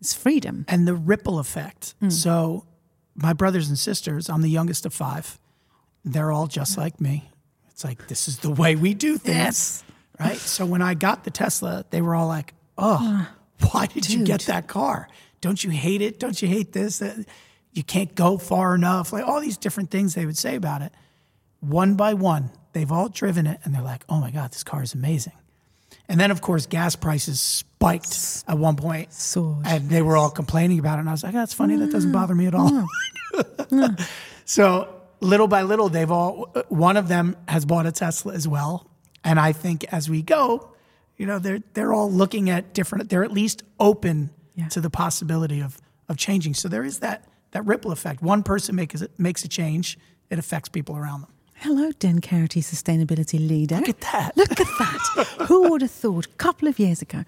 it's 0.00 0.14
freedom. 0.14 0.64
and 0.68 0.86
the 0.86 0.94
ripple 0.94 1.38
effect. 1.38 1.94
Mm. 2.02 2.12
So, 2.12 2.66
my 3.14 3.32
brothers 3.32 3.68
and 3.68 3.78
sisters, 3.78 4.28
I'm 4.28 4.42
the 4.42 4.50
youngest 4.50 4.84
of 4.84 4.92
five. 4.92 5.38
They're 6.06 6.32
all 6.32 6.46
just 6.46 6.78
like 6.78 7.00
me. 7.00 7.30
It's 7.70 7.84
like, 7.84 8.06
this 8.08 8.28
is 8.28 8.38
the 8.38 8.50
way 8.50 8.74
we 8.76 8.94
do 8.94 9.18
things. 9.18 9.36
Yes. 9.36 9.84
Right. 10.18 10.36
So, 10.38 10.64
when 10.64 10.80
I 10.80 10.94
got 10.94 11.24
the 11.24 11.30
Tesla, 11.30 11.84
they 11.90 12.00
were 12.00 12.14
all 12.14 12.28
like, 12.28 12.54
oh, 12.78 13.28
why 13.70 13.86
did 13.86 14.08
you 14.08 14.24
get 14.24 14.42
that 14.42 14.66
car? 14.68 15.08
Don't 15.42 15.62
you 15.62 15.70
hate 15.70 16.00
it? 16.00 16.18
Don't 16.18 16.40
you 16.40 16.48
hate 16.48 16.72
this? 16.72 17.02
Uh, 17.02 17.22
You 17.72 17.82
can't 17.82 18.14
go 18.14 18.38
far 18.38 18.74
enough. 18.74 19.12
Like 19.12 19.26
all 19.26 19.40
these 19.40 19.58
different 19.58 19.90
things 19.90 20.14
they 20.14 20.24
would 20.24 20.38
say 20.38 20.56
about 20.56 20.80
it. 20.80 20.92
One 21.60 21.94
by 21.94 22.14
one, 22.14 22.50
they've 22.72 22.90
all 22.90 23.08
driven 23.10 23.46
it 23.46 23.60
and 23.64 23.74
they're 23.74 23.82
like, 23.82 24.04
oh 24.08 24.20
my 24.20 24.30
God, 24.30 24.52
this 24.52 24.64
car 24.64 24.82
is 24.82 24.94
amazing. 24.94 25.34
And 26.08 26.18
then, 26.18 26.30
of 26.30 26.40
course, 26.40 26.66
gas 26.66 26.96
prices 26.96 27.40
spiked 27.40 28.44
at 28.48 28.56
one 28.56 28.76
point. 28.76 29.12
Soared. 29.12 29.66
And 29.66 29.90
they 29.90 30.00
were 30.02 30.16
all 30.16 30.30
complaining 30.30 30.78
about 30.78 30.96
it. 30.96 31.00
And 31.00 31.08
I 31.08 31.12
was 31.12 31.22
like, 31.22 31.32
that's 31.34 31.52
funny. 31.52 31.76
That 31.76 31.90
doesn't 31.90 32.12
bother 32.12 32.34
me 32.34 32.46
at 32.46 32.54
all. 32.54 32.86
so 34.44 34.95
little 35.20 35.48
by 35.48 35.62
little, 35.62 35.88
they've 35.88 36.10
all, 36.10 36.52
one 36.68 36.96
of 36.96 37.08
them 37.08 37.36
has 37.48 37.64
bought 37.64 37.86
a 37.86 37.92
Tesla 37.92 38.34
as 38.34 38.46
well. 38.46 38.88
And 39.24 39.40
I 39.40 39.52
think 39.52 39.84
as 39.92 40.08
we 40.10 40.22
go, 40.22 40.70
you 41.16 41.26
know, 41.26 41.38
they're, 41.38 41.60
they're 41.74 41.92
all 41.92 42.10
looking 42.10 42.50
at 42.50 42.74
different, 42.74 43.08
they're 43.10 43.24
at 43.24 43.32
least 43.32 43.62
open 43.80 44.30
Yeah. 44.54 44.68
to 44.68 44.80
the 44.80 44.90
possibility 44.90 45.60
of, 45.60 45.78
of 46.08 46.16
changing. 46.16 46.54
So 46.54 46.68
there 46.68 46.84
is 46.84 47.00
that, 47.00 47.24
that 47.52 47.64
ripple 47.66 47.90
effect. 47.92 48.22
One 48.22 48.42
person 48.42 48.74
makes, 48.76 49.02
makes 49.18 49.44
a 49.44 49.48
change, 49.48 49.98
it 50.30 50.38
affects 50.38 50.68
people 50.68 50.96
around 50.96 51.22
them. 51.22 51.30
Hello, 51.58 51.90
Dan 51.98 52.20
Karaty 52.20 52.62
sustainability 52.62 53.38
leader. 53.48 53.76
Look 53.76 53.88
at 53.88 54.00
that. 54.02 54.36
Look 54.36 54.50
at 54.52 54.58
that. 54.58 55.26
Who 55.48 55.70
would 55.70 55.80
have 55.80 55.90
thought 55.90 56.26
a 56.26 56.28
couple 56.36 56.68
of 56.68 56.78
years 56.78 57.00
ago? 57.00 57.24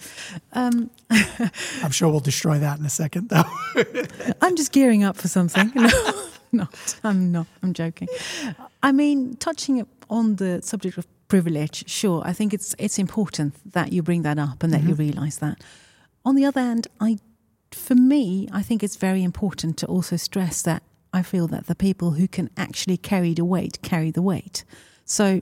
Um, 0.53 0.91
I'm 1.83 1.91
sure 1.93 2.11
we'll 2.11 2.21
destroy 2.21 2.59
that 2.59 2.79
in 2.79 2.85
a 2.85 2.91
second, 2.91 3.31
though. 3.31 3.45
I'm 4.43 4.55
just 4.55 4.73
gearing 4.73 5.03
up 5.03 5.17
for 5.17 5.29
something. 5.29 5.73
No, 6.53 6.65
not. 6.65 7.01
I'm 7.05 7.33
not. 7.33 7.47
I'm 7.63 7.75
joking. 7.75 8.09
I 8.83 8.93
mean, 8.93 9.37
touching 9.37 9.87
on 10.09 10.37
the 10.37 10.63
subject 10.63 10.97
of 10.97 11.07
privilege, 11.29 11.89
sure. 11.89 12.23
I 12.25 12.33
think 12.33 12.55
it's 12.55 12.75
it's 12.79 12.99
important 12.99 13.55
that 13.73 13.93
you 13.93 14.03
bring 14.03 14.23
that 14.23 14.39
up 14.39 14.63
and 14.63 14.73
that 14.73 14.83
you 14.83 14.95
mm-hmm. 14.95 15.09
realise 15.09 15.37
that. 15.39 15.63
On 16.25 16.35
the 16.35 16.47
other 16.47 16.61
hand, 16.61 16.89
I, 17.01 17.19
for 17.71 17.95
me, 17.95 18.49
I 18.53 18.63
think 18.63 18.83
it's 18.83 18.97
very 18.97 19.23
important 19.23 19.77
to 19.79 19.87
also 19.87 20.17
stress 20.17 20.63
that 20.63 20.83
I 21.13 21.23
feel 21.23 21.47
that 21.49 21.67
the 21.67 21.75
people 21.75 22.13
who 22.13 22.29
can 22.29 22.51
actually 22.57 22.97
carry 22.97 23.35
the 23.35 23.45
weight 23.45 23.81
carry 23.83 24.11
the 24.11 24.23
weight. 24.23 24.65
So, 25.05 25.41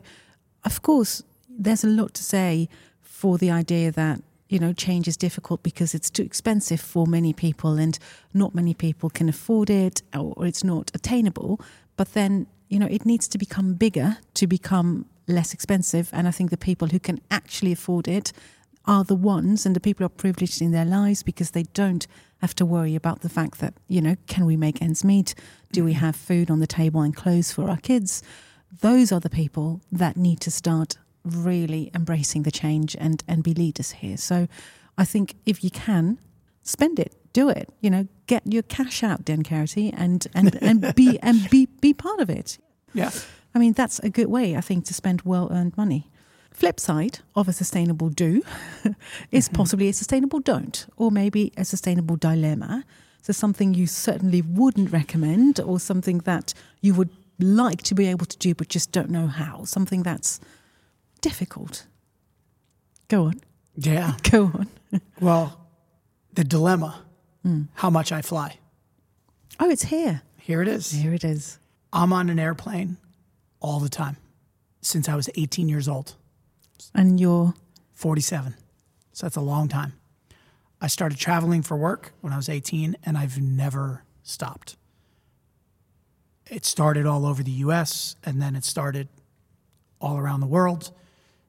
of 0.65 0.83
course, 0.83 1.23
there's 1.49 1.85
a 1.85 1.89
lot 1.89 2.15
to 2.15 2.23
say 2.23 2.69
for 3.03 3.39
the 3.39 3.51
idea 3.51 3.91
that 3.93 4.21
you 4.49 4.59
know 4.59 4.73
change 4.73 5.09
is 5.09 5.17
difficult 5.17 5.63
because 5.63 5.95
it's 5.95 6.11
too 6.11 6.23
expensive 6.23 6.81
for 6.81 7.07
many 7.07 7.33
people 7.33 7.79
and 7.79 7.99
not 8.33 8.55
many 8.55 8.75
people 8.75 9.11
can 9.11 9.29
afford 9.29 9.71
it 9.71 10.03
or 10.15 10.47
it's 10.47 10.65
not 10.65 10.91
attainable. 10.95 11.61
But 11.97 12.13
then 12.15 12.47
you 12.69 12.79
know 12.79 12.87
it 12.87 13.05
needs 13.05 13.29
to 13.29 13.39
become 13.39 13.75
bigger 13.75 14.19
to 14.35 14.47
become 14.47 15.07
less 15.27 15.53
expensive. 15.53 16.11
And 16.13 16.29
i 16.29 16.31
think 16.31 16.51
the 16.51 16.57
people 16.57 16.89
who 16.89 17.01
can 17.01 17.21
actually 17.31 17.73
afford 17.73 18.09
it 18.09 18.33
are 18.87 19.05
the 19.05 19.17
ones 19.17 19.67
and 19.67 19.75
the 19.75 19.81
people 19.81 20.07
are 20.07 20.11
privileged 20.11 20.63
in 20.63 20.71
their 20.71 20.85
lives 20.85 21.23
because 21.25 21.51
they 21.51 21.65
don't 21.75 22.07
have 22.39 22.55
to 22.55 22.65
worry 22.65 22.95
about 22.95 23.23
the 23.23 23.29
fact 23.29 23.59
that 23.59 23.75
you 23.89 24.01
know 24.01 24.17
can 24.27 24.47
we 24.47 24.57
make 24.57 24.81
ends 24.81 25.05
meet? 25.05 25.35
Do 25.73 25.85
we 25.85 25.93
mm-hmm. 25.93 26.01
have 26.01 26.17
food 26.17 26.51
on 26.51 26.61
the 26.61 26.67
table 26.67 27.01
and 27.01 27.15
clothes 27.15 27.53
for 27.53 27.69
our 27.69 27.79
kids? 27.79 28.23
Those 28.81 29.11
are 29.11 29.21
the 29.21 29.31
people 29.31 29.81
that 29.91 30.17
need 30.17 30.41
to 30.41 30.51
start 30.51 30.99
really 31.27 31.91
embracing 31.95 32.43
the 32.43 32.51
change 32.51 32.97
and 32.99 33.23
and 33.27 33.43
be 33.43 33.53
leaders 33.53 33.91
here 33.93 34.17
so 34.17 34.47
i 34.97 35.05
think 35.05 35.35
if 35.45 35.63
you 35.65 35.71
can 35.71 36.19
spend 36.63 36.99
it 36.99 37.15
do 37.33 37.49
it 37.49 37.69
you 37.81 37.91
know 37.91 38.07
get 38.27 38.43
your 38.47 38.63
cash 38.63 39.03
out 39.03 39.25
Dan 39.25 39.43
Karaty, 39.43 39.93
and 39.97 40.27
and 40.35 40.57
and 40.63 40.95
be 40.95 41.19
and 41.23 41.49
be 41.51 41.67
be 41.81 41.93
part 41.93 42.21
of 42.21 42.31
it 42.31 42.59
yeah. 42.97 43.11
I 43.55 43.59
mean, 43.59 43.73
that's 43.73 43.99
a 44.01 44.11
good 44.11 44.29
way, 44.29 44.57
I 44.57 44.61
think, 44.61 44.85
to 44.87 44.95
spend 44.95 45.23
well 45.23 45.49
earned 45.53 45.77
money. 45.77 46.11
Flip 46.51 46.81
side 46.81 47.21
of 47.35 47.49
a 47.49 47.53
sustainable 47.53 48.09
do 48.09 48.43
is 49.31 49.49
mm-hmm. 49.49 49.57
possibly 49.57 49.89
a 49.89 49.93
sustainable 49.93 50.41
don't, 50.41 50.87
or 50.97 51.11
maybe 51.11 51.53
a 51.57 51.65
sustainable 51.65 52.17
dilemma. 52.17 52.85
So, 53.23 53.33
something 53.33 53.75
you 53.75 53.87
certainly 53.87 54.41
wouldn't 54.43 54.91
recommend, 54.93 55.61
or 55.61 55.79
something 55.79 56.19
that 56.21 56.55
you 56.81 56.95
would 56.95 57.11
like 57.39 57.83
to 57.83 57.95
be 57.95 58.07
able 58.07 58.25
to 58.25 58.39
do 58.39 58.55
but 58.55 58.69
just 58.69 58.93
don't 58.93 59.11
know 59.11 59.27
how. 59.27 59.65
Something 59.65 60.03
that's 60.03 60.41
difficult. 61.21 61.87
Go 63.09 63.27
on, 63.27 63.41
Yeah. 63.77 64.15
go 64.31 64.45
on. 64.45 64.69
Well, 65.21 65.67
the 66.33 66.45
dilemma 66.45 67.03
hmm. 67.43 67.63
how 67.75 67.91
much 67.91 68.13
I 68.13 68.23
fly. 68.23 68.59
Oh, 69.59 69.71
it's 69.71 69.85
here. 69.85 70.23
Here 70.39 70.63
it 70.63 70.69
is. 70.69 70.91
Here 70.91 71.15
it 71.15 71.25
is. 71.25 71.59
I'm 71.93 72.13
on 72.13 72.29
an 72.29 72.39
airplane 72.39 72.99
all 73.61 73.81
the 73.81 73.89
time 73.89 74.17
since 74.83 75.09
I 75.09 75.17
was 75.17 75.29
18 75.35 75.69
years 75.69 75.89
old, 75.89 76.15
And 76.95 77.19
you're 77.19 77.55
47. 77.95 78.55
So 79.13 79.27
that's 79.27 79.37
a 79.37 79.41
long 79.41 79.69
time. 79.69 79.95
I 80.81 80.89
started 80.89 81.19
traveling 81.19 81.63
for 81.63 81.77
work 81.77 82.13
when 82.21 82.33
I 82.33 82.37
was 82.37 82.49
18 82.49 82.97
and 83.03 83.17
I've 83.17 83.41
never 83.41 84.05
stopped. 84.23 84.77
It 86.51 86.65
started 86.65 87.07
all 87.07 87.27
over 87.27 87.43
the 87.43 87.51
US 87.67 88.15
and 88.25 88.41
then 88.41 88.55
it 88.55 88.65
started 88.65 89.09
all 90.01 90.19
around 90.19 90.41
the 90.41 90.47
world. 90.47 90.93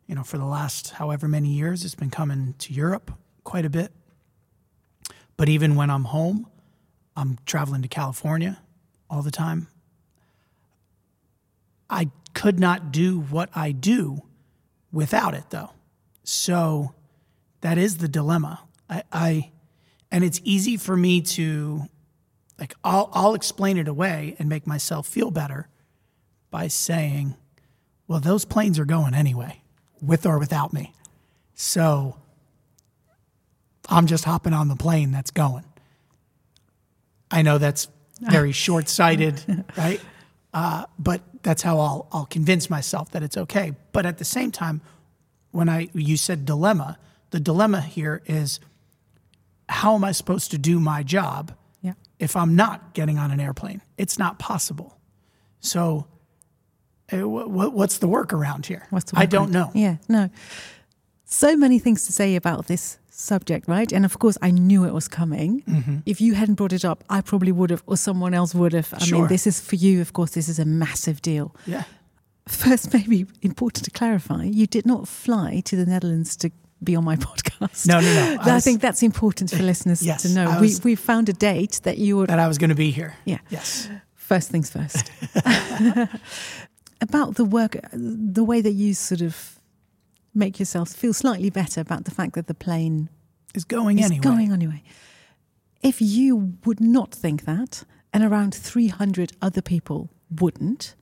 You 0.07 0.15
know, 0.15 0.23
for 0.23 0.37
the 0.37 0.45
last 0.45 0.91
however 0.91 1.27
many 1.27 1.49
years, 1.49 1.83
it's 1.85 1.95
been 1.95 2.09
coming 2.09 2.55
to 2.59 2.73
Europe 2.73 3.11
quite 3.43 3.65
a 3.65 3.69
bit. 3.69 3.91
But 5.35 5.49
even 5.49 5.75
when 5.75 5.89
I'm 5.89 6.05
home, 6.05 6.47
I'm 7.15 7.37
traveling 7.45 7.81
to 7.81 7.87
California 7.87 8.59
all 9.09 9.21
the 9.21 9.31
time. 9.31 9.67
I 11.89 12.09
could 12.33 12.59
not 12.59 12.91
do 12.91 13.19
what 13.19 13.49
I 13.55 13.71
do 13.71 14.23
without 14.91 15.33
it, 15.33 15.49
though. 15.49 15.71
So 16.23 16.93
that 17.61 17.77
is 17.77 17.97
the 17.97 18.07
dilemma. 18.07 18.61
I, 18.89 19.03
I 19.11 19.51
and 20.11 20.23
it's 20.23 20.41
easy 20.43 20.77
for 20.77 20.95
me 20.95 21.21
to 21.21 21.83
like 22.59 22.73
I'll 22.83 23.09
I'll 23.13 23.33
explain 23.33 23.77
it 23.77 23.87
away 23.87 24.35
and 24.39 24.49
make 24.49 24.67
myself 24.67 25.07
feel 25.07 25.31
better 25.31 25.67
by 26.49 26.67
saying, 26.67 27.35
well, 28.07 28.19
those 28.19 28.45
planes 28.45 28.79
are 28.79 28.85
going 28.85 29.13
anyway, 29.13 29.61
with 30.01 30.25
or 30.25 30.39
without 30.39 30.73
me. 30.73 30.93
So 31.55 32.17
I'm 33.89 34.07
just 34.07 34.25
hopping 34.25 34.53
on 34.53 34.67
the 34.67 34.75
plane 34.75 35.11
that's 35.11 35.31
going. 35.31 35.63
I 37.31 37.41
know 37.41 37.57
that's 37.57 37.87
very 38.21 38.51
short 38.65 38.89
sighted, 38.89 39.41
right? 39.77 40.01
Uh, 40.53 40.85
but 40.97 41.21
that's 41.43 41.61
how 41.61 41.79
I'll, 41.79 42.07
I'll 42.11 42.25
convince 42.25 42.69
myself 42.69 43.11
that 43.11 43.23
it's 43.23 43.37
okay. 43.37 43.73
But 43.91 44.05
at 44.05 44.17
the 44.17 44.25
same 44.25 44.51
time, 44.51 44.81
when 45.51 45.69
I 45.69 45.89
you 45.93 46.17
said 46.17 46.45
dilemma, 46.45 46.97
the 47.31 47.39
dilemma 47.39 47.81
here 47.81 48.21
is 48.25 48.59
how 49.69 49.95
am 49.95 50.03
I 50.03 50.11
supposed 50.11 50.51
to 50.51 50.57
do 50.57 50.79
my 50.79 51.03
job 51.03 51.53
Yeah. 51.81 51.93
if 52.19 52.35
I'm 52.35 52.55
not 52.55 52.93
getting 52.93 53.17
on 53.17 53.31
an 53.31 53.39
airplane? 53.39 53.81
It's 53.97 54.17
not 54.17 54.39
possible. 54.39 54.97
So, 55.59 56.07
what's 57.11 57.97
the 57.99 58.07
work 58.07 58.33
around 58.33 58.65
here? 58.65 58.85
What's 58.89 59.11
the 59.11 59.19
I 59.19 59.25
don't 59.25 59.51
know. 59.51 59.71
Yeah, 59.73 59.97
no. 60.09 60.29
So 61.25 61.55
many 61.57 61.79
things 61.79 62.05
to 62.05 62.11
say 62.13 62.35
about 62.35 62.67
this 62.67 62.99
subject, 63.09 63.67
right? 63.67 63.91
And 63.91 64.05
of 64.05 64.17
course, 64.19 64.37
I 64.41 64.51
knew 64.51 64.85
it 64.85 64.93
was 64.93 65.07
coming. 65.07 65.61
Mm-hmm. 65.63 65.97
If 66.05 66.21
you 66.21 66.35
hadn't 66.35 66.55
brought 66.55 66.73
it 66.73 66.85
up, 66.85 67.03
I 67.09 67.21
probably 67.21 67.51
would 67.51 67.69
have, 67.71 67.83
or 67.85 67.97
someone 67.97 68.33
else 68.33 68.53
would 68.55 68.73
have. 68.73 68.93
I 68.93 68.99
Sure. 68.99 69.19
mean, 69.19 69.27
this 69.27 69.45
is 69.47 69.59
for 69.59 69.75
you, 69.75 70.01
of 70.01 70.11
course, 70.13 70.31
this 70.31 70.47
is 70.49 70.59
a 70.59 70.65
massive 70.65 71.21
deal. 71.21 71.53
Yeah. 71.65 71.83
First, 72.47 72.93
maybe 72.97 73.25
important 73.41 73.83
to 73.85 73.91
clarify, 73.91 74.43
you 74.43 74.67
did 74.67 74.85
not 74.85 75.07
fly 75.07 75.61
to 75.65 75.75
the 75.75 75.85
Netherlands 75.85 76.35
to 76.37 76.49
be 76.83 76.95
on 76.95 77.03
my 77.03 77.15
podcast. 77.27 77.87
No, 77.87 77.99
no, 77.99 78.13
no. 78.13 78.37
I, 78.41 78.53
was- 78.55 78.63
think 78.63 78.81
that's 78.81 79.01
important 79.03 79.49
for 79.49 79.63
listeners 79.63 80.01
Yes, 80.03 80.21
to 80.21 80.29
know. 80.29 80.49
I 80.49 80.61
we, 80.61 80.71
we 80.83 80.95
found 80.95 81.27
a 81.29 81.33
date 81.33 81.81
that 81.83 81.97
you 81.97 82.17
would. 82.17 82.29
that 82.29 82.39
I 82.39 82.47
was 82.47 82.57
going 82.57 82.69
to 82.69 82.75
be 82.75 82.91
here. 82.91 83.15
Yeah. 83.25 83.39
Yes. 83.49 83.89
First 84.15 84.49
things 84.51 84.69
first. 84.69 85.11
about 87.01 87.35
the 87.35 87.45
work, 87.45 87.77
the 87.91 88.43
way 88.43 88.61
that 88.61 88.71
you 88.71 88.93
sort 88.93 89.21
of 89.21 89.59
make 90.33 90.59
yourself 90.59 90.89
feel 90.89 91.13
slightly 91.13 91.49
better 91.49 91.81
about 91.81 92.05
the 92.05 92.11
fact 92.11 92.33
that 92.33 92.47
the 92.47 92.53
plane 92.53 93.09
It's 93.53 93.63
going 93.63 93.99
is 93.99 94.05
anyway. 94.05 94.21
going 94.21 94.51
anyway. 94.51 94.83
If 95.81 96.01
you 96.01 96.53
would 96.65 96.79
not 96.79 97.13
think 97.13 97.45
that, 97.45 97.83
and 98.13 98.23
around 98.23 98.53
300 98.53 99.33
other 99.41 99.61
people 99.61 100.09
wouldn't, 100.29 100.95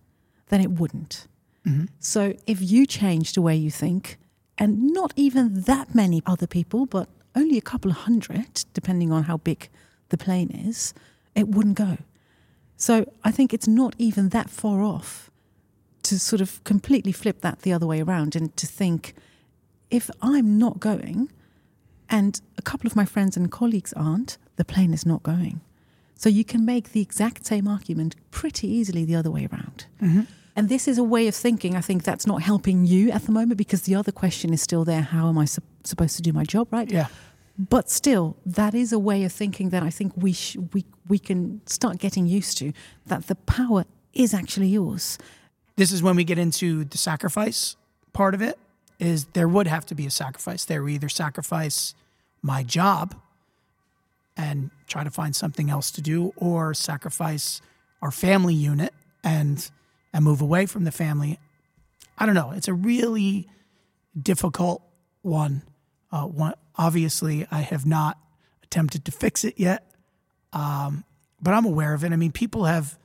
then 0.49 0.61
it 0.61 0.71
wouldn't. 0.71 1.27
Mm-hmm. 1.65 1.85
So 1.99 2.33
if 2.45 2.61
you 2.61 2.85
change 2.85 3.33
the 3.33 3.41
way 3.41 3.55
you 3.55 3.71
think, 3.71 4.17
and 4.57 4.93
not 4.93 5.13
even 5.15 5.61
that 5.61 5.93
many 5.93 6.21
other 6.25 6.47
people, 6.47 6.85
but 6.85 7.09
only 7.35 7.57
a 7.57 7.61
couple 7.61 7.91
of 7.91 7.97
hundred, 7.97 8.63
depending 8.73 9.11
on 9.11 9.23
how 9.23 9.37
big 9.37 9.69
the 10.09 10.17
plane 10.17 10.49
is, 10.49 10.93
it 11.35 11.49
wouldn't 11.49 11.75
go. 11.75 11.97
So 12.77 13.11
I 13.23 13.31
think 13.31 13.53
it's 13.53 13.67
not 13.67 13.95
even 13.97 14.29
that 14.29 14.49
far 14.49 14.81
off 14.81 15.29
to 16.05 16.19
sort 16.19 16.41
of 16.41 16.63
completely 16.63 17.11
flip 17.11 17.41
that 17.41 17.61
the 17.61 17.73
other 17.73 17.85
way 17.85 18.01
around 18.01 18.35
and 18.35 18.55
to 18.57 18.67
think 18.67 19.13
if 19.91 20.09
I'm 20.21 20.57
not 20.57 20.79
going 20.79 21.31
and 22.09 22.39
a 22.57 22.61
couple 22.61 22.87
of 22.87 22.95
my 22.95 23.05
friends 23.05 23.35
and 23.35 23.51
colleagues 23.51 23.93
aren't, 23.93 24.37
the 24.55 24.65
plane 24.65 24.93
is 24.93 25.05
not 25.05 25.23
going. 25.23 25.61
So 26.15 26.29
you 26.29 26.45
can 26.45 26.65
make 26.65 26.91
the 26.91 27.01
exact 27.01 27.45
same 27.45 27.67
argument 27.67 28.15
pretty 28.31 28.67
easily 28.67 29.05
the 29.05 29.15
other 29.15 29.31
way 29.31 29.47
around. 29.51 29.85
Mm-hmm. 30.01 30.21
And 30.55 30.69
this 30.69 30.87
is 30.87 30.97
a 30.97 31.03
way 31.03 31.27
of 31.27 31.35
thinking, 31.35 31.75
I 31.75 31.81
think 31.81 32.03
that's 32.03 32.25
not 32.25 32.41
helping 32.41 32.85
you 32.85 33.11
at 33.11 33.25
the 33.25 33.31
moment 33.31 33.57
because 33.57 33.81
the 33.81 33.95
other 33.95 34.11
question 34.11 34.53
is 34.53 34.61
still 34.61 34.85
there 34.85 35.01
how 35.01 35.27
am 35.27 35.37
I 35.37 35.45
sup- 35.45 35.65
supposed 35.83 36.15
to 36.15 36.21
do 36.21 36.31
my 36.31 36.45
job, 36.45 36.69
right? 36.71 36.89
Yeah. 36.89 37.07
But 37.57 37.89
still, 37.89 38.37
that 38.45 38.73
is 38.73 38.93
a 38.93 38.99
way 38.99 39.23
of 39.23 39.31
thinking 39.31 39.69
that 39.69 39.83
I 39.83 39.89
think 39.89 40.13
we 40.15 40.33
sh- 40.33 40.57
we 40.73 40.85
we 41.07 41.19
can 41.19 41.61
start 41.65 41.99
getting 41.99 42.25
used 42.25 42.57
to. 42.57 42.73
That 43.05 43.27
the 43.27 43.35
power 43.35 43.85
is 44.13 44.33
actually 44.33 44.67
yours. 44.67 45.17
This 45.75 45.91
is 45.91 46.01
when 46.01 46.15
we 46.15 46.23
get 46.23 46.37
into 46.37 46.85
the 46.85 46.97
sacrifice 46.97 47.75
part 48.13 48.33
of 48.33 48.41
it. 48.41 48.57
Is 48.97 49.25
there 49.33 49.47
would 49.47 49.67
have 49.67 49.85
to 49.87 49.95
be 49.95 50.05
a 50.05 50.11
sacrifice 50.11 50.63
there. 50.63 50.81
We 50.81 50.95
either 50.95 51.09
sacrifice 51.09 51.93
my 52.41 52.63
job 52.63 53.15
and 54.37 54.71
try 54.87 55.03
to 55.03 55.09
find 55.09 55.35
something 55.35 55.69
else 55.69 55.91
to 55.91 56.01
do, 56.01 56.33
or 56.35 56.73
sacrifice 56.73 57.61
our 58.01 58.11
family 58.11 58.53
unit 58.53 58.93
and 59.23 59.69
and 60.13 60.23
move 60.23 60.41
away 60.41 60.65
from 60.65 60.85
the 60.85 60.91
family. 60.91 61.39
I 62.17 62.25
don't 62.25 62.35
know. 62.35 62.51
It's 62.51 62.69
a 62.69 62.73
really 62.73 63.49
difficult 64.19 64.81
one. 65.21 65.63
Uh, 66.11 66.23
one 66.23 66.53
obviously, 66.77 67.47
I 67.51 67.61
have 67.61 67.85
not 67.85 68.17
attempted 68.63 69.05
to 69.05 69.11
fix 69.11 69.43
it 69.43 69.55
yet, 69.57 69.91
um, 70.53 71.03
but 71.41 71.53
I'm 71.53 71.65
aware 71.65 71.93
of 71.93 72.03
it. 72.05 72.13
I 72.13 72.15
mean, 72.15 72.31
people 72.31 72.65
have 72.65 72.97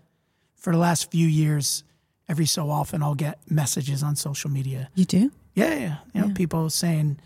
for 0.54 0.72
the 0.72 0.78
last 0.78 1.10
few 1.10 1.26
years. 1.26 1.82
Every 2.30 2.46
so 2.46 2.70
often, 2.70 3.02
I'll 3.02 3.16
get 3.16 3.38
messages 3.50 4.04
on 4.04 4.14
social 4.14 4.50
media. 4.50 4.88
You 4.94 5.04
do? 5.04 5.32
Yeah, 5.54 5.74
yeah. 5.74 5.96
You 6.14 6.20
know, 6.20 6.26
Yeah. 6.28 6.34
people 6.34 6.70
saying, 6.70 7.18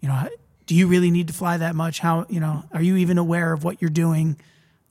you 0.00 0.08
know, 0.08 0.28
do 0.66 0.74
you 0.74 0.88
really 0.88 1.12
need 1.12 1.28
to 1.28 1.32
fly 1.32 1.56
that 1.56 1.76
much? 1.76 2.00
How, 2.00 2.26
you 2.28 2.40
know, 2.40 2.64
are 2.72 2.82
you 2.82 2.96
even 2.96 3.16
aware 3.16 3.52
of 3.52 3.62
what 3.62 3.80
you're 3.80 3.90
doing? 3.90 4.36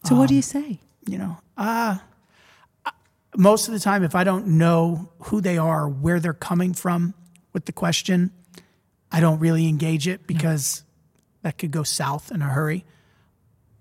So 0.06 0.16
what 0.16 0.30
do 0.30 0.34
Um, 0.34 0.38
you 0.38 0.42
say? 0.42 0.80
You 1.06 1.18
know, 1.18 1.38
uh, 1.58 1.98
most 3.36 3.68
of 3.68 3.74
the 3.74 3.80
time, 3.82 4.04
if 4.04 4.16
I 4.16 4.24
don't 4.24 4.48
know 4.48 5.10
who 5.24 5.42
they 5.42 5.58
are, 5.58 5.90
where 5.90 6.22
they're 6.22 6.34
coming 6.34 6.74
from 6.74 7.14
with 7.54 7.66
the 7.66 7.74
question, 7.74 8.32
I 9.12 9.20
don't 9.20 9.40
really 9.40 9.68
engage 9.68 10.08
it 10.08 10.26
because 10.26 10.84
that 11.42 11.58
could 11.58 11.72
go 11.72 11.84
south 11.84 12.32
in 12.32 12.42
a 12.42 12.46
hurry. 12.48 12.86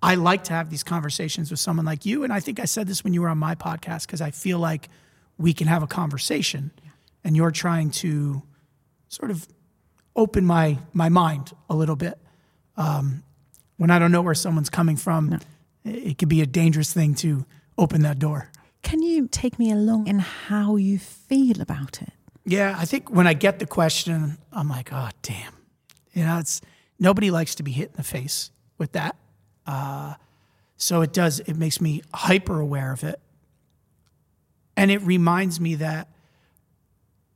I 0.03 0.16
like 0.16 0.45
to 0.45 0.53
have 0.55 0.70
these 0.70 0.83
conversations 0.83 1.51
with 1.53 1.61
someone 1.61 1.87
like 1.87 2.05
you. 2.05 2.24
And 2.24 2.33
I 2.33 2.41
think 2.41 2.61
I 2.61 2.64
said 2.64 2.87
this 2.89 3.05
when 3.05 3.14
you 3.14 3.22
were 3.22 3.29
on 3.29 3.39
my 3.39 3.55
podcast 3.55 4.07
because 4.07 4.20
I 4.20 4.31
feel 4.33 4.59
like 4.59 4.89
we 5.39 5.53
can 5.53 5.66
have 5.66 5.82
a 5.82 5.86
conversation 5.86 6.70
and 7.24 7.36
you're 7.36 7.51
trying 7.51 7.91
to 7.91 8.43
sort 9.09 9.30
of 9.30 9.47
open 10.14 10.45
my, 10.45 10.78
my 10.93 11.09
mind 11.09 11.53
a 11.70 11.76
little 11.76 11.97
bit. 11.97 12.18
Um, 12.76 13.22
when 13.76 13.91
I 13.91 13.99
don't 13.99 14.12
know 14.12 14.22
where 14.22 14.34
someone's 14.34 14.70
coming 14.70 14.97
from, 14.97 15.32
it 15.32 15.45
it 15.84 16.18
could 16.18 16.28
be 16.28 16.41
a 16.41 16.47
dangerous 16.47 16.93
thing 16.93 17.14
to 17.16 17.47
open 17.76 18.03
that 18.03 18.18
door. 18.18 18.51
Can 18.82 19.03
you 19.03 19.28
take 19.28 19.59
me 19.59 19.70
along 19.72 20.07
in 20.07 20.18
how 20.18 20.76
you 20.76 20.99
feel 20.99 21.61
about 21.61 22.03
it? 22.03 22.12
Yeah, 22.45 22.74
I 22.78 22.84
think 22.84 23.11
when 23.11 23.26
I 23.26 23.34
get 23.34 23.59
the 23.59 23.66
question, 23.66 24.39
I'm 24.53 24.68
like, 24.68 24.93
oh, 24.93 25.09
damn. 25.22 25.53
You 26.12 26.24
know, 26.24 26.39
it's 26.39 26.61
nobody 26.99 27.30
likes 27.30 27.55
to 27.57 27.62
be 27.62 27.72
hit 27.72 27.91
in 27.91 27.97
the 27.97 28.03
face 28.03 28.51
with 28.78 28.93
that. 28.93 29.16
Uh, 29.66 30.14
so 30.76 31.03
it 31.03 31.12
does, 31.12 31.41
it 31.41 31.57
makes 31.57 31.80
me 31.80 32.03
hyper 32.14 32.61
aware 32.61 32.93
of 32.93 33.05
it. 33.05 33.20
And 34.79 34.93
it 34.93 35.03
reminds 35.03 35.59
me 35.59 35.74
that 35.74 36.07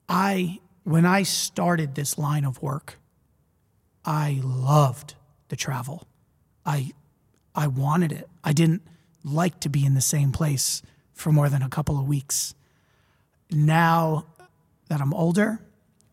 I, 0.09 0.61
when 0.85 1.05
I 1.05 1.25
started 1.25 1.97
this 1.97 2.17
line 2.17 2.45
of 2.45 2.63
work, 2.63 3.01
I 4.05 4.41
loved 4.45 5.17
the 5.49 5.57
travel. 5.57 6.07
I, 6.65 6.93
I 7.53 7.67
wanted 7.67 8.13
it. 8.13 8.29
I 8.45 8.53
didn't 8.53 8.83
like 9.25 9.59
to 9.59 9.69
be 9.69 9.85
in 9.85 9.95
the 9.95 10.01
same 10.01 10.31
place 10.31 10.83
for 11.15 11.33
more 11.33 11.49
than 11.49 11.63
a 11.63 11.69
couple 11.69 11.99
of 11.99 12.07
weeks. 12.07 12.55
Now 13.51 14.25
that 14.89 15.01
I'm 15.01 15.13
older, 15.13 15.59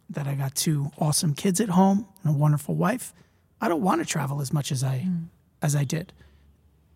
that 0.09 0.25
I 0.25 0.33
got 0.33 0.55
two 0.55 0.89
awesome 0.97 1.35
kids 1.35 1.61
at 1.61 1.69
home 1.69 2.07
and 2.23 2.33
a 2.33 2.37
wonderful 2.37 2.73
wife, 2.73 3.13
I 3.61 3.67
don't 3.67 3.83
want 3.83 4.01
to 4.01 4.05
travel 4.05 4.41
as 4.41 4.51
much 4.51 4.71
as 4.71 4.83
I 4.83 5.05
mm. 5.07 5.25
as 5.61 5.75
I 5.75 5.83
did. 5.83 6.11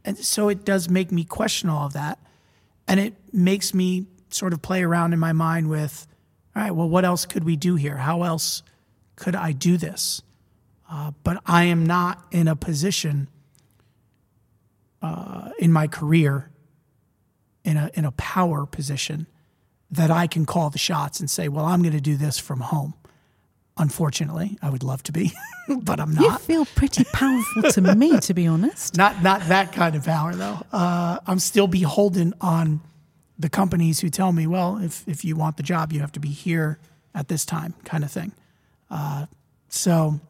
And 0.04 0.18
so 0.18 0.50
it 0.50 0.66
does 0.66 0.90
make 0.90 1.12
me 1.12 1.24
question 1.24 1.70
all 1.70 1.86
of 1.86 1.94
that. 1.94 2.18
And 2.88 3.00
it 3.00 3.14
makes 3.32 3.74
me 3.76 4.08
sort 4.34 4.54
of 4.54 4.62
play 4.62 4.84
around 4.84 5.14
in 5.14 5.20
my 5.20 5.34
mind 5.34 5.70
with, 5.70 6.08
all 6.56 6.62
right, 6.62 6.72
well, 6.72 6.90
what 6.90 7.06
else 7.06 7.26
could 7.26 7.44
we 7.44 7.56
do 7.56 7.76
here? 7.76 7.98
How 7.98 8.24
else 8.24 8.64
could 9.16 9.36
I 9.36 9.52
do 9.52 9.78
this? 9.78 10.22
Uh, 10.90 11.12
but 11.24 11.42
I 11.46 11.64
am 11.66 11.86
not 11.86 12.24
in 12.32 12.48
a 12.48 12.56
position 12.56 13.28
uh, 15.02 15.50
in 15.60 15.72
my 15.72 15.88
career, 15.88 16.50
in 17.64 17.78
a 17.78 17.90
in 17.94 18.06
a 18.06 18.12
power 18.12 18.66
position, 18.66 19.28
that 19.92 20.12
I 20.12 20.28
can 20.28 20.46
call 20.46 20.70
the 20.70 20.78
shots 20.78 21.20
and 21.20 21.30
say, 21.30 21.48
well, 21.48 21.66
I'm 21.66 21.82
going 21.82 21.94
to 21.94 22.02
do 22.02 22.16
this 22.16 22.40
from 22.40 22.62
home. 22.62 22.94
Unfortunately, 23.78 24.58
I 24.62 24.70
would 24.70 24.84
love 24.84 25.02
to 25.04 25.12
be, 25.12 25.34
but 25.68 26.00
I'm 26.00 26.14
not. 26.14 26.24
You 26.24 26.38
feel 26.38 26.66
pretty 26.66 27.06
powerful 27.06 27.64
to 27.72 27.82
me, 27.96 28.20
to 28.20 28.34
be 28.34 28.46
honest. 28.46 28.96
Not 28.98 29.24
not 29.24 29.42
that 29.48 29.72
kind 29.72 29.96
of 29.96 30.06
power 30.06 30.36
though. 30.36 30.60
Uh, 30.72 31.18
I'm 31.26 31.40
still 31.40 31.66
beholden 31.66 32.36
on 32.40 32.82
the 33.44 33.50
companies 33.50 34.00
who 34.00 34.10
tell 34.10 34.32
me, 34.32 34.48
well, 34.48 34.78
if 34.78 35.06
if 35.06 35.26
you 35.26 35.36
want 35.36 35.58
the 35.58 35.64
job, 35.64 35.92
you 35.92 36.00
have 36.00 36.14
to 36.14 36.20
be 36.20 36.30
here 36.30 36.80
at 37.14 37.28
this 37.28 37.44
time, 37.46 37.76
kind 37.84 38.04
of 38.06 38.10
thing. 38.10 38.32
Uh, 38.90 39.26
so, 39.68 40.22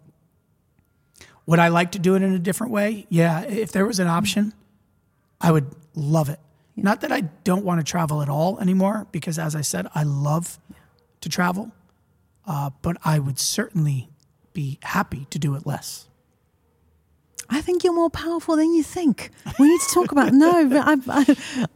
would 1.45 1.59
I 1.59 1.67
like 1.67 1.91
to 1.91 1.99
do 1.99 2.15
it 2.15 2.23
in 2.23 2.33
a 2.33 2.39
different 2.39 2.73
way? 2.73 3.05
Yeah, 3.09 3.41
if 3.41 3.71
there 3.71 3.85
was 3.85 3.99
an 3.99 4.07
option, 4.07 4.51
I 5.39 5.51
would 5.51 5.67
love 5.93 6.27
it. 6.29 6.39
Not 6.75 7.01
that 7.01 7.11
I 7.11 7.21
don't 7.43 7.63
want 7.63 7.81
to 7.81 7.83
travel 7.83 8.23
at 8.23 8.29
all 8.29 8.59
anymore, 8.59 9.05
because 9.11 9.37
as 9.37 9.55
I 9.55 9.61
said, 9.61 9.85
I 9.93 10.01
love 10.01 10.59
to 11.21 11.29
travel, 11.29 11.71
uh, 12.47 12.71
but 12.81 12.97
I 13.05 13.19
would 13.19 13.37
certainly 13.37 14.09
be 14.53 14.79
happy 14.81 15.27
to 15.29 15.37
do 15.37 15.53
it 15.53 15.67
less. 15.67 16.07
I 17.47 17.61
think 17.61 17.83
you're 17.83 17.93
more 17.93 18.09
powerful 18.09 18.55
than 18.55 18.73
you 18.73 18.81
think. 18.81 19.29
We 19.59 19.69
need 19.69 19.81
to 19.81 19.93
talk 19.93 20.11
about 20.11 20.33
no, 20.33 20.67
but 20.67 20.87
I'm, 20.87 21.03
I, 21.07 21.67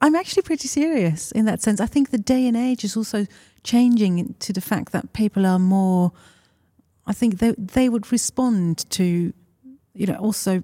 I'm 0.00 0.14
actually 0.14 0.42
pretty 0.42 0.68
serious 0.68 1.30
in 1.32 1.44
that 1.44 1.60
sense. 1.60 1.80
I 1.80 1.86
think 1.86 2.10
the 2.10 2.18
day 2.18 2.46
and 2.46 2.56
age 2.56 2.84
is 2.84 2.96
also 2.96 3.26
changing 3.62 4.34
to 4.38 4.52
the 4.52 4.60
fact 4.60 4.92
that 4.92 5.12
people 5.12 5.46
are 5.46 5.58
more. 5.58 6.12
I 7.06 7.12
think 7.12 7.38
they 7.38 7.52
they 7.52 7.88
would 7.88 8.10
respond 8.10 8.88
to, 8.90 9.32
you 9.94 10.06
know, 10.06 10.14
also 10.14 10.62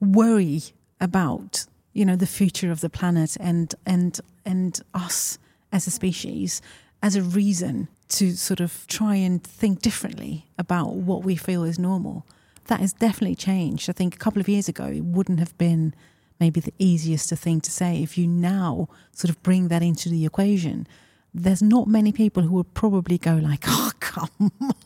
worry 0.00 0.62
about 1.00 1.66
you 1.92 2.04
know 2.04 2.16
the 2.16 2.26
future 2.26 2.70
of 2.70 2.80
the 2.80 2.90
planet 2.90 3.36
and 3.40 3.74
and 3.86 4.20
and 4.44 4.80
us 4.92 5.38
as 5.72 5.86
a 5.86 5.90
species 5.90 6.60
as 7.02 7.16
a 7.16 7.22
reason 7.22 7.86
to 8.08 8.32
sort 8.32 8.60
of 8.60 8.86
try 8.86 9.14
and 9.14 9.42
think 9.42 9.82
differently 9.82 10.46
about 10.58 10.94
what 10.94 11.22
we 11.22 11.36
feel 11.36 11.62
is 11.64 11.78
normal. 11.78 12.26
That 12.68 12.80
has 12.80 12.94
definitely 12.94 13.34
changed. 13.34 13.90
I 13.90 13.92
think 13.92 14.14
a 14.14 14.18
couple 14.18 14.40
of 14.40 14.48
years 14.48 14.68
ago, 14.68 14.86
it 14.86 15.04
wouldn't 15.04 15.38
have 15.38 15.56
been 15.58 15.94
maybe 16.40 16.60
the 16.60 16.74
easiest 16.78 17.30
thing 17.30 17.60
to 17.60 17.70
say. 17.70 18.02
If 18.02 18.18
you 18.18 18.26
now 18.26 18.88
sort 19.12 19.30
of 19.30 19.42
bring 19.42 19.68
that 19.68 19.82
into 19.82 20.08
the 20.08 20.26
equation, 20.26 20.86
there's 21.32 21.62
not 21.62 21.88
many 21.88 22.12
people 22.12 22.42
who 22.44 22.52
would 22.52 22.74
probably 22.74 23.18
go 23.18 23.36
like, 23.36 23.64
"Oh, 23.68 23.90
come 24.00 24.30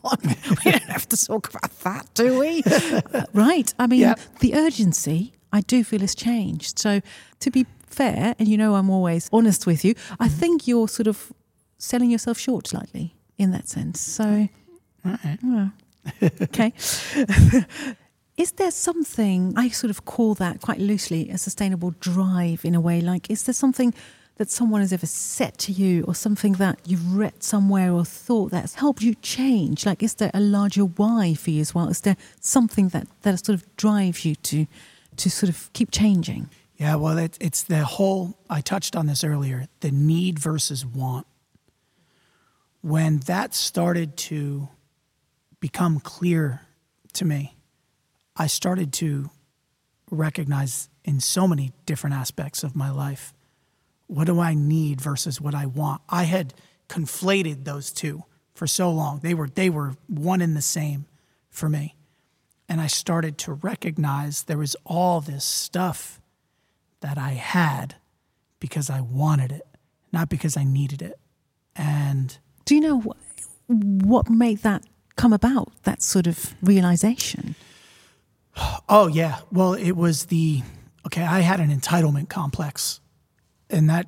on, 0.05 0.19
we 0.23 0.71
don't 0.71 0.83
have 0.85 1.09
to 1.09 1.27
talk 1.27 1.49
about 1.51 1.79
that, 1.81 2.09
do 2.15 2.39
we?" 2.39 2.63
Right? 3.33 3.73
I 3.79 3.87
mean, 3.87 4.01
Yep. 4.01 4.21
the 4.41 4.55
urgency 4.55 5.35
I 5.53 5.61
do 5.61 5.85
feel 5.85 6.01
has 6.01 6.15
changed. 6.15 6.79
So, 6.79 7.01
to 7.41 7.51
be 7.51 7.67
fair, 7.87 8.35
and 8.39 8.49
you 8.49 8.57
know, 8.57 8.75
I'm 8.75 8.91
always 8.91 9.29
honest 9.33 9.67
with 9.67 9.85
you. 9.85 9.95
I 10.19 10.29
mm-hmm. 10.29 10.39
think 10.39 10.69
you're 10.69 10.89
sort 10.89 11.07
of 11.07 11.33
selling 11.79 12.11
yourself 12.11 12.39
short 12.39 12.67
slightly 12.67 13.15
in 13.37 13.51
that 13.53 13.69
sense. 13.69 14.01
So, 14.01 14.49
yeah. 15.05 15.69
okay. 16.43 16.73
Is 18.39 18.53
there 18.53 18.71
something 18.71 19.53
I 19.57 19.69
sort 19.69 19.91
of 19.91 20.05
call 20.05 20.35
that 20.35 20.61
quite 20.61 20.79
loosely 20.79 21.29
a 21.29 21.37
sustainable 21.37 21.91
drive 21.99 22.65
in 22.65 22.77
a 22.77 22.81
way? 22.81 23.01
Like, 23.01 23.29
is 23.29 23.43
there 23.43 23.53
something 23.53 23.93
that 24.37 24.49
someone 24.49 24.81
has 24.81 24.93
ever 24.93 25.07
said 25.07 25.59
to 25.59 25.73
you, 25.73 26.05
or 26.05 26.15
something 26.15 26.53
that 26.53 26.79
you've 26.87 27.17
read 27.17 27.43
somewhere 27.43 27.93
or 27.93 28.05
thought 28.05 28.53
that's 28.53 28.75
helped 28.75 29.03
you 29.03 29.17
change? 29.17 29.85
Like, 29.85 30.05
is 30.05 30.15
there 30.15 30.31
a 30.33 30.39
larger 30.41 30.85
why 30.85 31.35
for 31.35 31.51
you 31.51 31.61
as 31.61 31.75
well? 31.75 31.89
Is 31.89 32.03
there 32.03 32.17
something 32.41 32.91
that 32.91 33.09
that 33.23 33.45
sort 33.45 33.59
of 33.59 33.77
drives 33.77 34.25
you 34.25 34.37
to 34.37 34.67
to 35.17 35.29
sort 35.29 35.51
of 35.51 35.69
keep 35.73 35.91
changing? 35.91 36.49
Yeah, 36.77 36.95
well, 36.95 37.19
it, 37.19 37.37
it's 37.41 37.65
the 37.65 37.85
whole, 37.85 38.39
I 38.49 38.61
touched 38.61 38.95
on 38.95 39.07
this 39.07 39.25
earlier, 39.25 39.67
the 39.81 39.91
need 39.91 40.39
versus 40.39 40.87
want. 40.87 41.27
When 42.83 43.19
that 43.27 43.53
started 43.53 44.17
to 44.29 44.69
become 45.59 45.99
clear 45.99 46.61
to 47.15 47.25
me, 47.25 47.58
I 48.39 48.47
started 48.47 48.93
to 48.95 49.31
recognize 50.11 50.89
in 51.05 51.21
so 51.21 51.47
many 51.49 51.73
different 51.87 52.15
aspects 52.17 52.63
of 52.63 52.77
my 52.77 52.91
life 52.91 53.33
what 54.07 54.25
do 54.27 54.41
I 54.41 54.55
need 54.55 55.01
versus 55.01 55.41
what 55.41 55.55
I 55.55 55.67
want. 55.67 56.01
I 56.09 56.25
had 56.25 56.55
conflated 56.89 57.65
those 57.65 57.91
two 57.93 58.25
for 58.55 58.67
so 58.67 58.91
long. 58.91 59.21
They 59.23 59.35
were 59.35 59.49
they 59.49 59.69
were 59.69 59.95
one 60.07 60.41
and 60.41 60.57
the 60.57 60.63
same 60.63 61.07
for 61.51 61.69
me. 61.69 61.95
And 62.69 62.81
I 62.81 62.87
started 62.87 63.37
to 63.39 63.53
recognize 63.53 64.45
there 64.45 64.59
was 64.59 64.77
all 64.85 65.21
this 65.21 65.45
stuff 65.45 66.21
that 67.01 67.19
I 67.19 67.31
had 67.31 67.97
because 68.61 68.91
I 68.91 69.01
wanted 69.01 69.53
it, 69.53 69.67
not 70.13 70.29
because 70.29 70.57
I 70.57 70.65
needed 70.65 71.03
it. 71.03 71.19
And 71.77 72.37
Do 72.65 72.75
you 72.75 72.81
know 72.81 73.01
wh- 73.01 73.71
what 73.71 74.29
made 74.29 74.59
that 74.59 74.85
come 75.17 75.33
about? 75.33 75.73
That 75.85 76.03
sort 76.03 76.27
of 76.27 76.55
realization. 76.63 77.55
Oh 78.89 79.09
yeah, 79.13 79.41
well 79.51 79.75
it 79.75 79.93
was 79.93 80.27
the 80.27 80.63
okay, 81.07 81.23
I 81.23 81.41
had 81.41 81.61
an 81.61 81.71
entitlement 81.71 82.29
complex. 82.29 83.01
And 83.71 83.89
that 83.91 84.07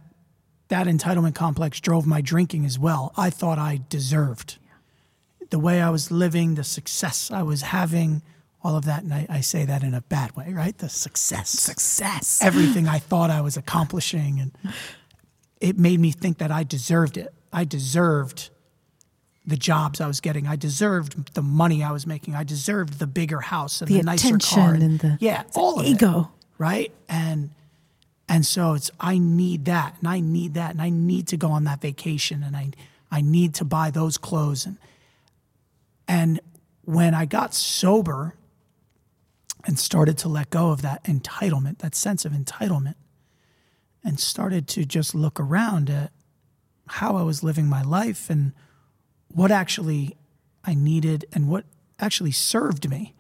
that 0.69 0.87
entitlement 0.87 1.35
complex 1.35 1.81
drove 1.81 2.07
my 2.07 2.21
drinking 2.21 2.65
as 2.65 2.79
well. 2.79 3.13
I 3.17 3.31
thought 3.31 3.59
I 3.59 3.81
deserved 3.89 4.59
the 5.51 5.59
way 5.59 5.83
I 5.83 5.91
was 5.91 6.11
living, 6.11 6.55
the 6.55 6.65
success 6.65 7.31
I 7.31 7.43
was 7.43 7.63
having, 7.63 8.23
all 8.63 8.77
of 8.77 8.85
that. 8.85 9.03
And 9.03 9.13
I, 9.13 9.27
I 9.29 9.41
say 9.41 9.65
that 9.65 9.83
in 9.83 9.95
a 9.95 10.01
bad 10.01 10.37
way, 10.37 10.53
right? 10.53 10.77
The 10.77 10.89
success. 10.89 11.51
Success. 11.51 12.41
everything 12.43 12.89
I 12.89 12.99
thought 12.99 13.31
I 13.31 13.41
was 13.41 13.57
accomplishing. 13.57 14.39
And 14.41 14.75
it 15.61 15.77
made 15.77 15.99
me 16.01 16.13
think 16.13 16.39
that 16.39 16.53
I 16.53 16.63
deserved 16.63 17.17
it. 17.17 17.35
I 17.53 17.65
deserved 17.65 18.51
the 19.47 19.57
jobs 19.57 20.01
I 20.01 20.07
was 20.07 20.21
getting. 20.21 20.47
I 20.47 20.57
deserved 20.57 21.35
the 21.35 21.43
money 21.43 21.83
I 21.83 21.93
was 21.93 22.07
making. 22.07 22.35
I 22.35 22.45
deserved 22.45 22.99
the 22.99 23.07
bigger 23.07 23.41
house 23.41 23.81
and 23.81 23.89
the, 23.89 23.99
The 23.99 24.03
nicer 24.05 24.29
attention 24.29 24.59
car. 24.63 24.75
and 24.75 24.99
the- 25.01 25.19
yeah, 25.21 25.45
all 25.55 25.81
of 25.81 25.87
it, 25.87 25.91
ego. 25.91 26.31
right? 26.59 26.93
And 27.09 27.51
and 28.29 28.47
so 28.47 28.75
it's 28.75 28.91
I 29.01 29.19
need 29.19 29.65
that 29.65 29.97
and 29.99 30.09
I 30.09 30.21
need 30.21 30.55
that 30.55 30.71
and 30.71 30.81
I 30.83 30.89
need 30.91 31.27
to 31.29 31.37
go 31.37 31.51
on 31.51 31.65
that 31.65 31.81
vacation 31.81 32.43
and 32.45 32.57
I 32.57 32.71
I 33.11 33.23
need 33.23 33.55
to 33.55 33.65
buy 33.65 33.91
those 33.91 34.19
clothes 34.19 34.67
and 34.67 34.77
and 36.07 36.41
when 36.85 37.15
I 37.15 37.25
got 37.25 37.55
sober 37.55 38.35
and 39.65 39.79
started 39.79 40.17
to 40.19 40.29
let 40.29 40.51
go 40.51 40.71
of 40.71 40.83
that 40.83 41.05
entitlement, 41.05 41.79
that 41.79 41.95
sense 41.95 42.25
of 42.25 42.33
entitlement, 42.33 42.95
and 44.03 44.19
started 44.19 44.67
to 44.69 44.85
just 44.85 45.15
look 45.15 45.39
around 45.39 45.91
at 45.91 46.11
how 46.89 47.17
I 47.17 47.23
was 47.23 47.43
living 47.45 47.67
my 47.69 47.83
life 47.83 48.31
and 48.31 48.53
what 49.33 49.51
actually 49.51 50.17
I 50.65 50.75
needed 50.75 51.25
and 51.33 51.49
what 51.49 51.65
actually 51.99 52.33
served 52.33 52.89
me, 52.89 53.15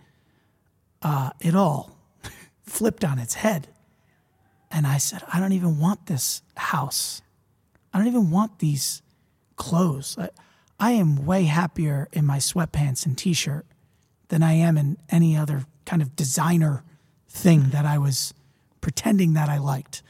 uh, 1.02 1.30
it 1.40 1.54
all 1.54 1.96
flipped 2.62 3.04
on 3.04 3.18
its 3.18 3.34
head. 3.34 3.68
And 4.70 4.86
I 4.86 4.98
said, 4.98 5.22
I 5.32 5.40
don't 5.40 5.52
even 5.52 5.78
want 5.78 6.06
this 6.06 6.42
house. 6.56 7.22
I 7.92 7.98
don't 7.98 8.06
even 8.06 8.30
want 8.30 8.58
these 8.60 9.02
clothes. 9.56 10.16
I, 10.18 10.30
I 10.78 10.92
am 10.92 11.26
way 11.26 11.44
happier 11.44 12.08
in 12.12 12.24
my 12.24 12.38
sweatpants 12.38 13.04
and 13.04 13.18
t 13.18 13.32
shirt 13.32 13.66
than 14.28 14.42
I 14.42 14.52
am 14.52 14.78
in 14.78 14.96
any 15.10 15.36
other 15.36 15.66
kind 15.84 16.00
of 16.00 16.14
designer 16.14 16.84
thing 17.28 17.70
that 17.70 17.84
I 17.84 17.98
was 17.98 18.32
pretending 18.80 19.34
that 19.34 19.48
I 19.48 19.58
liked 19.58 20.02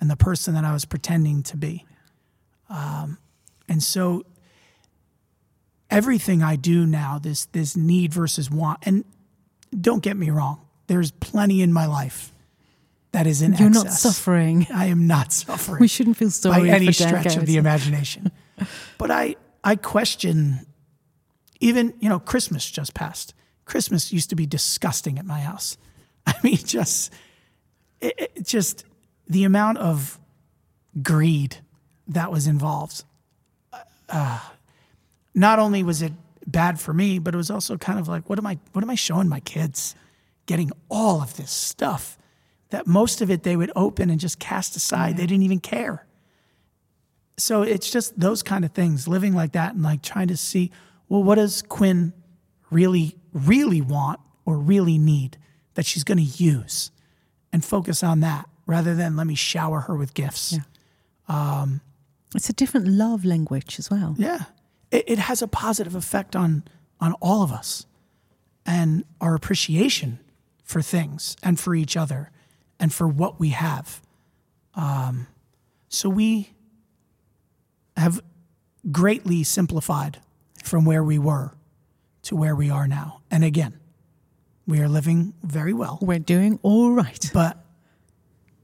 and 0.00 0.10
the 0.10 0.16
person 0.16 0.54
that 0.54 0.64
I 0.64 0.72
was 0.72 0.84
pretending 0.84 1.42
to 1.44 1.56
be. 1.56 1.84
Um, 2.68 3.18
and 3.68 3.82
so 3.82 4.24
everything 5.94 6.42
I 6.42 6.56
do 6.56 6.86
now, 6.86 7.18
this 7.18 7.46
this 7.46 7.76
need 7.76 8.12
versus 8.12 8.50
want, 8.50 8.80
and 8.82 9.04
don't 9.78 10.02
get 10.02 10.16
me 10.16 10.30
wrong, 10.30 10.60
there's 10.86 11.10
plenty 11.10 11.62
in 11.62 11.72
my 11.72 11.86
life 11.86 12.32
that 13.12 13.26
is 13.26 13.42
in 13.42 13.54
You're 13.54 13.70
not 13.70 13.86
excess. 13.86 14.02
suffering. 14.02 14.66
I 14.74 14.86
am 14.86 15.06
not 15.06 15.32
suffering 15.32 15.80
We 15.80 15.88
shouldn't 15.88 16.16
feel 16.16 16.30
sorry 16.30 16.68
by 16.68 16.74
any 16.74 16.92
stretch 16.92 17.36
of 17.36 17.46
the 17.46 17.56
imagination. 17.56 18.32
but 18.98 19.10
I 19.10 19.36
I 19.62 19.76
question 19.76 20.66
even 21.60 21.94
you 22.00 22.08
know 22.08 22.18
Christmas 22.18 22.68
just 22.68 22.92
passed. 22.94 23.34
Christmas 23.64 24.12
used 24.12 24.30
to 24.30 24.36
be 24.36 24.46
disgusting 24.46 25.18
at 25.18 25.24
my 25.24 25.40
house. 25.40 25.78
I 26.26 26.34
mean, 26.42 26.56
just 26.56 27.12
it, 28.00 28.14
it 28.36 28.46
just 28.46 28.84
the 29.28 29.44
amount 29.44 29.78
of 29.78 30.18
greed 31.02 31.58
that 32.08 32.30
was 32.30 32.46
involved. 32.46 33.04
Uh, 34.08 34.40
not 35.34 35.58
only 35.58 35.82
was 35.82 36.02
it 36.02 36.12
bad 36.46 36.80
for 36.80 36.92
me, 36.92 37.18
but 37.18 37.34
it 37.34 37.36
was 37.36 37.50
also 37.50 37.76
kind 37.76 37.98
of 37.98 38.08
like, 38.08 38.28
what 38.28 38.38
am 38.38 38.46
I? 38.46 38.58
What 38.72 38.82
am 38.82 38.90
I 38.90 38.94
showing 38.94 39.28
my 39.28 39.40
kids? 39.40 39.94
Getting 40.46 40.70
all 40.90 41.22
of 41.22 41.36
this 41.36 41.50
stuff 41.50 42.18
that 42.70 42.86
most 42.86 43.20
of 43.20 43.30
it 43.30 43.44
they 43.44 43.56
would 43.56 43.70
open 43.76 44.10
and 44.10 44.20
just 44.20 44.38
cast 44.38 44.76
aside. 44.76 45.16
They 45.16 45.26
didn't 45.26 45.44
even 45.44 45.60
care. 45.60 46.06
So 47.36 47.62
it's 47.62 47.90
just 47.90 48.18
those 48.18 48.42
kind 48.42 48.64
of 48.64 48.72
things, 48.72 49.08
living 49.08 49.34
like 49.34 49.52
that 49.52 49.74
and 49.74 49.82
like 49.82 50.02
trying 50.02 50.28
to 50.28 50.36
see, 50.36 50.70
well, 51.08 51.22
what 51.22 51.36
does 51.36 51.62
Quinn 51.62 52.12
really, 52.70 53.16
really 53.32 53.80
want 53.80 54.20
or 54.44 54.58
really 54.58 54.98
need 54.98 55.38
that 55.74 55.86
she's 55.86 56.04
going 56.04 56.18
to 56.18 56.44
use 56.44 56.90
and 57.52 57.64
focus 57.64 58.02
on 58.02 58.20
that 58.20 58.48
rather 58.66 58.94
than 58.94 59.16
let 59.16 59.26
me 59.26 59.34
shower 59.34 59.80
her 59.80 59.96
with 59.96 60.14
gifts. 60.14 60.52
Yeah. 60.52 60.60
Um, 61.28 61.80
it's 62.34 62.48
a 62.48 62.52
different 62.52 62.88
love 62.88 63.24
language 63.24 63.78
as 63.78 63.90
well. 63.90 64.14
Yeah. 64.18 64.44
It, 64.94 65.04
it 65.08 65.18
has 65.18 65.42
a 65.42 65.48
positive 65.48 65.94
effect 65.96 66.36
on, 66.36 66.62
on 67.00 67.14
all 67.14 67.42
of 67.42 67.50
us 67.52 67.84
and 68.64 69.04
our 69.20 69.34
appreciation 69.34 70.20
for 70.62 70.80
things 70.80 71.36
and 71.42 71.58
for 71.58 71.74
each 71.74 71.96
other 71.96 72.30
and 72.78 72.92
for 72.94 73.08
what 73.08 73.40
we 73.40 73.48
have. 73.50 74.00
Um, 74.74 75.26
so 75.88 76.08
we 76.08 76.50
have 77.96 78.20
greatly 78.90 79.42
simplified 79.42 80.20
from 80.62 80.84
where 80.84 81.02
we 81.02 81.18
were 81.18 81.52
to 82.22 82.36
where 82.36 82.54
we 82.54 82.70
are 82.70 82.86
now. 82.88 83.20
And 83.30 83.44
again, 83.44 83.78
we 84.66 84.80
are 84.80 84.88
living 84.88 85.34
very 85.42 85.72
well, 85.74 85.98
We're 86.00 86.18
doing 86.20 86.58
all 86.62 86.92
right. 86.92 87.30
but 87.34 87.58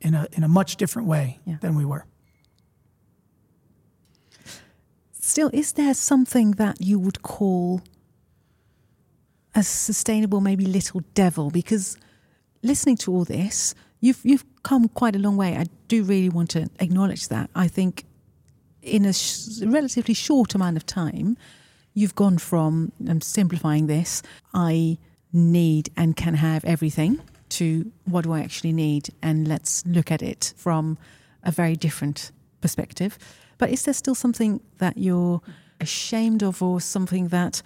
in 0.00 0.14
a, 0.14 0.28
in 0.32 0.44
a 0.44 0.48
much 0.48 0.76
different 0.76 1.08
way 1.08 1.40
Yeah. 1.44 1.56
than 1.60 1.74
we 1.74 1.84
were. 1.84 2.06
Still, 5.30 5.50
is 5.52 5.74
there 5.74 5.94
something 5.94 6.50
that 6.62 6.80
you 6.80 6.98
would 6.98 7.22
call 7.22 7.82
a 9.54 9.62
sustainable, 9.62 10.40
maybe 10.40 10.66
little 10.66 11.02
devil? 11.14 11.50
Because 11.50 11.96
listening 12.64 12.96
to 12.96 13.12
all 13.12 13.24
this, 13.24 13.76
you've 14.00 14.18
you've 14.24 14.44
come 14.64 14.88
quite 14.88 15.14
a 15.14 15.20
long 15.20 15.36
way. 15.36 15.56
I 15.56 15.66
do 15.86 16.02
really 16.02 16.30
want 16.30 16.50
to 16.50 16.68
acknowledge 16.80 17.28
that. 17.28 17.48
I 17.54 17.68
think 17.68 18.06
in 18.82 19.04
a 19.04 19.12
sh- 19.12 19.62
relatively 19.64 20.14
short 20.14 20.56
amount 20.56 20.76
of 20.76 20.84
time, 20.84 21.36
you've 21.94 22.16
gone 22.16 22.38
from 22.38 22.90
I'm 23.08 23.20
simplifying 23.20 23.86
this. 23.86 24.22
I 24.52 24.98
need 25.32 25.90
and 25.96 26.16
can 26.16 26.34
have 26.34 26.64
everything 26.64 27.20
to 27.50 27.92
what 28.04 28.24
do 28.24 28.32
I 28.32 28.40
actually 28.40 28.72
need, 28.72 29.10
and 29.22 29.46
let's 29.46 29.86
look 29.86 30.10
at 30.10 30.22
it 30.22 30.54
from 30.56 30.98
a 31.44 31.52
very 31.52 31.76
different 31.76 32.32
perspective. 32.60 33.16
But 33.60 33.68
is 33.68 33.82
there 33.82 33.92
still 33.92 34.14
something 34.14 34.62
that 34.78 34.96
you're 34.96 35.42
ashamed 35.80 36.42
of 36.42 36.62
or 36.62 36.80
something 36.80 37.28
that 37.28 37.60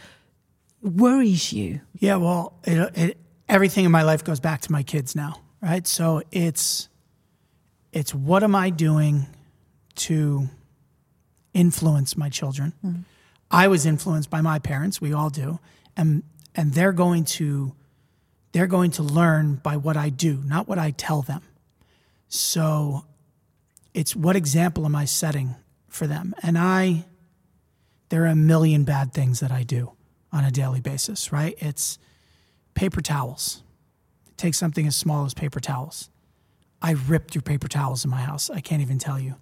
worries 0.82 1.52
you? 1.52 1.82
Yeah, 2.00 2.16
well, 2.16 2.58
it, 2.64 2.98
it, 2.98 3.18
everything 3.48 3.84
in 3.84 3.92
my 3.92 4.02
life 4.02 4.24
goes 4.24 4.40
back 4.40 4.60
to 4.62 4.72
my 4.72 4.82
kids 4.82 5.14
now, 5.14 5.40
right? 5.62 5.86
So 5.86 6.22
it's 6.32 6.88
it's 7.92 8.12
what 8.12 8.42
am 8.42 8.56
I 8.56 8.70
doing 8.70 9.28
to 9.94 10.48
influence 11.54 12.16
my 12.16 12.28
children? 12.28 12.72
Mm-hmm. 12.84 13.02
I 13.52 13.68
was 13.68 13.86
influenced 13.86 14.30
by 14.30 14.40
my 14.40 14.58
parents, 14.58 15.00
we 15.00 15.12
all 15.12 15.30
do, 15.30 15.60
and 15.96 16.24
and 16.56 16.72
they're 16.72 16.92
going 16.92 17.24
to 17.24 17.72
they're 18.50 18.66
going 18.66 18.90
to 18.92 19.04
learn 19.04 19.60
by 19.62 19.76
what 19.76 19.96
I 19.96 20.08
do, 20.08 20.42
not 20.44 20.66
what 20.66 20.78
I 20.78 20.90
tell 20.90 21.22
them. 21.22 21.42
So 22.26 23.04
it's 23.94 24.16
what 24.16 24.34
example 24.34 24.86
am 24.86 24.96
I 24.96 25.04
setting 25.04 25.54
for 25.94 26.06
them? 26.06 26.34
And 26.42 26.58
I 26.58 27.04
there 28.10 28.22
are 28.24 28.28
a 28.28 28.36
million 28.36 28.84
bad 28.84 29.12
things 29.12 29.40
that 29.40 29.50
I 29.50 29.62
do 29.62 29.92
on 30.32 30.44
a 30.44 30.50
daily 30.50 30.80
basis, 30.80 31.32
right? 31.32 31.54
It's 31.58 31.98
paper 32.74 33.00
towels. 33.00 33.62
Take 34.36 34.54
something 34.54 34.86
as 34.86 34.94
small 34.96 35.24
as 35.24 35.32
paper 35.34 35.60
towels. 35.60 36.10
I 36.82 36.92
rip 36.92 37.30
through 37.30 37.42
paper 37.42 37.68
towels 37.68 38.04
in 38.04 38.10
my 38.10 38.20
house. 38.20 38.50
I 38.50 38.60
can't 38.60 38.82
even 38.82 38.98
tell 38.98 39.18
you 39.18 39.36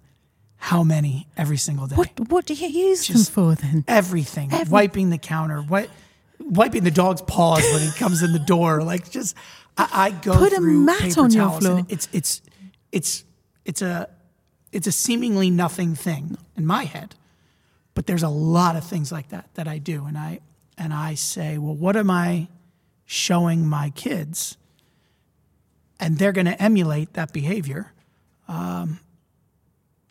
how 0.57 0.83
many 0.83 1.27
every 1.35 1.57
single 1.57 1.87
day. 1.87 1.95
What 1.95 2.11
What 2.29 2.45
do 2.45 2.53
you 2.53 2.67
use 2.67 3.05
Just 3.05 3.33
them 3.33 3.55
for 3.55 3.55
then? 3.55 3.83
Everything. 3.87 4.53
Every- 4.53 4.71
wiping 4.71 5.09
the 5.09 5.17
counter. 5.17 5.61
What 5.61 5.89
wiping 6.39 6.83
the 6.83 6.91
dog's 6.91 7.21
paws 7.21 7.63
when 7.73 7.81
he 7.81 7.91
comes 7.91 8.21
in 8.23 8.31
the 8.33 8.39
door. 8.39 8.81
Like 8.83 9.09
just 9.09 9.35
I, 9.77 9.89
I 9.91 10.11
go 10.11 10.37
Put 10.37 10.53
through 10.53 10.81
a 10.81 10.85
mat 10.85 10.99
paper 10.99 11.21
on 11.21 11.31
your 11.31 11.49
floor. 11.59 11.85
it's 11.89 12.07
it's 12.13 12.41
it's 12.91 13.23
it's 13.65 13.81
a 13.81 14.09
it's 14.73 14.87
a 14.87 14.91
seemingly 14.91 15.49
nothing 15.49 15.95
thing 15.95 16.37
in 16.57 16.65
my 16.65 16.83
head. 16.83 17.15
But 17.93 18.07
there's 18.07 18.23
a 18.23 18.29
lot 18.29 18.75
of 18.75 18.83
things 18.83 19.11
like 19.11 19.29
that 19.29 19.47
that 19.53 19.67
I 19.67 19.77
do 19.77 20.05
and 20.05 20.17
I 20.17 20.39
and 20.77 20.91
I 20.91 21.13
say, 21.13 21.59
well, 21.59 21.75
what 21.75 21.95
am 21.95 22.09
I 22.09 22.47
showing 23.05 23.67
my 23.67 23.91
kids? 23.91 24.57
And 25.99 26.17
they're 26.17 26.31
going 26.31 26.47
to 26.47 26.61
emulate 26.61 27.13
that 27.13 27.31
behavior. 27.31 27.93
Um, 28.47 28.99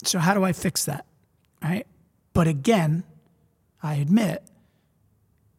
so, 0.05 0.21
how 0.21 0.35
do 0.35 0.45
I 0.45 0.53
fix 0.53 0.85
that? 0.85 1.05
Right. 1.61 1.87
But 2.33 2.47
again, 2.47 3.03
I 3.83 3.95
admit 3.97 4.45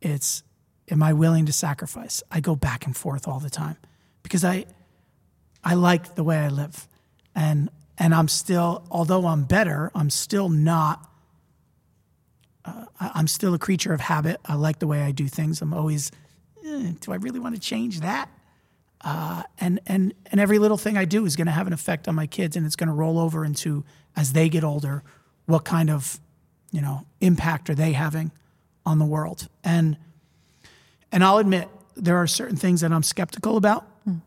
it's, 0.01 0.43
am 0.89 1.03
I 1.03 1.11
willing 1.11 1.45
to 1.45 1.53
sacrifice? 1.53 2.23
I 2.31 2.39
go 2.39 2.55
back 2.55 2.85
and 2.85 2.95
forth 2.95 3.27
all 3.27 3.39
the 3.39 3.49
time 3.49 3.77
because 4.23 4.43
I, 4.43 4.65
I 5.63 5.75
like 5.75 6.15
the 6.15 6.23
way 6.23 6.37
I 6.37 6.47
live. 6.47 6.87
And, 7.35 7.69
and 8.03 8.13
I'm 8.13 8.27
still, 8.27 8.85
although 8.91 9.27
I'm 9.27 9.45
better, 9.45 9.89
I'm 9.95 10.09
still 10.09 10.49
not 10.49 11.09
uh, 12.65 12.85
I'm 12.99 13.27
still 13.27 13.53
a 13.53 13.59
creature 13.59 13.93
of 13.93 14.01
habit. 14.01 14.41
I 14.45 14.55
like 14.55 14.79
the 14.79 14.87
way 14.87 15.01
I 15.01 15.11
do 15.11 15.27
things. 15.27 15.61
I'm 15.61 15.73
always, 15.73 16.11
eh, 16.65 16.91
do 16.99 17.11
I 17.13 17.15
really 17.15 17.39
want 17.39 17.55
to 17.55 17.61
change 17.61 18.01
that? 18.01 18.29
Uh, 19.01 19.43
and 19.57 19.79
and 19.85 20.13
and 20.31 20.41
every 20.41 20.59
little 20.59 20.77
thing 20.77 20.97
I 20.97 21.05
do 21.05 21.25
is 21.25 21.37
going 21.37 21.47
to 21.47 21.53
have 21.53 21.65
an 21.65 21.73
effect 21.73 22.09
on 22.09 22.15
my 22.15 22.27
kids, 22.27 22.57
and 22.57 22.65
it's 22.65 22.75
going 22.75 22.87
to 22.87 22.93
roll 22.93 23.19
over 23.19 23.45
into 23.45 23.85
as 24.17 24.33
they 24.33 24.49
get 24.49 24.65
older, 24.65 25.03
what 25.45 25.63
kind 25.63 25.89
of, 25.89 26.19
you 26.71 26.81
know, 26.81 27.05
impact 27.21 27.69
are 27.69 27.75
they 27.75 27.93
having 27.93 28.31
on 28.85 28.99
the 28.99 29.05
world? 29.05 29.47
And 29.63 29.97
and 31.09 31.23
I'll 31.23 31.37
admit 31.37 31.69
there 31.95 32.17
are 32.17 32.27
certain 32.27 32.57
things 32.57 32.81
that 32.81 32.91
I'm 32.91 33.03
skeptical 33.03 33.55
about 33.55 33.85
mm. 34.05 34.21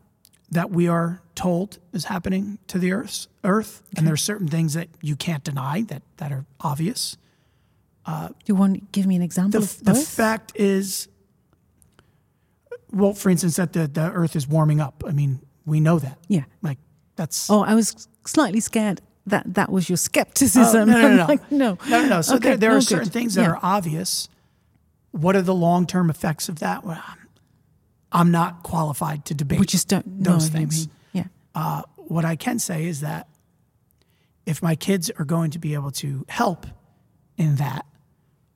that 0.49 0.71
we 0.71 0.87
are 0.87 1.21
told 1.37 1.79
is 1.93 2.05
happening 2.05 2.57
to 2.67 2.79
the 2.79 2.91
earth, 2.91 3.27
earth, 3.43 3.81
okay. 3.85 3.99
and 3.99 4.07
there 4.07 4.13
are 4.13 4.17
certain 4.17 4.47
things 4.47 4.73
that 4.73 4.89
you 5.01 5.15
can't 5.15 5.43
deny 5.43 5.83
that 5.83 6.01
that 6.17 6.31
are 6.31 6.45
obvious. 6.59 7.15
Uh, 8.05 8.29
Do 8.29 8.35
you 8.45 8.55
want 8.55 8.73
to 8.75 8.81
give 8.91 9.05
me 9.05 9.15
an 9.15 9.21
example? 9.21 9.61
The, 9.61 9.83
the 9.83 9.95
fact 9.95 10.51
is, 10.55 11.07
well, 12.91 13.13
for 13.13 13.29
instance, 13.29 13.57
that 13.57 13.73
the, 13.73 13.87
the 13.87 14.11
Earth 14.11 14.35
is 14.35 14.47
warming 14.47 14.81
up. 14.81 15.03
I 15.07 15.11
mean, 15.11 15.39
we 15.65 15.79
know 15.79 15.99
that. 15.99 16.17
Yeah. 16.27 16.45
Like 16.61 16.79
that's. 17.15 17.49
Oh, 17.49 17.63
I 17.63 17.75
was 17.75 18.07
slightly 18.25 18.59
scared 18.59 19.01
that 19.27 19.53
that 19.53 19.71
was 19.71 19.89
your 19.89 19.97
skepticism. 19.97 20.89
Oh, 20.89 20.91
no, 20.91 21.01
no, 21.01 21.15
no. 21.17 21.25
like, 21.25 21.51
no. 21.51 21.77
no, 21.87 22.01
no, 22.01 22.07
no. 22.07 22.21
So 22.21 22.35
okay. 22.35 22.49
there, 22.49 22.57
there 22.57 22.75
are 22.75 22.81
certain 22.81 23.05
good. 23.05 23.13
things 23.13 23.35
that 23.35 23.43
yeah. 23.43 23.51
are 23.51 23.59
obvious. 23.61 24.29
What 25.11 25.35
are 25.35 25.41
the 25.41 25.55
long 25.55 25.85
term 25.85 26.09
effects 26.09 26.49
of 26.49 26.59
that? 26.59 26.83
Well, 26.83 27.03
I'm 28.11 28.31
not 28.31 28.63
qualified 28.63 29.25
to 29.25 29.33
debate. 29.33 29.59
We 29.59 29.65
just 29.65 29.87
don't 29.87 30.23
those 30.23 30.51
know 30.51 30.59
things. 30.59 30.87
Yeah. 31.57 31.67
Uh, 31.67 31.81
what 31.95 32.23
I 32.25 32.35
can 32.35 32.59
say 32.59 32.85
is 32.85 33.01
that 33.01 33.27
if 34.45 34.61
my 34.63 34.75
kids 34.75 35.11
are 35.19 35.25
going 35.25 35.51
to 35.51 35.59
be 35.59 35.73
able 35.73 35.91
to 35.91 36.25
help 36.29 36.65
in 37.37 37.55
that, 37.57 37.85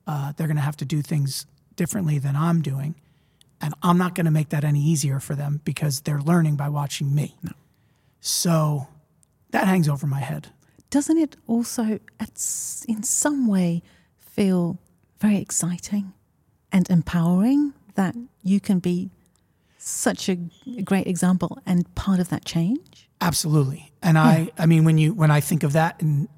uh, 0.06 0.32
they're 0.36 0.46
going 0.46 0.56
to 0.56 0.62
have 0.62 0.76
to 0.78 0.84
do 0.84 1.02
things 1.02 1.46
differently 1.76 2.18
than 2.18 2.34
I'm 2.34 2.62
doing. 2.62 2.94
And 3.60 3.74
I'm 3.82 3.98
not 3.98 4.14
going 4.14 4.24
to 4.24 4.32
make 4.32 4.48
that 4.48 4.64
any 4.64 4.80
easier 4.80 5.20
for 5.20 5.34
them 5.34 5.60
because 5.64 6.00
they're 6.00 6.20
learning 6.20 6.56
by 6.56 6.68
watching 6.68 7.14
me. 7.14 7.36
No. 7.42 7.52
So 8.20 8.88
that 9.50 9.66
hangs 9.68 9.88
over 9.88 10.06
my 10.06 10.20
head. 10.20 10.48
Doesn't 10.90 11.18
it 11.18 11.36
also, 11.46 12.00
in 12.88 13.02
some 13.02 13.46
way, 13.46 13.82
feel 14.18 14.78
very 15.20 15.38
exciting 15.38 16.12
and 16.72 16.88
empowering 16.90 17.74
that 17.94 18.16
you 18.42 18.60
can 18.60 18.78
be 18.78 19.10
such 19.82 20.28
a 20.28 20.36
great 20.84 21.06
example 21.06 21.58
and 21.66 21.92
part 21.94 22.20
of 22.20 22.28
that 22.28 22.44
change? 22.44 23.08
Absolutely. 23.20 23.92
And 24.02 24.16
yeah. 24.16 24.22
I, 24.22 24.52
I 24.58 24.66
mean, 24.66 24.84
when 24.84 24.98
you 24.98 25.14
when 25.14 25.30
I 25.30 25.40
think 25.40 25.62
of 25.62 25.72
that 25.72 26.00
in 26.00 26.28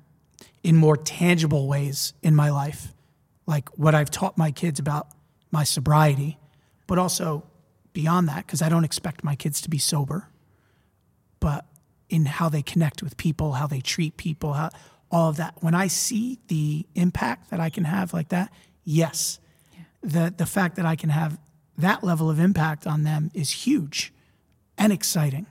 in 0.62 0.76
more 0.76 0.97
tangible 0.97 1.68
ways 1.68 2.14
in 2.22 2.34
my 2.34 2.51
life, 2.51 2.95
like 3.47 3.68
what 3.70 3.95
I've 3.95 4.11
taught 4.11 4.38
my 4.38 4.51
kids 4.51 4.80
about 4.80 5.09
my 5.51 5.64
sobriety, 5.64 6.38
but 6.86 6.99
also 6.99 7.45
beyond 7.92 8.28
that, 8.28 8.47
because 8.47 8.62
I 8.62 8.68
don't 8.68 8.84
expect 8.84 9.22
my 9.22 9.36
kids 9.36 9.61
to 9.62 9.70
be 9.70 9.78
sober, 9.78 10.28
but 11.38 11.66
in 12.09 12.26
how 12.26 12.49
they 12.49 12.62
connect 12.62 13.03
with 13.03 13.16
people, 13.16 13.53
how 13.53 13.66
they 13.66 13.80
treat 13.80 14.16
people, 14.16 14.55
how, 14.55 14.70
all 15.11 15.28
of 15.28 15.36
that. 15.36 15.55
When 15.61 15.74
I 15.74 15.86
see 15.86 16.38
the 16.49 16.86
impact 16.95 17.51
that 17.51 17.61
I 17.61 17.70
can 17.70 17.84
have 17.84 18.12
like 18.12 18.30
that, 18.30 18.53
yes, 18.84 19.38
yeah. 19.72 19.84
the 20.03 20.34
the 20.36 20.47
fact 20.47 20.76
that 20.76 20.86
I 20.86 20.97
can 20.97 21.11
have 21.11 21.38
that 21.77 22.05
level 22.05 22.31
of 22.31 22.39
impact 22.39 22.87
on 22.87 23.03
them 23.03 23.31
is 23.35 23.51
huge 23.51 24.12
and 24.79 24.93
exciting. 24.93 25.47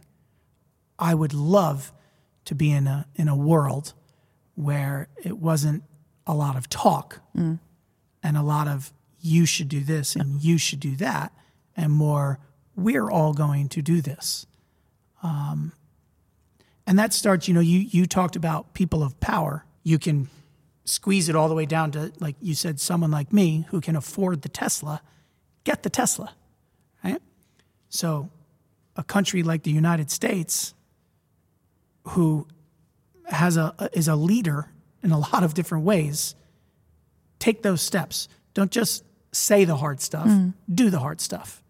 I 0.98 1.16
would 1.16 1.34
love 1.34 1.92
to 2.46 2.56
be 2.56 2.72
in 2.72 2.88
a 2.88 3.08
in 3.16 3.28
a 3.28 3.36
world 3.36 3.94
where 4.56 5.10
it 5.24 5.38
wasn't 5.38 5.84
a 6.26 6.34
lot 6.34 6.56
of 6.56 6.70
talk, 6.70 7.20
mm 7.36 7.60
and 8.26 8.38
a 8.38 8.42
lot 8.42 8.70
of 8.70 8.94
you 9.20 9.46
should 9.46 9.68
do 9.68 9.82
this 9.82 10.16
and 10.16 10.42
you 10.42 10.58
should 10.58 10.80
do 10.80 10.96
that, 10.96 11.34
and 11.76 11.92
more 11.92 12.40
we're 12.74 13.10
all 13.10 13.34
going 13.34 13.68
to 13.68 13.82
do 13.82 14.02
this. 14.02 14.46
Um, 15.22 15.74
and 16.88 16.98
that 17.00 17.14
starts, 17.14 17.48
you 17.48 17.54
know, 17.54 17.60
you 17.60 17.80
you 17.80 18.06
talked 18.06 18.36
about 18.36 18.74
people 18.74 19.04
of 19.04 19.20
power. 19.20 19.66
You 19.84 20.00
can 20.00 20.30
squeeze 20.86 21.30
it 21.30 21.36
all 21.36 21.48
the 21.48 21.56
way 21.56 21.66
down 21.66 21.92
to, 21.92 22.12
like 22.20 22.36
you 22.42 22.56
said, 22.56 22.80
someone 22.80 23.12
like 23.12 23.32
me 23.32 23.66
who 23.70 23.80
can 23.80 23.96
afford 23.96 24.42
the 24.42 24.50
Tesla, 24.50 25.02
get 25.64 25.84
the 25.84 25.90
Tesla, 25.90 26.34
right? 27.04 27.22
So, 27.90 28.30
a 28.96 29.04
country 29.04 29.44
like 29.44 29.64
the 29.64 29.72
United 29.72 30.12
States, 30.12 30.74
who 32.10 32.48
has 33.28 33.58
a 33.58 33.74
is 33.94 34.08
a 34.08 34.16
leader 34.16 34.70
in 35.02 35.12
a 35.12 35.20
lot 35.20 35.44
of 35.44 35.54
different 35.54 35.84
ways, 35.84 36.36
take 37.40 37.62
those 37.62 37.82
steps. 37.82 38.28
Don't 38.54 38.72
just 38.72 39.04
say 39.32 39.66
the 39.66 39.78
hard 39.78 40.00
stuff, 40.00 40.28
mm. 40.28 40.54
do 40.74 40.90
the 40.90 41.00
hard 41.00 41.20
stuff. 41.20 41.64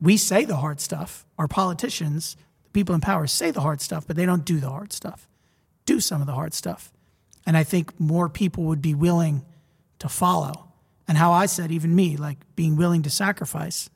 We 0.00 0.16
say 0.16 0.44
the 0.44 0.56
hard 0.56 0.80
stuff. 0.80 1.24
Our 1.38 1.48
politicians, 1.48 2.36
the 2.64 2.70
people 2.70 2.94
in 2.94 3.00
power, 3.00 3.26
say 3.26 3.50
the 3.50 3.60
hard 3.60 3.80
stuff, 3.80 4.06
but 4.06 4.16
they 4.16 4.26
don't 4.26 4.44
do 4.44 4.58
the 4.58 4.68
hard 4.68 4.92
stuff. 4.92 5.28
Do 5.86 6.00
some 6.00 6.20
of 6.20 6.26
the 6.26 6.34
hard 6.34 6.54
stuff. 6.54 6.92
And 7.46 7.56
I 7.56 7.64
think 7.64 7.98
more 7.98 8.28
people 8.28 8.64
would 8.64 8.82
be 8.82 8.94
willing 8.94 9.44
to 10.00 10.08
follow. 10.08 10.71
And 11.12 11.18
how 11.18 11.32
I 11.32 11.44
said, 11.44 11.70
even 11.70 11.94
me, 11.94 12.16
like 12.16 12.38
being 12.56 12.74
willing 12.74 13.02
to 13.02 13.10
sacrifice. 13.10 13.90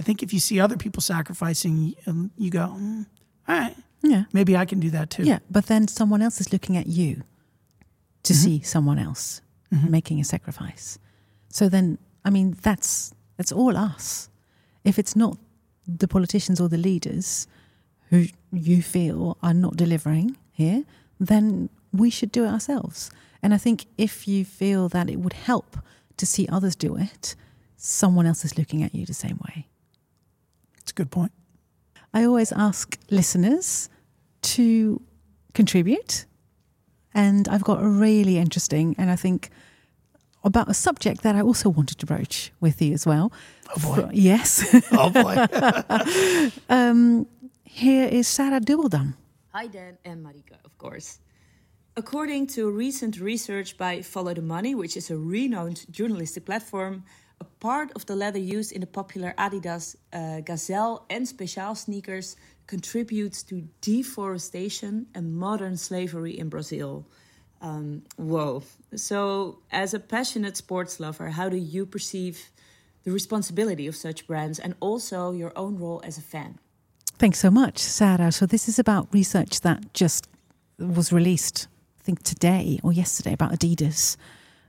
I 0.00 0.02
think 0.02 0.22
if 0.22 0.32
you 0.32 0.40
see 0.40 0.58
other 0.58 0.78
people 0.78 1.02
sacrificing, 1.02 1.94
you 2.38 2.50
go, 2.50 2.60
mm, 2.60 3.04
all 3.46 3.58
right, 3.58 3.76
yeah, 4.00 4.24
maybe 4.32 4.56
I 4.56 4.64
can 4.64 4.80
do 4.80 4.88
that 4.88 5.10
too. 5.10 5.24
Yeah, 5.24 5.40
but 5.50 5.66
then 5.66 5.86
someone 5.86 6.22
else 6.22 6.40
is 6.40 6.54
looking 6.54 6.78
at 6.78 6.86
you 6.86 7.24
to 8.22 8.32
mm-hmm. 8.32 8.42
see 8.42 8.62
someone 8.62 8.98
else 8.98 9.42
mm-hmm. 9.70 9.90
making 9.90 10.18
a 10.18 10.24
sacrifice. 10.24 10.98
So 11.50 11.68
then, 11.68 11.98
I 12.24 12.30
mean, 12.30 12.56
that's 12.62 13.12
that's 13.36 13.52
all 13.52 13.76
us. 13.76 14.30
If 14.82 14.98
it's 14.98 15.14
not 15.14 15.36
the 15.86 16.08
politicians 16.08 16.58
or 16.58 16.70
the 16.70 16.78
leaders 16.78 17.46
who 18.08 18.28
you 18.50 18.80
feel 18.80 19.36
are 19.42 19.52
not 19.52 19.76
delivering 19.76 20.38
here, 20.52 20.84
then 21.20 21.68
we 21.92 22.08
should 22.08 22.32
do 22.32 22.44
it 22.44 22.48
ourselves. 22.48 23.10
And 23.42 23.52
I 23.52 23.58
think 23.58 23.84
if 23.98 24.26
you 24.26 24.46
feel 24.46 24.88
that 24.88 25.10
it 25.10 25.16
would 25.16 25.34
help 25.34 25.76
to 26.16 26.26
see 26.26 26.48
others 26.48 26.76
do 26.76 26.96
it, 26.96 27.34
someone 27.76 28.26
else 28.26 28.44
is 28.44 28.58
looking 28.58 28.82
at 28.82 28.94
you 28.94 29.06
the 29.06 29.14
same 29.14 29.38
way. 29.46 29.66
It's 30.78 30.92
a 30.92 30.94
good 30.94 31.10
point. 31.10 31.32
I 32.14 32.24
always 32.24 32.52
ask 32.52 32.98
listeners 33.10 33.88
to 34.42 35.02
contribute 35.52 36.24
and 37.12 37.48
I've 37.48 37.64
got 37.64 37.82
a 37.82 37.88
really 37.88 38.38
interesting 38.38 38.94
and 38.98 39.10
I 39.10 39.16
think 39.16 39.50
about 40.44 40.68
a 40.68 40.74
subject 40.74 41.22
that 41.22 41.34
I 41.34 41.40
also 41.40 41.68
wanted 41.68 41.98
to 41.98 42.06
broach 42.06 42.52
with 42.60 42.80
you 42.80 42.94
as 42.94 43.04
well. 43.06 43.32
Oh 43.76 43.80
boy. 43.80 44.02
Fr- 44.02 44.12
yes. 44.12 44.86
Oh 44.92 45.10
boy. 45.10 45.34
um, 46.74 47.26
here 47.64 48.06
is 48.08 48.28
Sarah 48.28 48.60
Dubbeldam. 48.60 49.14
Hi, 49.52 49.66
Dan 49.66 49.98
and 50.04 50.24
Marieke, 50.24 50.56
of 50.64 50.78
course. 50.78 51.18
According 51.98 52.48
to 52.48 52.70
recent 52.70 53.18
research 53.18 53.78
by 53.78 54.02
Follow 54.02 54.34
the 54.34 54.42
Money, 54.42 54.74
which 54.74 54.98
is 54.98 55.10
a 55.10 55.16
renowned 55.16 55.86
journalistic 55.90 56.44
platform, 56.44 57.04
a 57.40 57.44
part 57.44 57.90
of 57.96 58.04
the 58.04 58.14
leather 58.14 58.38
used 58.38 58.72
in 58.72 58.82
the 58.82 58.86
popular 58.86 59.32
Adidas 59.38 59.96
uh, 60.12 60.42
Gazelle 60.42 61.06
and 61.08 61.26
Special 61.26 61.74
sneakers 61.74 62.36
contributes 62.66 63.42
to 63.44 63.66
deforestation 63.80 65.06
and 65.14 65.34
modern 65.34 65.78
slavery 65.78 66.38
in 66.38 66.50
Brazil. 66.50 67.06
Um, 67.62 68.02
whoa. 68.16 68.62
So, 68.94 69.60
as 69.70 69.94
a 69.94 69.98
passionate 69.98 70.58
sports 70.58 71.00
lover, 71.00 71.30
how 71.30 71.48
do 71.48 71.56
you 71.56 71.86
perceive 71.86 72.50
the 73.04 73.10
responsibility 73.10 73.86
of 73.86 73.96
such 73.96 74.26
brands 74.26 74.58
and 74.58 74.74
also 74.80 75.32
your 75.32 75.52
own 75.56 75.78
role 75.78 76.02
as 76.04 76.18
a 76.18 76.22
fan? 76.22 76.58
Thanks 77.18 77.38
so 77.38 77.50
much, 77.50 77.78
Sarah. 77.78 78.32
So, 78.32 78.44
this 78.44 78.68
is 78.68 78.78
about 78.78 79.08
research 79.14 79.62
that 79.62 79.94
just 79.94 80.28
was 80.78 81.10
released, 81.10 81.68
think 82.06 82.22
today 82.22 82.78
or 82.82 82.92
yesterday, 82.92 83.32
about 83.32 83.52
Adidas 83.52 84.16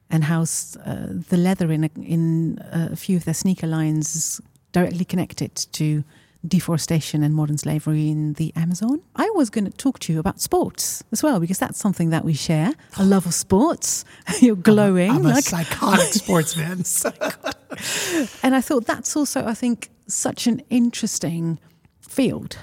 and 0.10 0.24
how 0.24 0.42
uh, 0.42 1.08
the 1.30 1.38
leather 1.38 1.72
in 1.72 1.84
a, 1.84 1.90
in 2.02 2.60
a 2.72 2.96
few 2.96 3.16
of 3.18 3.26
their 3.26 3.34
sneaker 3.34 3.68
lines 3.68 4.16
is 4.16 4.42
directly 4.72 5.06
connected 5.06 5.54
to 5.74 6.04
deforestation 6.48 7.24
and 7.24 7.36
modern 7.36 7.58
slavery 7.58 8.10
in 8.10 8.34
the 8.34 8.52
Amazon. 8.56 9.02
I 9.16 9.30
was 9.36 9.50
going 9.50 9.66
to 9.66 9.72
talk 9.72 10.00
to 10.00 10.14
you 10.14 10.20
about 10.20 10.40
sports 10.40 11.04
as 11.12 11.22
well 11.22 11.40
because 11.40 11.60
that's 11.60 11.78
something 11.78 12.10
that 12.10 12.24
we 12.26 12.34
share 12.34 12.74
a 12.98 13.06
love 13.06 13.26
of 13.26 13.34
sports. 13.34 14.06
You're 14.42 14.56
glowing. 14.56 15.12
I'm, 15.12 15.18
I'm 15.18 15.26
a 15.26 15.36
like, 15.36 15.44
psychotic 15.44 16.14
sports 16.24 16.54
fan. 16.54 16.78
and 18.44 18.56
I 18.56 18.62
thought 18.62 18.86
that's 18.86 19.16
also, 19.16 19.46
I 19.46 19.54
think, 19.54 19.90
such 20.08 20.48
an 20.48 20.62
interesting 20.70 21.60
field 22.02 22.58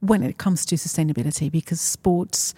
when 0.00 0.22
it 0.22 0.38
comes 0.38 0.66
to 0.66 0.74
sustainability 0.76 1.50
because 1.50 1.80
sports 1.80 2.54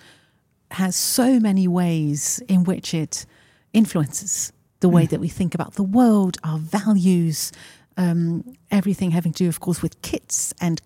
has 0.73 0.97
so 0.97 1.41
many 1.41 1.67
ways 1.67 2.43
in 2.49 2.65
which 2.65 2.95
it 2.95 3.27
influences 3.73 4.53
the 4.81 4.89
way 4.89 5.07
mm. 5.07 5.11
that 5.11 5.21
we 5.21 5.29
think 5.29 5.55
about 5.55 5.75
the 5.75 5.83
world, 5.83 6.39
our 6.43 6.59
values, 6.59 7.53
um, 7.97 8.57
everything 8.71 9.11
having 9.11 9.33
to 9.33 9.45
do, 9.45 9.49
of 9.49 9.61
course, 9.61 9.83
with 9.83 10.01
kits 10.03 10.55
and 10.61 10.81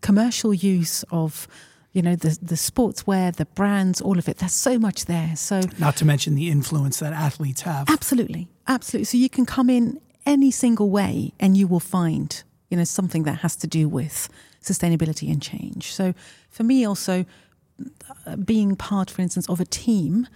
commercial 0.00 0.54
use 0.54 1.04
of 1.10 1.48
you 1.92 2.02
know 2.02 2.16
the 2.16 2.36
the 2.42 2.56
sportswear, 2.56 3.34
the 3.34 3.44
brands, 3.46 4.00
all 4.00 4.18
of 4.18 4.28
it. 4.28 4.38
There's 4.38 4.52
so 4.52 4.78
much 4.78 5.04
there. 5.06 5.36
So 5.36 5.60
not 5.78 5.96
to 5.96 6.04
mention 6.04 6.34
the 6.34 6.50
influence 6.50 6.98
that 6.98 7.12
athletes 7.12 7.62
have. 7.62 7.88
Absolutely, 7.88 8.48
absolutely. 8.66 9.04
So 9.04 9.16
you 9.16 9.30
can 9.30 9.46
come 9.46 9.70
in 9.70 10.00
any 10.26 10.50
single 10.50 10.90
way, 10.90 11.32
and 11.38 11.56
you 11.56 11.68
will 11.68 11.80
find 11.80 12.42
you 12.68 12.76
know 12.76 12.84
something 12.84 13.22
that 13.24 13.38
has 13.40 13.54
to 13.56 13.66
do 13.66 13.88
with 13.88 14.28
sustainability 14.60 15.30
and 15.30 15.40
change. 15.40 15.92
So 15.92 16.14
for 16.50 16.64
me, 16.64 16.84
also 16.84 17.24
being 18.44 18.76
part, 18.76 19.10
for 19.10 19.22
instance, 19.22 19.48
of 19.48 19.60
a 19.60 19.64
team, 19.64 20.26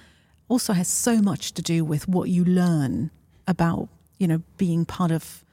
also 0.48 0.72
has 0.72 0.88
so 0.88 1.20
much 1.20 1.52
to 1.52 1.62
do 1.62 1.84
with 1.84 2.08
what 2.08 2.28
you 2.28 2.44
learn 2.44 3.10
about 3.46 3.88
you 4.18 4.26
know 4.26 4.42
being 4.56 4.84
part 4.84 5.10
of 5.10 5.44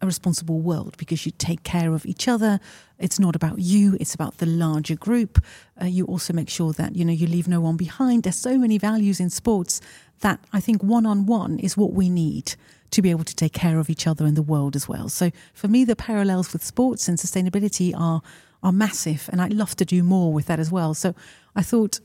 a 0.00 0.06
responsible 0.06 0.60
world 0.60 0.96
because 0.98 1.24
you 1.24 1.32
take 1.38 1.62
care 1.62 1.94
of 1.94 2.04
each 2.04 2.26
other. 2.26 2.58
It's 2.98 3.18
not 3.18 3.36
about 3.36 3.60
you; 3.60 3.96
it's 4.00 4.14
about 4.14 4.38
the 4.38 4.46
larger 4.46 4.96
group. 4.96 5.42
Uh, 5.80 5.86
you 5.86 6.04
also 6.06 6.32
make 6.32 6.48
sure 6.48 6.72
that 6.74 6.96
you 6.96 7.04
know 7.04 7.12
you 7.12 7.26
leave 7.26 7.48
no 7.48 7.60
one 7.60 7.76
behind. 7.76 8.24
There's 8.24 8.36
so 8.36 8.58
many 8.58 8.78
values 8.78 9.20
in 9.20 9.30
sports 9.30 9.80
that 10.20 10.40
I 10.52 10.60
think 10.60 10.82
one 10.82 11.06
on 11.06 11.26
one 11.26 11.58
is 11.58 11.76
what 11.76 11.92
we 11.92 12.08
need 12.08 12.54
to 12.90 13.02
be 13.02 13.10
able 13.10 13.24
to 13.24 13.34
take 13.34 13.52
care 13.52 13.78
of 13.78 13.88
each 13.88 14.06
other 14.06 14.26
in 14.26 14.34
the 14.34 14.42
world 14.42 14.76
as 14.76 14.86
well. 14.86 15.08
So 15.08 15.30
for 15.54 15.66
me, 15.66 15.84
the 15.84 15.96
parallels 15.96 16.52
with 16.52 16.62
sports 16.62 17.08
and 17.08 17.18
sustainability 17.18 17.94
are 17.98 18.22
are 18.62 18.72
massive, 18.72 19.28
and 19.32 19.40
I'd 19.40 19.52
love 19.52 19.76
to 19.76 19.84
do 19.84 20.02
more 20.02 20.32
with 20.32 20.46
that 20.46 20.58
as 20.60 20.70
well. 20.70 20.94
So 20.94 21.14
I 21.56 21.62
thought 21.62 22.00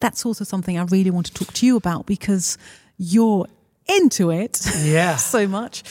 that's 0.00 0.24
also 0.24 0.44
something 0.44 0.78
I 0.78 0.84
really 0.84 1.10
want 1.10 1.26
to 1.26 1.34
talk 1.34 1.52
to 1.54 1.66
you 1.66 1.76
about 1.76 2.06
because 2.06 2.56
you're 2.98 3.46
into 3.88 4.30
it 4.30 4.60
yeah. 4.82 5.16
so 5.34 5.46
much. 5.46 5.82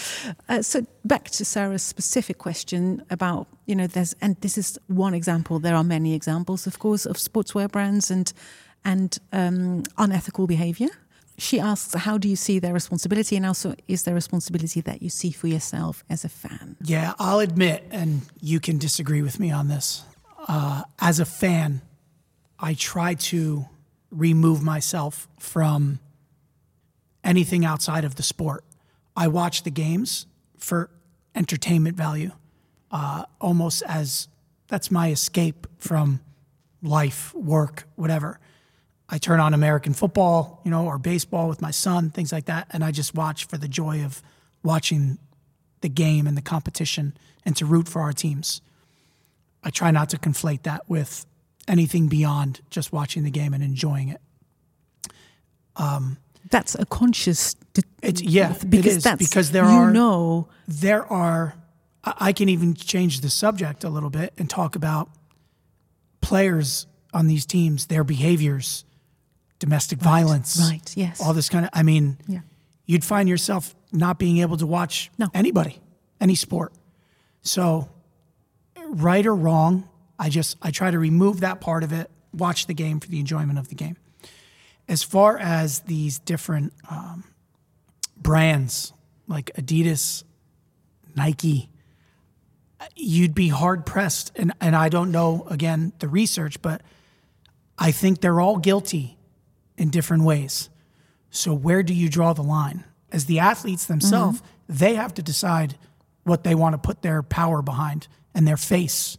Uh, 0.48 0.62
so 0.62 0.86
back 1.04 1.30
to 1.32 1.44
sarah's 1.44 1.82
specific 1.82 2.38
question 2.38 3.04
about 3.10 3.48
you 3.66 3.76
know 3.76 3.88
there's 3.88 4.16
and 4.22 4.36
this 4.42 4.58
is 4.58 4.80
one 4.88 5.14
example. 5.14 5.60
There 5.60 5.76
are 5.76 5.84
many 5.84 6.14
examples 6.14 6.68
of 6.68 6.80
course 6.80 7.06
of 7.06 7.18
sportswear 7.18 7.72
brands 7.72 8.12
and 8.12 8.32
and 8.86 9.18
um, 9.34 9.84
unethical 9.98 10.48
behavior 10.48 10.90
she 11.38 11.60
asks 11.60 11.94
how 11.94 12.18
do 12.18 12.28
you 12.28 12.36
see 12.36 12.60
their 12.60 12.74
responsibility 12.74 13.36
and 13.36 13.46
also 13.46 13.76
is 13.88 14.04
there 14.04 14.16
responsibility 14.16 14.82
that 14.82 15.02
you 15.02 15.10
see 15.10 15.32
for 15.32 15.48
yourself 15.48 16.04
as 16.10 16.26
a 16.26 16.30
fan 16.30 16.76
yeah 16.82 17.14
i'll 17.20 17.40
admit 17.40 17.84
and 17.92 18.22
you 18.42 18.60
can 18.60 18.78
disagree 18.78 19.22
with 19.22 19.40
me 19.40 19.52
on 19.52 19.68
this 19.68 20.04
uh, 20.48 20.84
as 21.00 21.20
a 21.20 21.26
fan 21.26 21.82
i 22.60 22.74
try 22.74 23.14
to 23.14 23.66
remove 24.12 24.64
myself 24.64 25.28
from 25.40 26.00
anything 27.24 27.66
outside 27.66 28.06
of 28.06 28.16
the 28.16 28.24
sport. 28.24 28.64
I 29.16 29.28
watch 29.28 29.64
the 29.64 29.70
games 29.70 30.26
for 30.58 30.90
entertainment 31.36 31.96
value, 31.98 32.32
uh, 32.92 33.26
almost 33.42 33.84
as 33.88 34.28
that's 34.68 34.90
my 34.90 35.12
escape 35.12 35.68
from 35.78 36.22
life, 36.82 37.34
work, 37.36 37.88
whatever. 37.96 38.40
I 39.10 39.18
turn 39.18 39.40
on 39.40 39.54
American 39.54 39.94
football, 39.94 40.62
you 40.66 40.72
know, 40.72 40.86
or 40.86 40.98
baseball 40.98 41.48
with 41.48 41.62
my 41.62 41.72
son, 41.72 42.10
things 42.10 42.32
like 42.32 42.46
that, 42.46 42.68
and 42.72 42.84
I 42.84 42.92
just 42.92 43.16
watch 43.16 43.46
for 43.46 43.58
the 43.58 43.68
joy 43.68 44.04
of 44.04 44.22
watching 44.64 45.18
the 45.82 45.90
game 45.90 46.28
and 46.28 46.36
the 46.36 46.42
competition 46.42 47.16
and 47.46 47.56
to 47.56 47.66
root 47.66 47.88
for 47.88 48.02
our 48.02 48.14
teams. 48.14 48.62
I 49.64 49.70
try 49.70 49.92
not 49.92 50.10
to 50.10 50.18
conflate 50.18 50.64
that 50.64 50.90
with 50.90 51.26
anything 51.68 52.08
beyond 52.08 52.62
just 52.70 52.92
watching 52.92 53.24
the 53.24 53.32
game 53.32 53.54
and 53.54 53.64
enjoying 53.64 54.10
it. 54.10 54.22
Um, 55.76 56.18
that's 56.50 56.76
a 56.76 56.86
conscious. 56.86 57.54
De- 57.74 57.84
it's 58.02 58.22
yeah, 58.22 58.56
because 58.68 59.04
that's 59.04 59.20
because 59.20 59.52
there 59.52 59.66
you 59.66 59.70
are 59.70 59.92
know 59.92 60.48
there 60.68 61.06
are. 61.06 61.56
I 62.04 62.32
can 62.32 62.48
even 62.48 62.74
change 62.74 63.20
the 63.20 63.30
subject 63.30 63.84
a 63.84 63.90
little 63.90 64.10
bit 64.10 64.34
and 64.38 64.50
talk 64.50 64.76
about 64.76 65.10
players 66.22 66.88
on 67.14 67.28
these 67.28 67.46
teams, 67.46 67.88
their 67.88 68.06
behaviors, 68.06 68.86
domestic 69.60 70.00
right, 70.00 70.06
violence, 70.06 70.58
right? 70.60 70.94
Yes, 70.96 71.22
all 71.22 71.34
this 71.34 71.50
kind 71.50 71.66
of. 71.66 71.72
I 71.74 71.84
mean, 71.84 72.18
yeah. 72.28 72.42
you'd 72.86 73.06
find 73.06 73.28
yourself 73.30 73.76
not 73.92 74.20
being 74.20 74.40
able 74.40 74.58
to 74.58 74.68
watch 74.68 75.12
no. 75.18 75.30
anybody, 75.34 75.80
any 76.20 76.36
sport. 76.36 76.74
So, 77.42 77.90
right 78.88 79.26
or 79.26 79.36
wrong, 79.36 79.88
I 80.20 80.30
just 80.30 80.58
I 80.62 80.72
try 80.72 80.92
to 80.92 81.00
remove 81.00 81.42
that 81.42 81.62
part 81.62 81.84
of 81.84 81.94
it. 81.94 82.10
Watch 82.34 82.68
the 82.68 82.74
game 82.74 83.00
for 83.00 83.08
the 83.08 83.20
enjoyment 83.20 83.58
of 83.58 83.70
the 83.70 83.76
game 83.76 83.98
as 84.88 85.04
far 85.04 85.38
as 85.38 85.82
these 85.82 86.20
different 86.20 86.74
um, 86.90 87.24
brands 88.16 88.94
like 89.28 89.52
Adidas, 89.56 90.24
Nike, 91.16 91.70
you'd 92.96 93.36
be 93.36 93.50
hard 93.50 93.86
pressed. 93.86 94.32
And, 94.36 94.54
and 94.62 94.76
I 94.76 94.90
don't 94.90 95.12
know, 95.12 95.46
again, 95.50 95.94
the 96.00 96.08
research, 96.08 96.62
but 96.62 96.82
I 97.78 97.92
think 97.92 98.22
they're 98.22 98.40
all 98.40 98.58
guilty 98.58 99.17
in 99.78 99.90
different 99.90 100.24
ways. 100.24 100.70
So 101.30 101.54
where 101.54 101.84
do 101.84 101.94
you 101.94 102.10
draw 102.10 102.34
the 102.34 102.44
line? 102.44 102.84
As 103.12 103.26
the 103.26 103.40
athletes 103.40 103.86
themselves, 103.86 104.42
mm-hmm. 104.42 104.74
they 104.78 104.96
have 104.96 105.14
to 105.16 105.22
decide 105.22 105.78
what 106.24 106.44
they 106.44 106.56
want 106.56 106.74
to 106.74 106.78
put 106.78 107.02
their 107.02 107.24
power 107.24 107.62
behind 107.62 108.08
and 108.34 108.48
their 108.48 108.58
face 108.58 109.18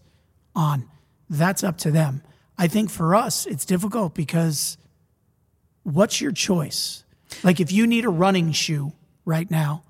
on. 0.55 0.89
That's 1.31 1.65
up 1.65 1.79
to 1.79 1.91
them. 1.91 2.23
I 2.59 2.67
think 2.67 2.91
for 2.91 3.15
us, 3.15 3.47
it's 3.47 3.65
difficult 3.65 4.15
because 4.15 4.77
what's 5.85 6.21
your 6.21 6.33
choice? 6.33 7.05
Like 7.43 7.61
if 7.61 7.71
you 7.73 7.87
need 7.87 8.05
a 8.05 8.11
running 8.11 8.53
shoe 8.53 8.93
right 9.25 9.51
now, 9.51 9.85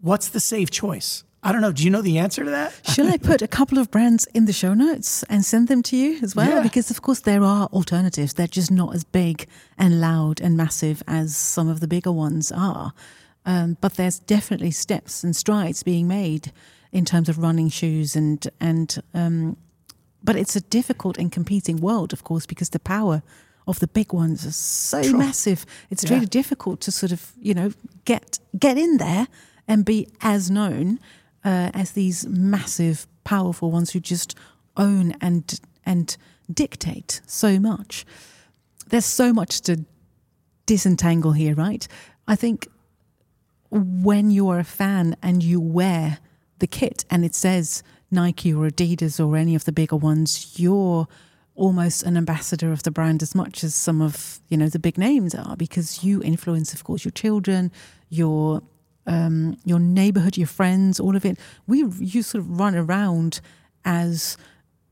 what's 0.00 0.28
the 0.28 0.40
safe 0.40 0.70
choice? 0.70 1.24
I 1.42 1.52
don't 1.52 1.60
know. 1.60 1.72
Do 1.72 1.84
you 1.84 1.90
know 1.90 2.02
the 2.02 2.18
answer 2.18 2.44
to 2.44 2.50
that? 2.50 2.74
Should 2.92 3.06
I 3.06 3.16
put 3.16 3.42
a 3.42 3.48
couple 3.48 3.78
of 3.78 3.90
brands 3.90 4.26
in 4.34 4.46
the 4.46 4.52
show 4.52 4.74
notes 4.74 5.22
and 5.24 5.44
send 5.44 5.68
them 5.68 5.82
to 5.84 5.96
you 5.96 6.18
as 6.22 6.34
well? 6.34 6.48
Yeah. 6.48 6.62
Because, 6.62 6.90
of 6.90 7.00
course, 7.00 7.20
there 7.20 7.44
are 7.44 7.68
alternatives. 7.68 8.34
They're 8.34 8.48
just 8.48 8.72
not 8.72 8.94
as 8.94 9.04
big 9.04 9.46
and 9.78 10.00
loud 10.00 10.40
and 10.40 10.56
massive 10.56 11.02
as 11.06 11.36
some 11.36 11.68
of 11.68 11.78
the 11.78 11.86
bigger 11.86 12.10
ones 12.10 12.50
are. 12.50 12.92
Um, 13.46 13.76
but 13.80 13.94
there's 13.94 14.18
definitely 14.18 14.72
steps 14.72 15.22
and 15.22 15.34
strides 15.34 15.82
being 15.82 16.08
made 16.08 16.52
in 16.90 17.04
terms 17.04 17.28
of 17.28 17.38
running 17.38 17.68
shoes 17.68 18.16
and 18.16 18.46
and 18.60 19.02
um, 19.14 19.56
but 20.22 20.36
it's 20.36 20.56
a 20.56 20.60
difficult 20.60 21.16
and 21.18 21.30
competing 21.30 21.76
world, 21.76 22.12
of 22.12 22.24
course, 22.24 22.46
because 22.46 22.70
the 22.70 22.80
power 22.80 23.22
of 23.66 23.78
the 23.80 23.86
big 23.86 24.12
ones 24.12 24.44
is 24.44 24.56
so 24.56 25.02
True. 25.02 25.18
massive. 25.18 25.64
It's 25.90 26.04
yeah. 26.04 26.14
really 26.14 26.26
difficult 26.26 26.80
to 26.82 26.92
sort 26.92 27.12
of 27.12 27.32
you 27.40 27.54
know 27.54 27.72
get 28.04 28.38
get 28.58 28.76
in 28.76 28.96
there 28.96 29.28
and 29.66 29.84
be 29.84 30.08
as 30.20 30.50
known 30.50 30.98
uh, 31.44 31.70
as 31.74 31.92
these 31.92 32.26
massive, 32.26 33.06
powerful 33.24 33.70
ones 33.70 33.92
who 33.92 34.00
just 34.00 34.34
own 34.76 35.14
and 35.20 35.60
and 35.84 36.16
dictate 36.52 37.20
so 37.26 37.58
much. 37.58 38.04
There's 38.88 39.04
so 39.04 39.32
much 39.32 39.60
to 39.62 39.84
disentangle 40.66 41.32
here, 41.32 41.54
right? 41.54 41.86
I 42.26 42.36
think 42.36 42.68
when 43.70 44.30
you 44.30 44.48
are 44.48 44.58
a 44.58 44.64
fan 44.64 45.16
and 45.22 45.42
you 45.42 45.60
wear 45.60 46.18
the 46.58 46.66
kit 46.66 47.04
and 47.10 47.24
it 47.24 47.34
says 47.34 47.82
Nike 48.10 48.52
or 48.52 48.68
Adidas 48.68 49.24
or 49.24 49.36
any 49.36 49.54
of 49.54 49.64
the 49.64 49.72
bigger 49.72 49.96
ones, 49.96 50.58
you're 50.58 51.06
almost 51.54 52.02
an 52.04 52.16
ambassador 52.16 52.72
of 52.72 52.84
the 52.84 52.90
brand 52.90 53.22
as 53.22 53.34
much 53.34 53.64
as 53.64 53.74
some 53.74 54.00
of 54.00 54.40
you 54.48 54.56
know 54.56 54.68
the 54.68 54.78
big 54.78 54.96
names 54.96 55.34
are 55.34 55.56
because 55.56 56.04
you 56.04 56.22
influence 56.22 56.72
of 56.72 56.84
course 56.84 57.04
your 57.04 57.10
children 57.10 57.72
your 58.10 58.62
um, 59.08 59.56
your 59.64 59.80
neighborhood 59.80 60.36
your 60.36 60.46
friends 60.46 61.00
all 61.00 61.16
of 61.16 61.24
it. 61.24 61.38
We 61.66 61.84
you 61.98 62.22
sort 62.22 62.44
of 62.44 62.60
run 62.60 62.76
around 62.76 63.40
as 63.84 64.36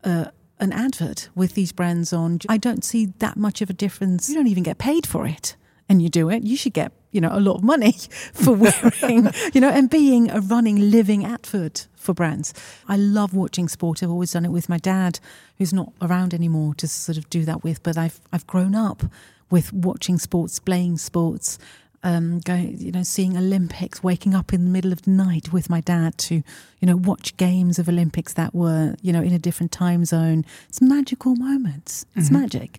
uh, 0.03 0.27
an 0.59 0.73
advert 0.73 1.29
with 1.35 1.55
these 1.55 1.71
brands 1.71 2.13
on. 2.13 2.41
I 2.49 2.57
don't 2.57 2.85
see 2.85 3.07
that 3.19 3.37
much 3.37 3.61
of 3.61 3.71
a 3.71 3.75
difference. 3.75 4.29
You 4.29 4.35
don't 4.35 4.47
even 4.49 4.63
get 4.63 4.79
paid 4.79 5.07
for 5.07 5.27
it 5.27 5.57
and 5.89 6.03
you 6.03 6.09
do 6.09 6.31
it. 6.31 6.43
You 6.43 6.57
should 6.57 6.73
get 6.73 6.93
you 7.13 7.21
know 7.21 7.31
a 7.33 7.41
lot 7.41 7.57
of 7.57 7.63
money 7.63 7.93
for 8.33 8.53
wearing 8.53 9.29
you 9.55 9.61
know 9.61 9.71
and 9.71 9.89
being 9.89 10.31
a 10.31 10.41
running 10.41 10.91
living 10.91 11.25
advert 11.25 11.87
for 11.95 12.15
brands. 12.15 12.55
I 12.89 12.97
love 12.97 13.35
watching 13.35 13.69
sport. 13.69 14.03
I've 14.03 14.11
always 14.11 14.33
done 14.33 14.45
it 14.45 14.51
with 14.51 14.69
my 14.69 14.79
dad 14.79 15.21
who's 15.59 15.73
not 15.73 15.93
around 16.01 16.33
anymore 16.33 16.75
to 16.77 16.89
sort 16.89 17.19
of 17.19 17.29
do 17.29 17.45
that 17.45 17.63
with. 17.63 17.83
But 17.83 17.99
i've 17.99 18.21
i've 18.33 18.47
grown 18.47 18.75
up 18.75 19.03
with 19.51 19.73
watching 19.73 20.19
sports 20.19 20.59
playing 20.59 20.99
sports 20.99 21.59
um, 22.07 22.39
going, 22.39 22.79
you 22.79 22.93
know, 22.93 23.03
seeing 23.03 23.37
Olympics, 23.37 24.01
waking 24.01 24.33
up 24.33 24.53
in 24.53 24.65
the 24.65 24.71
middle 24.71 24.93
of 24.93 25.03
the 25.03 25.11
night 25.11 25.53
with 25.53 25.69
my 25.69 25.81
dad 25.81 26.17
to, 26.19 26.37
you 26.37 26.87
know, 26.87 26.95
watch 26.95 27.37
games 27.37 27.81
of 27.81 27.89
Olympics 27.89 28.33
that 28.35 28.55
were, 28.55 28.95
you 29.03 29.13
know, 29.13 29.21
in 29.21 29.33
a 29.33 29.41
different 29.41 29.73
time 29.73 30.05
zone. 30.05 30.45
It's 30.69 30.81
magical 30.81 31.35
moments. 31.35 32.07
It's 32.15 32.27
mm-hmm. 32.27 32.43
magic. 32.43 32.79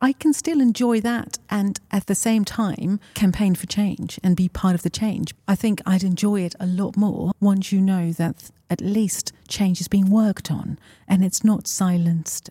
I 0.00 0.12
can 0.14 0.32
still 0.32 0.60
enjoy 0.60 1.00
that 1.02 1.38
and 1.48 1.78
at 1.92 2.06
the 2.06 2.16
same 2.16 2.44
time 2.44 2.98
campaign 3.14 3.54
for 3.54 3.66
change 3.66 4.18
and 4.24 4.34
be 4.34 4.48
part 4.48 4.74
of 4.74 4.82
the 4.82 4.90
change. 4.90 5.32
I 5.46 5.54
think 5.54 5.80
I'd 5.86 6.02
enjoy 6.02 6.40
it 6.40 6.56
a 6.58 6.66
lot 6.66 6.96
more 6.96 7.30
once 7.38 7.70
you 7.70 7.80
know 7.80 8.10
that 8.14 8.50
at 8.68 8.80
least 8.80 9.32
change 9.46 9.80
is 9.80 9.86
being 9.86 10.10
worked 10.10 10.50
on 10.50 10.76
and 11.06 11.24
it's 11.24 11.44
not 11.44 11.68
silenced. 11.68 12.50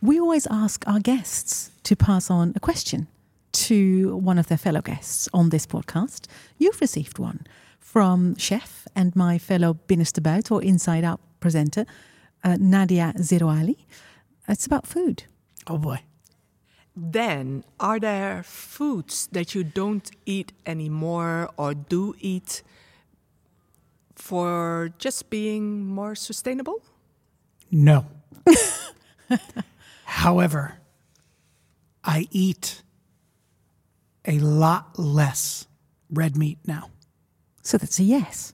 We 0.00 0.18
always 0.18 0.48
ask 0.50 0.82
our 0.88 0.98
guests 0.98 1.70
to 1.84 1.94
pass 1.94 2.28
on 2.28 2.52
a 2.56 2.60
question 2.60 3.06
to 3.52 4.16
one 4.16 4.38
of 4.38 4.46
their 4.48 4.58
fellow 4.58 4.80
guests 4.80 5.28
on 5.32 5.50
this 5.50 5.66
podcast. 5.66 6.26
You've 6.58 6.80
received 6.80 7.18
one 7.18 7.46
from 7.78 8.36
Chef 8.36 8.86
and 8.94 9.14
my 9.14 9.38
fellow 9.38 9.78
Binnenstebuiten 9.86 10.50
or 10.52 10.62
Inside 10.62 11.04
Out 11.04 11.20
presenter, 11.40 11.84
uh, 12.44 12.56
Nadia 12.58 13.12
Zerouali. 13.18 13.76
It's 14.48 14.66
about 14.66 14.86
food. 14.86 15.24
Oh 15.66 15.78
boy. 15.78 16.00
Then, 16.94 17.64
are 17.80 17.98
there 17.98 18.42
foods 18.42 19.28
that 19.32 19.54
you 19.54 19.64
don't 19.64 20.10
eat 20.26 20.52
anymore 20.66 21.50
or 21.56 21.72
do 21.74 22.14
eat 22.20 22.62
for 24.14 24.90
just 24.98 25.30
being 25.30 25.86
more 25.86 26.14
sustainable? 26.14 26.82
No. 27.70 28.06
However, 30.04 30.78
I 32.04 32.28
eat 32.30 32.82
a 34.26 34.38
lot 34.38 34.98
less 34.98 35.66
red 36.10 36.36
meat 36.36 36.58
now. 36.66 36.90
So 37.62 37.78
that's 37.78 37.98
a 37.98 38.04
yes. 38.04 38.52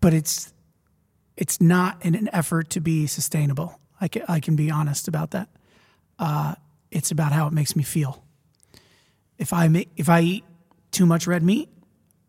But 0.00 0.14
it's 0.14 0.52
it's 1.36 1.60
not 1.60 2.04
in 2.04 2.14
an 2.14 2.28
effort 2.32 2.70
to 2.70 2.80
be 2.80 3.06
sustainable. 3.06 3.78
I 4.00 4.08
can, 4.08 4.22
I 4.28 4.40
can 4.40 4.56
be 4.56 4.70
honest 4.70 5.08
about 5.08 5.32
that. 5.32 5.48
Uh, 6.18 6.54
it's 6.90 7.10
about 7.10 7.32
how 7.32 7.46
it 7.46 7.52
makes 7.52 7.76
me 7.76 7.82
feel. 7.82 8.24
If 9.38 9.52
I 9.52 9.68
make, 9.68 9.90
if 9.96 10.08
I 10.08 10.20
eat 10.20 10.44
too 10.92 11.04
much 11.04 11.26
red 11.26 11.42
meat, 11.42 11.68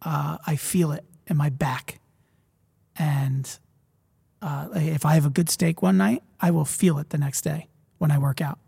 uh, 0.01 0.38
I 0.45 0.57
feel 0.57 0.91
it 0.91 1.05
in 1.28 1.38
my 1.38 1.49
back, 1.49 1.99
and 2.97 3.59
uh, 4.41 4.67
if 4.73 5.05
I 5.05 5.13
have 5.13 5.25
a 5.25 5.30
good 5.30 5.49
steak 5.49 5.82
one 5.82 5.97
night, 5.97 6.21
I 6.39 6.51
will 6.51 6.65
feel 6.65 6.99
it 6.99 7.09
the 7.09 7.17
next 7.17 7.41
day 7.41 7.69
when 7.97 8.11
I 8.11 8.17
work 8.17 8.41
out. 8.41 8.59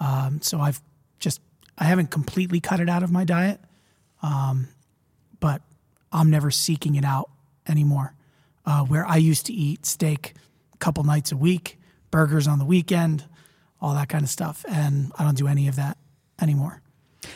Um, 0.00 0.40
so 0.42 0.60
I've 0.60 0.80
just 1.18 1.40
I 1.78 1.84
haven't 1.84 2.10
completely 2.10 2.60
cut 2.60 2.80
it 2.80 2.88
out 2.88 3.02
of 3.02 3.10
my 3.10 3.24
diet, 3.24 3.60
um, 4.22 4.68
but 5.40 5.62
I'm 6.12 6.30
never 6.30 6.50
seeking 6.50 6.94
it 6.94 7.04
out 7.04 7.30
anymore. 7.68 8.14
Uh, 8.64 8.82
where 8.84 9.06
I 9.06 9.16
used 9.16 9.46
to 9.46 9.52
eat 9.52 9.86
steak 9.86 10.34
a 10.74 10.76
couple 10.78 11.04
nights 11.04 11.30
a 11.30 11.36
week, 11.36 11.78
burgers 12.10 12.48
on 12.48 12.58
the 12.58 12.64
weekend, 12.64 13.24
all 13.80 13.94
that 13.94 14.08
kind 14.08 14.24
of 14.24 14.30
stuff, 14.30 14.64
and 14.68 15.12
I 15.18 15.24
don't 15.24 15.36
do 15.36 15.46
any 15.46 15.68
of 15.68 15.76
that 15.76 15.98
anymore. 16.40 16.82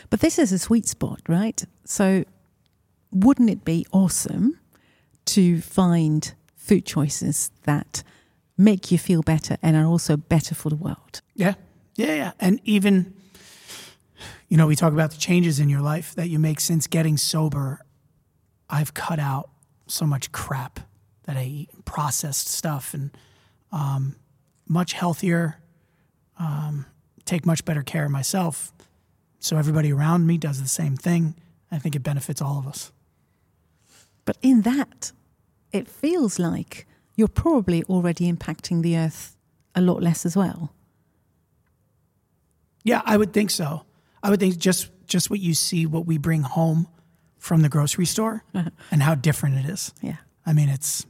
But 0.09 0.21
this 0.21 0.39
is 0.39 0.53
a 0.53 0.59
sweet 0.59 0.89
spot, 0.89 1.21
right? 1.29 1.65
So, 1.85 2.25
wouldn't 3.13 3.51
it 3.51 3.65
be 3.65 3.87
awesome 3.93 4.59
to 5.27 5.61
find 5.61 6.35
food 6.57 6.87
choices 6.87 7.51
that 7.65 8.03
make 8.57 8.91
you 8.91 8.99
feel 8.99 9.23
better 9.23 9.57
and 9.63 9.77
are 9.77 9.87
also 9.87 10.17
better 10.17 10.55
for 10.55 10.69
the 10.69 10.77
world? 10.77 11.21
Yeah, 11.35 11.55
yeah, 11.97 12.15
yeah. 12.15 12.33
And 12.41 12.61
even 12.65 13.15
you 14.49 14.57
know, 14.57 14.67
we 14.67 14.77
talk 14.77 14.93
about 14.93 15.11
the 15.11 15.17
changes 15.17 15.61
in 15.61 15.69
your 15.69 15.81
life 15.81 16.15
that 16.15 16.29
you 16.29 16.39
make 16.39 16.61
since 16.61 16.87
getting 16.87 17.17
sober. 17.17 17.85
I've 18.69 18.95
cut 18.95 19.19
out 19.19 19.51
so 19.87 20.07
much 20.07 20.33
crap 20.33 20.81
that 21.25 21.37
I 21.37 21.45
eat, 21.45 21.85
processed 21.85 22.49
stuff, 22.49 22.95
and 22.95 23.11
um, 23.73 24.17
much 24.69 24.93
healthier. 24.93 25.59
Um, 26.39 26.87
take 27.27 27.45
much 27.45 27.65
better 27.65 27.83
care 27.83 28.07
of 28.07 28.11
myself, 28.11 28.73
so 29.39 29.57
everybody 29.57 29.93
around 29.93 30.27
me 30.27 30.39
does 30.39 30.61
the 30.63 30.69
same 30.69 30.97
thing. 30.97 31.35
I 31.71 31.79
think 31.79 31.95
it 31.95 32.03
benefits 32.03 32.41
all 32.41 32.59
of 32.59 32.67
us. 32.67 32.93
But 34.25 34.39
in 34.43 34.63
that, 34.63 35.13
it 35.73 35.87
feels 35.87 36.39
like 36.39 36.87
you're 37.15 37.29
probably 37.29 37.85
already 37.85 38.31
impacting 38.33 38.83
the 38.83 38.97
earth 38.97 39.37
a 39.75 39.81
lot 39.81 40.03
less 40.03 40.25
as 40.25 40.37
well. 40.37 40.73
Yeah, 42.83 43.03
I 43.05 43.17
would 43.17 43.33
think 43.33 43.51
so. 43.51 43.85
I 44.23 44.31
would 44.31 44.41
think 44.41 44.59
just 44.59 44.91
just 45.07 45.31
what 45.31 45.41
you 45.41 45.55
see, 45.55 45.87
what 45.87 46.07
we 46.07 46.19
bring 46.19 46.43
home 46.43 46.89
from 47.39 47.63
the 47.63 47.69
grocery 47.69 48.07
store, 48.07 48.45
and 48.91 49.03
how 49.03 49.15
different 49.15 49.65
it 49.65 49.69
is. 49.69 49.93
Yeah, 50.01 50.17
I 50.47 50.53
mean 50.53 50.69
it's 50.69 51.07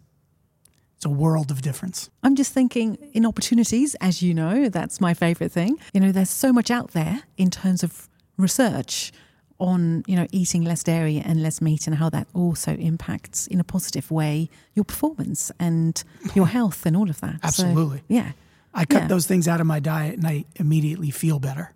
it's 0.96 1.06
a 1.06 1.10
world 1.10 1.50
of 1.50 1.62
difference. 1.62 2.10
I'm 2.22 2.36
just 2.36 2.52
thinking 2.52 2.96
in 3.14 3.24
opportunities, 3.24 3.94
as 3.96 4.22
you 4.22 4.34
know, 4.34 4.68
that's 4.68 5.00
my 5.00 5.14
favorite 5.14 5.50
thing. 5.50 5.78
You 5.94 6.00
know, 6.00 6.12
there's 6.12 6.28
so 6.28 6.52
much 6.52 6.70
out 6.70 6.90
there 6.90 7.22
in 7.38 7.50
terms 7.50 7.82
of 7.82 8.08
research 8.36 9.12
on 9.58 10.02
you 10.06 10.16
know 10.16 10.26
eating 10.32 10.64
less 10.64 10.82
dairy 10.82 11.18
and 11.18 11.42
less 11.42 11.60
meat 11.60 11.86
and 11.86 11.96
how 11.96 12.08
that 12.08 12.26
also 12.34 12.72
impacts 12.76 13.46
in 13.46 13.60
a 13.60 13.64
positive 13.64 14.10
way 14.10 14.48
your 14.74 14.84
performance 14.84 15.52
and 15.58 16.02
your 16.34 16.46
health 16.56 16.86
and 16.86 16.96
all 16.96 17.08
of 17.10 17.20
that. 17.20 17.40
Absolutely. 17.42 17.98
So, 17.98 18.04
yeah. 18.08 18.32
I 18.72 18.84
cut 18.84 19.02
yeah. 19.02 19.08
those 19.08 19.26
things 19.26 19.48
out 19.48 19.60
of 19.60 19.66
my 19.66 19.80
diet 19.80 20.14
and 20.16 20.26
I 20.26 20.44
immediately 20.56 21.10
feel 21.10 21.40
better. 21.40 21.72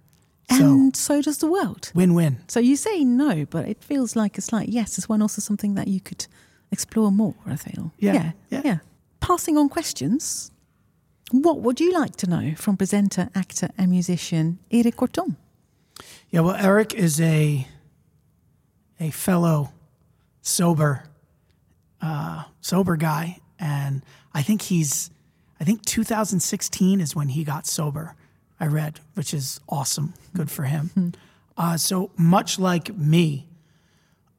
And 0.50 0.96
so, 0.96 1.14
so 1.16 1.22
does 1.22 1.38
the 1.38 1.50
world. 1.50 1.90
Win 1.94 2.14
win. 2.14 2.38
So 2.48 2.60
you 2.60 2.76
say 2.76 3.04
no, 3.04 3.46
but 3.46 3.66
it 3.68 3.82
feels 3.82 4.14
like 4.14 4.36
it's 4.38 4.52
like 4.52 4.68
yes, 4.70 4.98
as 4.98 5.08
one 5.08 5.22
also 5.22 5.40
something 5.40 5.74
that 5.74 5.88
you 5.88 6.00
could 6.00 6.26
explore 6.70 7.10
more, 7.10 7.34
I 7.46 7.56
feel. 7.56 7.92
Yeah. 7.98 8.14
Yeah. 8.14 8.32
Yeah. 8.50 8.62
yeah. 8.64 8.78
Passing 9.20 9.56
on 9.56 9.68
questions, 9.68 10.50
what 11.30 11.60
would 11.60 11.80
you 11.80 11.92
like 11.92 12.16
to 12.16 12.28
know 12.28 12.54
from 12.56 12.76
presenter, 12.76 13.30
actor, 13.34 13.70
and 13.78 13.90
musician 13.90 14.58
Erik 14.70 14.96
Corton? 14.96 15.36
Yeah, 16.30 16.40
well, 16.40 16.56
Eric 16.56 16.94
is 16.94 17.20
a 17.20 17.66
a 19.00 19.10
fellow 19.10 19.72
sober 20.42 21.04
uh, 22.02 22.44
sober 22.60 22.96
guy, 22.96 23.38
and 23.58 24.02
I 24.32 24.42
think 24.42 24.62
he's 24.62 25.10
I 25.60 25.64
think 25.64 25.84
2016 25.84 27.00
is 27.00 27.16
when 27.16 27.28
he 27.28 27.44
got 27.44 27.66
sober. 27.66 28.14
I 28.60 28.66
read, 28.66 29.00
which 29.14 29.34
is 29.34 29.60
awesome. 29.68 30.14
Good 30.34 30.50
for 30.50 30.64
him. 30.64 31.12
Uh, 31.56 31.76
so 31.76 32.10
much 32.16 32.58
like 32.58 32.96
me, 32.96 33.46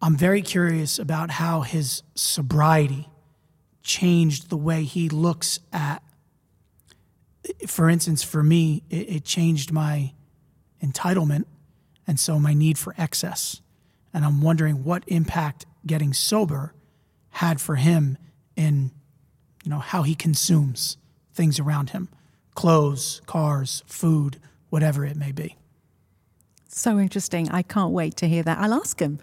I'm 0.01 0.17
very 0.17 0.41
curious 0.41 0.99
about 0.99 1.31
how 1.31 1.61
his 1.61 2.03
sobriety 2.13 3.07
changed 3.83 4.49
the 4.49 4.57
way 4.57 4.83
he 4.83 5.09
looks 5.09 5.59
at. 5.71 6.03
For 7.67 7.89
instance, 7.89 8.23
for 8.23 8.43
me, 8.43 8.83
it, 8.89 9.09
it 9.09 9.25
changed 9.25 9.71
my 9.71 10.13
entitlement 10.83 11.45
and 12.07 12.19
so 12.19 12.39
my 12.39 12.53
need 12.53 12.77
for 12.77 12.93
excess. 12.97 13.61
And 14.13 14.25
I'm 14.25 14.41
wondering 14.41 14.83
what 14.83 15.03
impact 15.07 15.65
getting 15.85 16.13
sober 16.13 16.73
had 17.29 17.59
for 17.61 17.75
him 17.75 18.17
in, 18.55 18.91
you 19.63 19.69
know, 19.69 19.79
how 19.79 20.03
he 20.03 20.15
consumes 20.15 20.97
things 21.33 21.59
around 21.59 21.91
him 21.91 22.09
clothes, 22.55 23.21
cars, 23.25 23.83
food, 23.85 24.39
whatever 24.69 25.05
it 25.05 25.15
may 25.15 25.31
be. 25.31 25.57
So 26.67 26.99
interesting. 26.99 27.49
I 27.51 27.61
can't 27.61 27.91
wait 27.91 28.15
to 28.17 28.27
hear 28.27 28.43
that. 28.43 28.57
I'll 28.57 28.73
ask 28.73 28.99
him. 28.99 29.19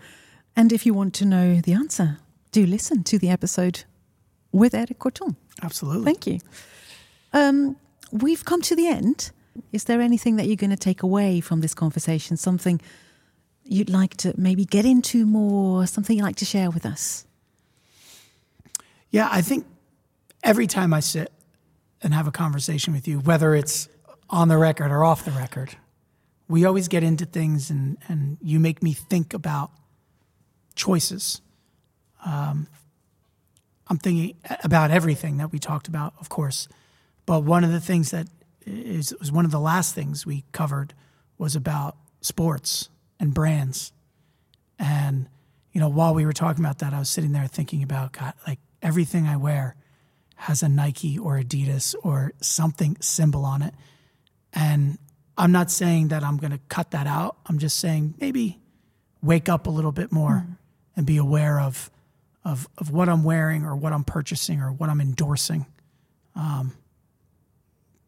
And 0.54 0.72
if 0.72 0.86
you 0.86 0.94
want 0.94 1.14
to 1.14 1.24
know 1.24 1.60
the 1.60 1.72
answer, 1.72 2.18
do 2.52 2.64
listen 2.64 3.02
to 3.04 3.18
the 3.18 3.30
episode 3.30 3.84
with 4.52 4.74
Erik 4.74 4.98
Corton. 4.98 5.36
Absolutely. 5.62 6.04
Thank 6.04 6.26
you. 6.26 6.38
Um, 7.32 7.76
we've 8.10 8.44
come 8.44 8.62
to 8.62 8.76
the 8.76 8.86
end. 8.86 9.30
Is 9.72 9.84
there 9.84 10.00
anything 10.00 10.36
that 10.36 10.46
you're 10.46 10.56
going 10.56 10.70
to 10.70 10.76
take 10.76 11.02
away 11.02 11.40
from 11.40 11.60
this 11.60 11.74
conversation? 11.74 12.36
Something 12.36 12.80
you'd 13.64 13.90
like 13.90 14.16
to 14.18 14.34
maybe 14.36 14.64
get 14.64 14.84
into 14.84 15.24
more, 15.26 15.86
something 15.86 16.16
you'd 16.16 16.24
like 16.24 16.36
to 16.36 16.44
share 16.44 16.70
with 16.70 16.84
us? 16.84 17.26
Yeah, 19.10 19.28
I 19.30 19.42
think 19.42 19.66
every 20.42 20.66
time 20.66 20.94
I 20.94 21.00
sit 21.00 21.30
and 22.02 22.12
have 22.12 22.26
a 22.26 22.32
conversation 22.32 22.92
with 22.92 23.06
you, 23.06 23.20
whether 23.20 23.54
it's 23.54 23.88
on 24.28 24.48
the 24.48 24.58
record 24.58 24.90
or 24.90 25.04
off 25.04 25.24
the 25.24 25.30
record, 25.30 25.76
we 26.48 26.64
always 26.64 26.88
get 26.88 27.02
into 27.02 27.24
things 27.24 27.70
and, 27.70 27.98
and 28.08 28.38
you 28.42 28.58
make 28.58 28.82
me 28.82 28.92
think 28.92 29.34
about 29.34 29.70
choices. 30.74 31.40
Um, 32.24 32.66
I'm 33.88 33.98
thinking 33.98 34.36
about 34.64 34.90
everything 34.90 35.36
that 35.38 35.52
we 35.52 35.58
talked 35.58 35.88
about, 35.88 36.14
of 36.18 36.28
course. 36.28 36.68
But 37.26 37.44
one 37.44 37.64
of 37.64 37.72
the 37.72 37.80
things 37.80 38.10
that 38.10 38.26
is 38.64 39.14
was 39.18 39.30
one 39.30 39.44
of 39.44 39.50
the 39.50 39.60
last 39.60 39.94
things 39.94 40.24
we 40.24 40.44
covered 40.52 40.94
was 41.36 41.56
about 41.56 41.96
sports 42.20 42.88
and 43.20 43.34
brands. 43.34 43.92
And, 44.78 45.28
you 45.72 45.80
know, 45.80 45.88
while 45.88 46.14
we 46.14 46.24
were 46.24 46.32
talking 46.32 46.64
about 46.64 46.78
that, 46.78 46.92
I 46.92 46.98
was 46.98 47.08
sitting 47.08 47.32
there 47.32 47.46
thinking 47.46 47.82
about 47.82 48.12
God, 48.12 48.34
like 48.46 48.58
everything 48.80 49.26
I 49.26 49.36
wear 49.36 49.76
has 50.42 50.62
a 50.64 50.68
Nike 50.68 51.16
or 51.16 51.38
Adidas 51.38 51.94
or 52.02 52.32
something 52.40 52.96
symbol 53.00 53.44
on 53.44 53.62
it. 53.62 53.72
And 54.52 54.98
I'm 55.38 55.52
not 55.52 55.70
saying 55.70 56.08
that 56.08 56.24
I'm 56.24 56.36
going 56.36 56.50
to 56.50 56.58
cut 56.68 56.90
that 56.90 57.06
out. 57.06 57.36
I'm 57.46 57.58
just 57.58 57.78
saying 57.78 58.14
maybe 58.20 58.58
wake 59.22 59.48
up 59.48 59.68
a 59.68 59.70
little 59.70 59.92
bit 59.92 60.10
more 60.10 60.44
mm. 60.44 60.56
and 60.96 61.06
be 61.06 61.16
aware 61.16 61.60
of, 61.60 61.92
of, 62.44 62.68
of 62.76 62.90
what 62.90 63.08
I'm 63.08 63.22
wearing 63.22 63.64
or 63.64 63.76
what 63.76 63.92
I'm 63.92 64.02
purchasing 64.02 64.60
or 64.60 64.72
what 64.72 64.90
I'm 64.90 65.00
endorsing. 65.00 65.64
Um, 66.34 66.72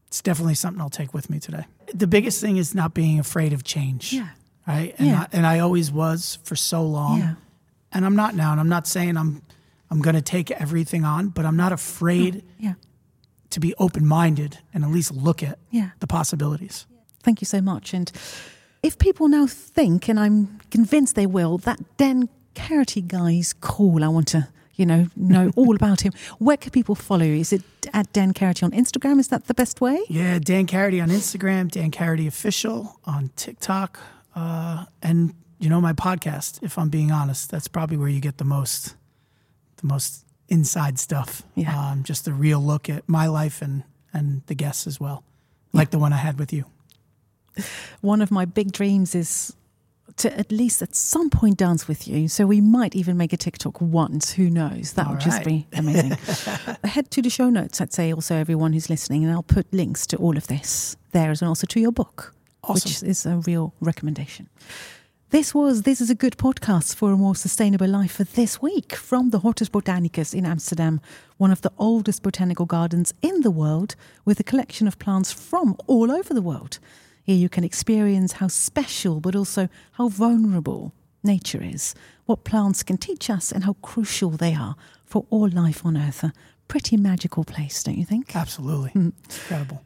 it's 0.09 0.21
definitely 0.21 0.55
something 0.55 0.81
I'll 0.81 0.91
take 0.91 1.15
with 1.15 1.31
me 1.31 1.39
today. 1.39 1.67
The 1.95 2.09
biggest 2.09 2.41
thing 2.41 2.57
is 2.57 2.75
not 2.75 2.95
being 2.95 3.21
afraid 3.21 3.53
of 3.53 3.63
change. 3.63 4.13
Yeah. 4.13 4.31
Right. 4.67 4.93
And, 4.99 5.07
yeah. 5.07 5.21
I, 5.21 5.37
and 5.37 5.47
I 5.47 5.61
always 5.61 5.93
was 5.93 6.41
for 6.43 6.57
so 6.57 6.83
long. 6.83 7.21
Yeah. 7.21 7.35
And 7.93 8.05
I'm 8.05 8.17
not 8.17 8.35
now. 8.35 8.51
And 8.51 8.61
I'm 8.61 8.69
not 8.69 8.89
saying 8.89 9.17
I'm 9.17 9.43
I'm 9.95 10.03
going 10.03 10.17
to 10.17 10.23
take 10.23 10.51
everything 10.51 11.05
on, 11.05 11.29
but 11.29 11.47
I'm 11.47 11.57
not 11.57 11.73
afraid 11.73 12.43
yeah. 12.59 12.75
to 13.51 13.61
be 13.61 13.77
open 13.79 14.05
minded 14.05 14.59
and 14.75 14.83
at 14.83 14.91
least 14.91 15.13
look 15.13 15.41
at 15.41 15.61
yeah. 15.71 15.91
the 16.01 16.09
possibilities. 16.09 16.87
Thank 17.23 17.41
you 17.41 17.45
so 17.45 17.61
much. 17.61 17.95
And 17.95 18.11
if 18.83 18.99
people 18.99 19.29
now 19.29 19.47
think, 19.47 20.09
and 20.09 20.19
I'm 20.19 20.59
convinced 20.73 21.15
they 21.15 21.27
will, 21.27 21.59
that 21.59 21.79
Dan 21.97 22.29
Karaty 22.57 23.07
guy's 23.07 23.53
cool, 23.61 24.03
I 24.03 24.09
want 24.09 24.27
to, 24.29 24.49
you 24.75 24.85
know, 24.85 25.07
know 25.15 25.53
all 25.57 25.77
about 25.77 26.01
him. 26.01 26.13
Where 26.41 26.57
can 26.57 26.73
people 26.73 26.97
follow 26.97 27.25
you? 27.25 27.37
Is 27.37 27.53
it 27.53 27.63
at 27.93 28.13
Dan 28.13 28.35
Karaty 28.35 28.65
on 28.65 28.73
Instagram? 28.73 29.21
Is 29.21 29.29
that 29.29 29.47
the 29.47 29.55
best 29.55 29.81
way? 29.81 30.01
Yeah, 30.09 30.41
Dan 30.41 30.67
Karaty 30.67 31.01
on 31.01 31.09
Instagram, 31.09 31.71
Dan 31.71 31.93
Karaty 31.93 32.27
Official 32.27 32.99
on 33.05 33.31
TikTok, 33.37 34.01
uh, 34.35 34.87
and 35.03 35.35
you 35.61 35.69
know 35.69 35.81
my 35.81 35.93
podcast. 35.93 36.65
If 36.65 36.79
I'm 36.79 36.89
being 36.89 37.13
honest, 37.13 37.49
that's 37.49 37.69
probably 37.69 37.97
where 37.97 38.09
you 38.09 38.21
get 38.21 38.39
the 38.39 38.45
most 38.45 38.97
the 39.79 39.87
most 39.87 40.25
inside 40.49 40.99
stuff. 40.99 41.43
Yeah. 41.55 41.91
Um, 41.91 42.03
just 42.03 42.29
a 42.29 42.33
real 42.33 42.61
look 42.61 42.89
at 42.89 43.09
my 43.09 43.27
life 43.27 43.63
and, 43.63 43.83
and 44.13 44.43
the 44.47 44.55
guests 44.55 44.87
as 44.87 45.01
well, 45.01 45.25
like 45.73 45.91
the 45.91 45.99
one 45.99 46.13
I 46.13 46.19
had 46.19 46.39
with 46.39 46.53
you. 46.53 46.65
One 48.01 48.21
of 48.21 48.31
my 48.31 48.45
big 48.45 48.73
dreams 48.73 49.15
is 49.15 49.55
to 50.17 50.39
at 50.39 50.53
least 50.53 50.83
at 50.83 50.95
some 50.95 51.31
point 51.31 51.59
dance 51.59 51.89
with 51.89 52.07
you. 52.07 52.29
So 52.29 52.47
we 52.47 52.61
might 52.61 52.95
even 52.95 53.17
make 53.17 53.33
a 53.33 53.37
TikTok 53.37 53.81
once. 53.81 54.33
Who 54.33 54.51
knows? 54.51 54.93
That 54.93 55.07
All 55.07 55.13
would 55.15 55.25
right. 55.25 55.25
just 55.25 55.45
be 55.45 55.67
amazing. 55.73 56.11
Head 56.85 57.11
to 57.13 57.23
the 57.23 57.31
show 57.31 57.49
notes, 57.51 57.81
I'd 57.81 57.93
say, 57.93 58.13
also, 58.13 58.37
everyone 58.37 58.73
who's 58.73 58.91
listening, 58.91 59.25
and 59.25 59.33
I'll 59.33 59.43
put 59.43 59.73
links 59.73 60.07
to 60.09 60.17
all 60.19 60.37
of 60.37 60.47
this 60.47 60.97
there 61.13 61.31
as 61.31 61.41
well, 61.43 61.51
also 61.51 61.67
to 61.67 61.81
your 61.81 61.93
book, 61.93 62.35
Awesome. 62.63 62.89
which 62.89 63.03
is 63.03 63.25
a 63.27 63.37
real 63.39 63.73
recommendation. 63.81 64.49
This 65.31 65.55
was 65.55 65.83
This 65.83 66.01
is 66.01 66.11
a 66.11 66.15
Good 66.15 66.37
podcast 66.37 66.95
for 66.95 67.11
a 67.11 67.17
more 67.17 67.35
sustainable 67.35 67.89
life 67.89 68.13
for 68.13 68.25
this 68.25 68.63
week 68.63 68.95
from 68.95 69.31
the 69.31 69.41
Hortus 69.41 69.69
Botanicus 69.69 70.33
in 70.35 70.47
Amsterdam, 70.47 71.01
one 71.39 71.51
of 71.51 71.63
the 71.63 71.73
oldest 71.77 72.23
botanical 72.23 72.67
gardens 72.67 73.13
in 73.21 73.41
the 73.41 73.51
world, 73.51 73.97
with 74.25 74.39
a 74.39 74.45
collection 74.45 74.87
of 74.87 74.99
plants 74.99 75.33
from 75.33 75.77
all 75.89 76.13
over 76.13 76.33
the 76.33 76.43
world. 76.43 76.79
Here 77.25 77.37
you 77.37 77.49
can 77.49 77.65
experience 77.65 78.35
how 78.35 78.49
special 78.49 79.19
but 79.21 79.35
also 79.35 79.69
how 79.93 80.09
vulnerable 80.09 80.93
nature 81.25 81.63
is, 81.63 81.95
what 82.27 82.45
plants 82.45 82.83
can 82.83 82.99
teach 82.99 83.29
us, 83.29 83.51
and 83.51 83.65
how 83.65 83.73
crucial 83.83 84.31
they 84.31 84.55
are 84.55 84.77
for 85.05 85.27
all 85.31 85.49
life 85.49 85.85
on 85.85 85.97
Earth. 85.97 86.23
A 86.23 86.33
pretty 86.69 86.97
magical 86.97 87.45
place, 87.45 87.83
don't 87.83 87.99
you 87.99 88.05
think? 88.05 88.37
Absolutely. 88.37 88.91
Hmm. 88.91 89.09
Incredible. 89.31 89.83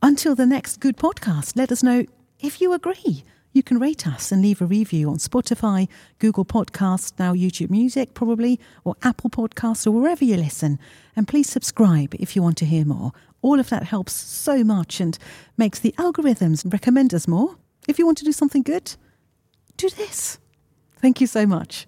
Until 0.00 0.34
the 0.34 0.46
next 0.46 0.78
good 0.80 0.96
podcast, 0.96 1.56
let 1.56 1.70
us 1.70 1.82
know 1.82 2.06
if 2.40 2.60
you 2.60 2.72
agree. 2.72 3.24
You 3.54 3.62
can 3.62 3.78
rate 3.78 4.06
us 4.06 4.32
and 4.32 4.40
leave 4.40 4.62
a 4.62 4.66
review 4.66 5.10
on 5.10 5.18
Spotify, 5.18 5.86
Google 6.18 6.46
Podcasts, 6.46 7.12
now 7.18 7.34
YouTube 7.34 7.68
Music 7.68 8.14
probably, 8.14 8.58
or 8.82 8.96
Apple 9.02 9.28
Podcasts, 9.28 9.86
or 9.86 9.90
wherever 9.90 10.24
you 10.24 10.36
listen. 10.36 10.78
And 11.14 11.28
please 11.28 11.50
subscribe 11.50 12.14
if 12.14 12.34
you 12.34 12.42
want 12.42 12.56
to 12.58 12.64
hear 12.64 12.86
more. 12.86 13.12
All 13.42 13.60
of 13.60 13.68
that 13.68 13.84
helps 13.84 14.14
so 14.14 14.64
much 14.64 15.00
and 15.00 15.18
makes 15.58 15.78
the 15.78 15.94
algorithms 15.98 16.70
recommend 16.72 17.12
us 17.12 17.28
more. 17.28 17.56
If 17.86 17.98
you 17.98 18.06
want 18.06 18.18
to 18.18 18.24
do 18.24 18.32
something 18.32 18.62
good, 18.62 18.94
do 19.76 19.90
this. 19.90 20.38
Thank 20.96 21.20
you 21.20 21.26
so 21.26 21.44
much. 21.44 21.86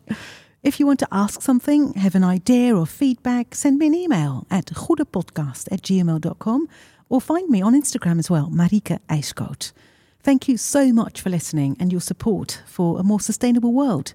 If 0.63 0.81
you 0.81 0.87
want 0.87 0.99
to 1.01 1.09
ask 1.13 1.41
something, 1.41 1.95
have 1.95 2.15
an 2.15 2.25
idea 2.25 2.77
or 2.77 2.87
feedback, 2.87 3.55
send 3.55 3.79
me 3.79 3.87
an 3.87 3.95
email 3.95 4.47
at 4.51 4.67
goedepodcast 4.67 5.69
at 5.71 5.83
gmail.com 5.83 6.69
or 7.09 7.21
find 7.21 7.49
me 7.49 7.63
on 7.63 7.81
Instagram 7.81 8.19
as 8.19 8.29
well, 8.29 8.51
Marieke 8.51 8.99
Eyskoot. 9.09 9.73
Thank 10.25 10.49
you 10.49 10.57
so 10.57 10.91
much 10.91 11.21
for 11.21 11.29
listening 11.29 11.77
and 11.79 11.93
your 11.93 12.01
support 12.01 12.63
for 12.65 12.99
a 12.99 13.03
more 13.03 13.21
sustainable 13.21 13.75
world. 13.75 14.15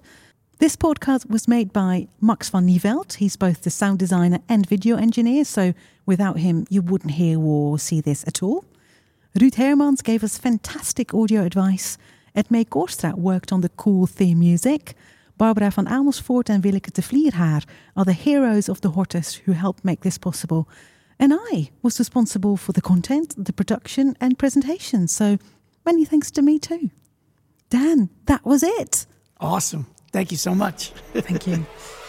This 0.58 0.74
podcast 0.74 1.30
was 1.30 1.46
made 1.46 1.72
by 1.72 2.08
Max 2.20 2.48
van 2.48 2.66
Nieveld. 2.66 3.12
He's 3.12 3.36
both 3.36 3.62
the 3.62 3.70
sound 3.70 4.00
designer 4.00 4.40
and 4.48 4.68
video 4.68 4.96
engineer, 4.96 5.44
so 5.44 5.72
without 6.06 6.38
him, 6.38 6.66
you 6.68 6.82
wouldn't 6.82 7.12
hear 7.12 7.38
or 7.38 7.78
see 7.78 8.00
this 8.00 8.24
at 8.26 8.42
all. 8.42 8.64
Ruud 9.38 9.54
Hermans 9.54 10.02
gave 10.02 10.24
us 10.24 10.36
fantastic 10.36 11.14
audio 11.14 11.44
advice. 11.44 11.96
Edme 12.34 12.68
Korstra 12.68 13.14
worked 13.14 13.52
on 13.52 13.60
the 13.60 13.68
cool 13.68 14.08
theme 14.08 14.40
music. 14.40 14.96
Barbara 15.38 15.70
van 15.70 15.86
Amersfoort 15.86 16.50
and 16.50 16.64
Willeke 16.64 16.92
de 16.92 17.02
Vlierhaar 17.02 17.64
are 17.96 18.04
the 18.04 18.14
heroes 18.14 18.68
of 18.68 18.80
the 18.80 18.90
Hortus 18.90 19.34
who 19.44 19.52
helped 19.52 19.84
make 19.84 20.00
this 20.00 20.18
possible. 20.18 20.68
And 21.20 21.32
I 21.32 21.70
was 21.82 22.00
responsible 22.00 22.56
for 22.56 22.72
the 22.72 22.82
content, 22.82 23.36
the 23.38 23.52
production, 23.52 24.16
and 24.20 24.36
presentation. 24.36 25.06
So 25.06 25.38
many 25.90 26.04
thanks 26.04 26.30
to 26.30 26.40
me 26.40 26.56
too. 26.60 26.90
Dan, 27.68 28.10
that 28.26 28.44
was 28.44 28.62
it. 28.62 29.06
Awesome. 29.40 29.86
Thank 30.12 30.30
you 30.30 30.36
so 30.36 30.54
much. 30.54 30.90
Thank 31.14 31.48
you. 31.48 31.66